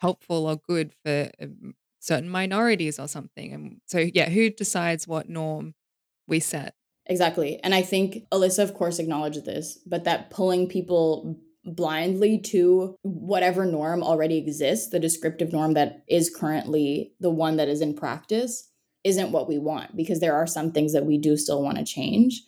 helpful 0.00 0.46
or 0.46 0.56
good 0.56 0.92
for 1.04 1.30
um, 1.40 1.74
certain 2.00 2.28
minorities 2.28 2.98
or 2.98 3.08
something. 3.08 3.52
And 3.52 3.80
so, 3.86 3.98
yeah, 3.98 4.28
who 4.28 4.50
decides 4.50 5.06
what 5.06 5.28
norm 5.28 5.74
we 6.26 6.40
set? 6.40 6.74
Exactly. 7.06 7.58
And 7.62 7.74
I 7.74 7.82
think 7.82 8.24
Elisa, 8.30 8.62
of 8.62 8.74
course, 8.74 8.98
acknowledged 8.98 9.44
this, 9.44 9.78
but 9.86 10.04
that 10.04 10.30
pulling 10.30 10.68
people 10.68 11.40
blindly 11.64 12.38
to 12.38 12.96
whatever 13.02 13.66
norm 13.66 14.02
already 14.02 14.38
exists, 14.38 14.88
the 14.90 15.00
descriptive 15.00 15.52
norm 15.52 15.74
that 15.74 16.02
is 16.08 16.34
currently 16.34 17.12
the 17.20 17.30
one 17.30 17.56
that 17.56 17.68
is 17.68 17.80
in 17.80 17.94
practice, 17.94 18.69
isn't 19.04 19.32
what 19.32 19.48
we 19.48 19.58
want 19.58 19.96
because 19.96 20.20
there 20.20 20.34
are 20.34 20.46
some 20.46 20.72
things 20.72 20.92
that 20.92 21.06
we 21.06 21.18
do 21.18 21.36
still 21.36 21.62
want 21.62 21.78
to 21.78 21.84
change. 21.84 22.42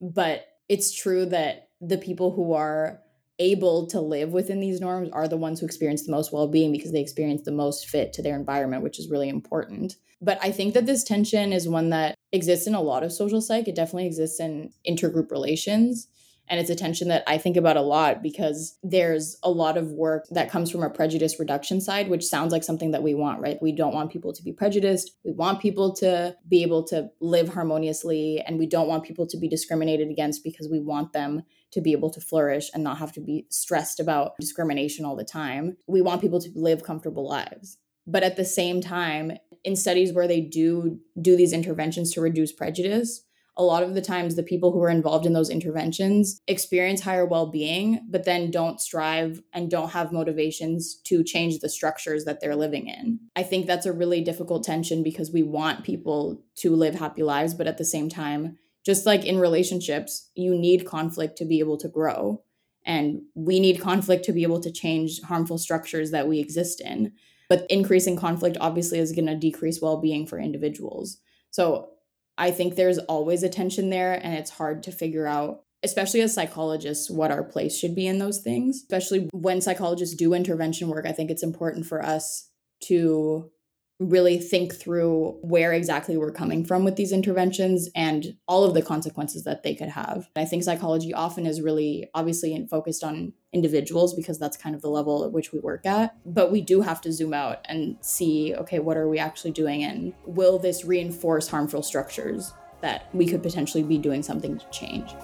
But 0.00 0.46
it's 0.68 0.92
true 0.92 1.26
that 1.26 1.68
the 1.80 1.98
people 1.98 2.32
who 2.32 2.52
are 2.52 3.00
able 3.38 3.86
to 3.88 4.00
live 4.00 4.32
within 4.32 4.60
these 4.60 4.80
norms 4.80 5.10
are 5.12 5.26
the 5.26 5.36
ones 5.36 5.58
who 5.60 5.66
experience 5.66 6.04
the 6.04 6.12
most 6.12 6.32
well-being 6.32 6.70
because 6.70 6.92
they 6.92 7.00
experience 7.00 7.42
the 7.42 7.50
most 7.50 7.88
fit 7.88 8.12
to 8.12 8.22
their 8.22 8.36
environment 8.36 8.82
which 8.82 8.98
is 8.98 9.10
really 9.10 9.28
important. 9.28 9.96
But 10.20 10.38
i 10.42 10.52
think 10.52 10.74
that 10.74 10.86
this 10.86 11.02
tension 11.02 11.52
is 11.52 11.66
one 11.66 11.90
that 11.90 12.14
exists 12.32 12.66
in 12.66 12.74
a 12.74 12.80
lot 12.80 13.02
of 13.02 13.12
social 13.12 13.40
psych. 13.40 13.68
It 13.68 13.74
definitely 13.74 14.06
exists 14.06 14.38
in 14.38 14.70
intergroup 14.88 15.30
relations 15.30 16.08
and 16.52 16.60
it's 16.60 16.68
a 16.68 16.76
tension 16.76 17.08
that 17.08 17.24
I 17.26 17.38
think 17.38 17.56
about 17.56 17.78
a 17.78 17.80
lot 17.80 18.22
because 18.22 18.76
there's 18.82 19.38
a 19.42 19.50
lot 19.50 19.78
of 19.78 19.92
work 19.92 20.26
that 20.32 20.50
comes 20.50 20.70
from 20.70 20.82
a 20.82 20.90
prejudice 20.90 21.40
reduction 21.40 21.80
side, 21.80 22.10
which 22.10 22.22
sounds 22.22 22.52
like 22.52 22.62
something 22.62 22.90
that 22.90 23.02
we 23.02 23.14
want, 23.14 23.40
right? 23.40 23.56
We 23.62 23.72
don't 23.72 23.94
want 23.94 24.12
people 24.12 24.34
to 24.34 24.42
be 24.42 24.52
prejudiced. 24.52 25.12
We 25.24 25.32
want 25.32 25.62
people 25.62 25.94
to 25.94 26.36
be 26.46 26.62
able 26.62 26.84
to 26.88 27.08
live 27.22 27.48
harmoniously, 27.48 28.42
and 28.46 28.58
we 28.58 28.66
don't 28.66 28.86
want 28.86 29.02
people 29.02 29.26
to 29.28 29.38
be 29.38 29.48
discriminated 29.48 30.10
against 30.10 30.44
because 30.44 30.68
we 30.70 30.78
want 30.78 31.14
them 31.14 31.44
to 31.70 31.80
be 31.80 31.92
able 31.92 32.10
to 32.10 32.20
flourish 32.20 32.68
and 32.74 32.84
not 32.84 32.98
have 32.98 33.12
to 33.12 33.20
be 33.22 33.46
stressed 33.48 33.98
about 33.98 34.32
discrimination 34.38 35.06
all 35.06 35.16
the 35.16 35.24
time. 35.24 35.78
We 35.86 36.02
want 36.02 36.20
people 36.20 36.42
to 36.42 36.50
live 36.54 36.82
comfortable 36.82 37.26
lives. 37.26 37.78
But 38.06 38.24
at 38.24 38.36
the 38.36 38.44
same 38.44 38.82
time, 38.82 39.38
in 39.64 39.74
studies 39.74 40.12
where 40.12 40.28
they 40.28 40.42
do 40.42 41.00
do 41.18 41.34
these 41.34 41.54
interventions 41.54 42.12
to 42.12 42.20
reduce 42.20 42.52
prejudice, 42.52 43.24
a 43.56 43.62
lot 43.62 43.82
of 43.82 43.94
the 43.94 44.00
times 44.00 44.34
the 44.34 44.42
people 44.42 44.72
who 44.72 44.82
are 44.82 44.88
involved 44.88 45.26
in 45.26 45.32
those 45.32 45.50
interventions 45.50 46.40
experience 46.46 47.02
higher 47.02 47.26
well-being 47.26 48.06
but 48.08 48.24
then 48.24 48.50
don't 48.50 48.80
strive 48.80 49.42
and 49.52 49.70
don't 49.70 49.90
have 49.90 50.12
motivations 50.12 50.96
to 51.04 51.22
change 51.22 51.58
the 51.58 51.68
structures 51.68 52.24
that 52.24 52.40
they're 52.40 52.56
living 52.56 52.88
in. 52.88 53.20
I 53.36 53.42
think 53.42 53.66
that's 53.66 53.86
a 53.86 53.92
really 53.92 54.22
difficult 54.22 54.64
tension 54.64 55.02
because 55.02 55.30
we 55.30 55.42
want 55.42 55.84
people 55.84 56.42
to 56.56 56.74
live 56.74 56.94
happy 56.94 57.22
lives 57.22 57.54
but 57.54 57.66
at 57.66 57.78
the 57.78 57.84
same 57.84 58.08
time 58.08 58.58
just 58.84 59.06
like 59.06 59.24
in 59.24 59.38
relationships 59.38 60.30
you 60.34 60.54
need 60.54 60.86
conflict 60.86 61.36
to 61.38 61.44
be 61.44 61.60
able 61.60 61.76
to 61.78 61.88
grow. 61.88 62.42
And 62.84 63.22
we 63.34 63.60
need 63.60 63.80
conflict 63.80 64.24
to 64.24 64.32
be 64.32 64.42
able 64.42 64.60
to 64.60 64.72
change 64.72 65.20
harmful 65.22 65.58
structures 65.58 66.10
that 66.10 66.26
we 66.26 66.40
exist 66.40 66.80
in. 66.80 67.12
But 67.48 67.66
increasing 67.70 68.16
conflict 68.16 68.56
obviously 68.60 68.98
is 68.98 69.12
going 69.12 69.26
to 69.26 69.36
decrease 69.36 69.80
well 69.80 70.00
being 70.00 70.26
for 70.26 70.38
individuals. 70.38 71.18
So 71.50 71.90
I 72.38 72.50
think 72.50 72.74
there's 72.74 72.98
always 72.98 73.42
a 73.42 73.48
tension 73.48 73.90
there, 73.90 74.14
and 74.14 74.34
it's 74.34 74.50
hard 74.50 74.82
to 74.84 74.92
figure 74.92 75.26
out 75.26 75.62
especially 75.82 76.20
as 76.20 76.32
psychologists, 76.32 77.10
what 77.10 77.30
our 77.30 77.42
place 77.42 77.76
should 77.76 77.94
be 77.94 78.06
in 78.06 78.18
those 78.18 78.38
things. 78.38 78.82
Especially 78.82 79.28
when 79.32 79.60
psychologists 79.60 80.14
do 80.14 80.32
intervention 80.32 80.88
work, 80.88 81.06
I 81.06 81.12
think 81.12 81.30
it's 81.30 81.42
important 81.42 81.86
for 81.86 82.04
us 82.04 82.48
to 82.84 83.50
really 83.98 84.38
think 84.38 84.74
through 84.74 85.38
where 85.42 85.72
exactly 85.72 86.16
we're 86.16 86.32
coming 86.32 86.64
from 86.64 86.84
with 86.84 86.96
these 86.96 87.12
interventions 87.12 87.88
and 87.94 88.36
all 88.48 88.64
of 88.64 88.74
the 88.74 88.82
consequences 88.82 89.44
that 89.44 89.62
they 89.62 89.74
could 89.74 89.88
have. 89.88 90.28
I 90.34 90.44
think 90.44 90.64
psychology 90.64 91.14
often 91.14 91.46
is 91.46 91.60
really 91.60 92.08
obviously 92.14 92.66
focused 92.70 93.04
on 93.04 93.32
individuals 93.52 94.14
because 94.14 94.38
that's 94.38 94.56
kind 94.56 94.74
of 94.74 94.82
the 94.82 94.88
level 94.88 95.24
at 95.24 95.32
which 95.32 95.52
we 95.52 95.60
work 95.60 95.86
at. 95.86 96.16
But 96.26 96.50
we 96.50 96.60
do 96.60 96.80
have 96.80 97.00
to 97.02 97.12
zoom 97.12 97.34
out 97.34 97.58
and 97.66 97.96
see 98.00 98.54
okay, 98.54 98.78
what 98.78 98.96
are 98.96 99.08
we 99.08 99.18
actually 99.18 99.52
doing? 99.52 99.84
And 99.84 100.12
will 100.26 100.58
this 100.58 100.84
reinforce 100.84 101.48
harmful 101.48 101.82
structures 101.82 102.52
that 102.80 103.08
we 103.14 103.26
could 103.26 103.42
potentially 103.42 103.82
be 103.82 103.98
doing 103.98 104.22
something 104.22 104.58
to 104.58 104.70
change? 104.70 105.14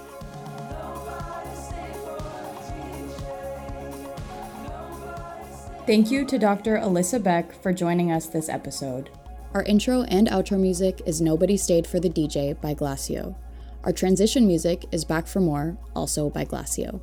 Thank 5.89 6.11
you 6.11 6.27
to 6.27 6.39
Dr. 6.39 6.77
Elisa 6.77 7.19
Baek 7.19 7.51
for 7.63 7.73
joining 7.73 8.13
us 8.13 8.27
this 8.27 8.51
episode. 8.51 9.09
Our 9.55 9.63
intro 9.63 10.03
and 10.03 10.29
outro 10.29 10.61
music 10.61 11.01
is 11.07 11.23
Nobody 11.23 11.57
Stayed 11.57 11.87
for 11.87 11.99
the 11.99 12.11
DJ 12.11 12.61
by 12.61 12.75
Glacio. 12.75 13.35
Our 13.85 13.93
transition 13.93 14.47
music 14.47 14.85
is 14.93 15.07
Back 15.07 15.27
for 15.27 15.41
More, 15.41 15.79
also 15.97 16.29
by 16.29 16.45
Glacio. 16.45 17.01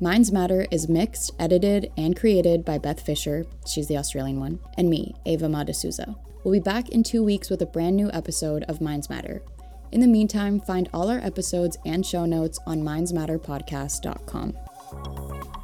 Minds 0.00 0.32
Matter 0.32 0.66
is 0.70 0.86
mixed, 0.86 1.30
edited, 1.38 1.90
and 1.96 2.14
created 2.14 2.62
by 2.62 2.76
Beth 2.76 3.00
Fisher, 3.00 3.46
she's 3.66 3.88
the 3.88 3.96
Australian 3.96 4.38
one, 4.38 4.58
and 4.76 4.90
me, 4.90 5.14
Ava 5.24 5.46
Madasuza. 5.46 6.14
We'll 6.44 6.52
be 6.52 6.60
back 6.60 6.90
in 6.90 7.04
two 7.04 7.24
weeks 7.24 7.48
with 7.48 7.62
a 7.62 7.66
brand 7.66 7.96
new 7.96 8.10
episode 8.12 8.64
of 8.64 8.82
Minds 8.82 9.08
Matter. 9.08 9.40
In 9.92 10.00
the 10.00 10.06
meantime, 10.06 10.60
find 10.60 10.90
all 10.92 11.08
our 11.08 11.20
episodes 11.20 11.78
and 11.86 12.04
show 12.04 12.26
notes 12.26 12.58
on 12.66 12.82
mindsmatterpodcast.com. 12.82 15.55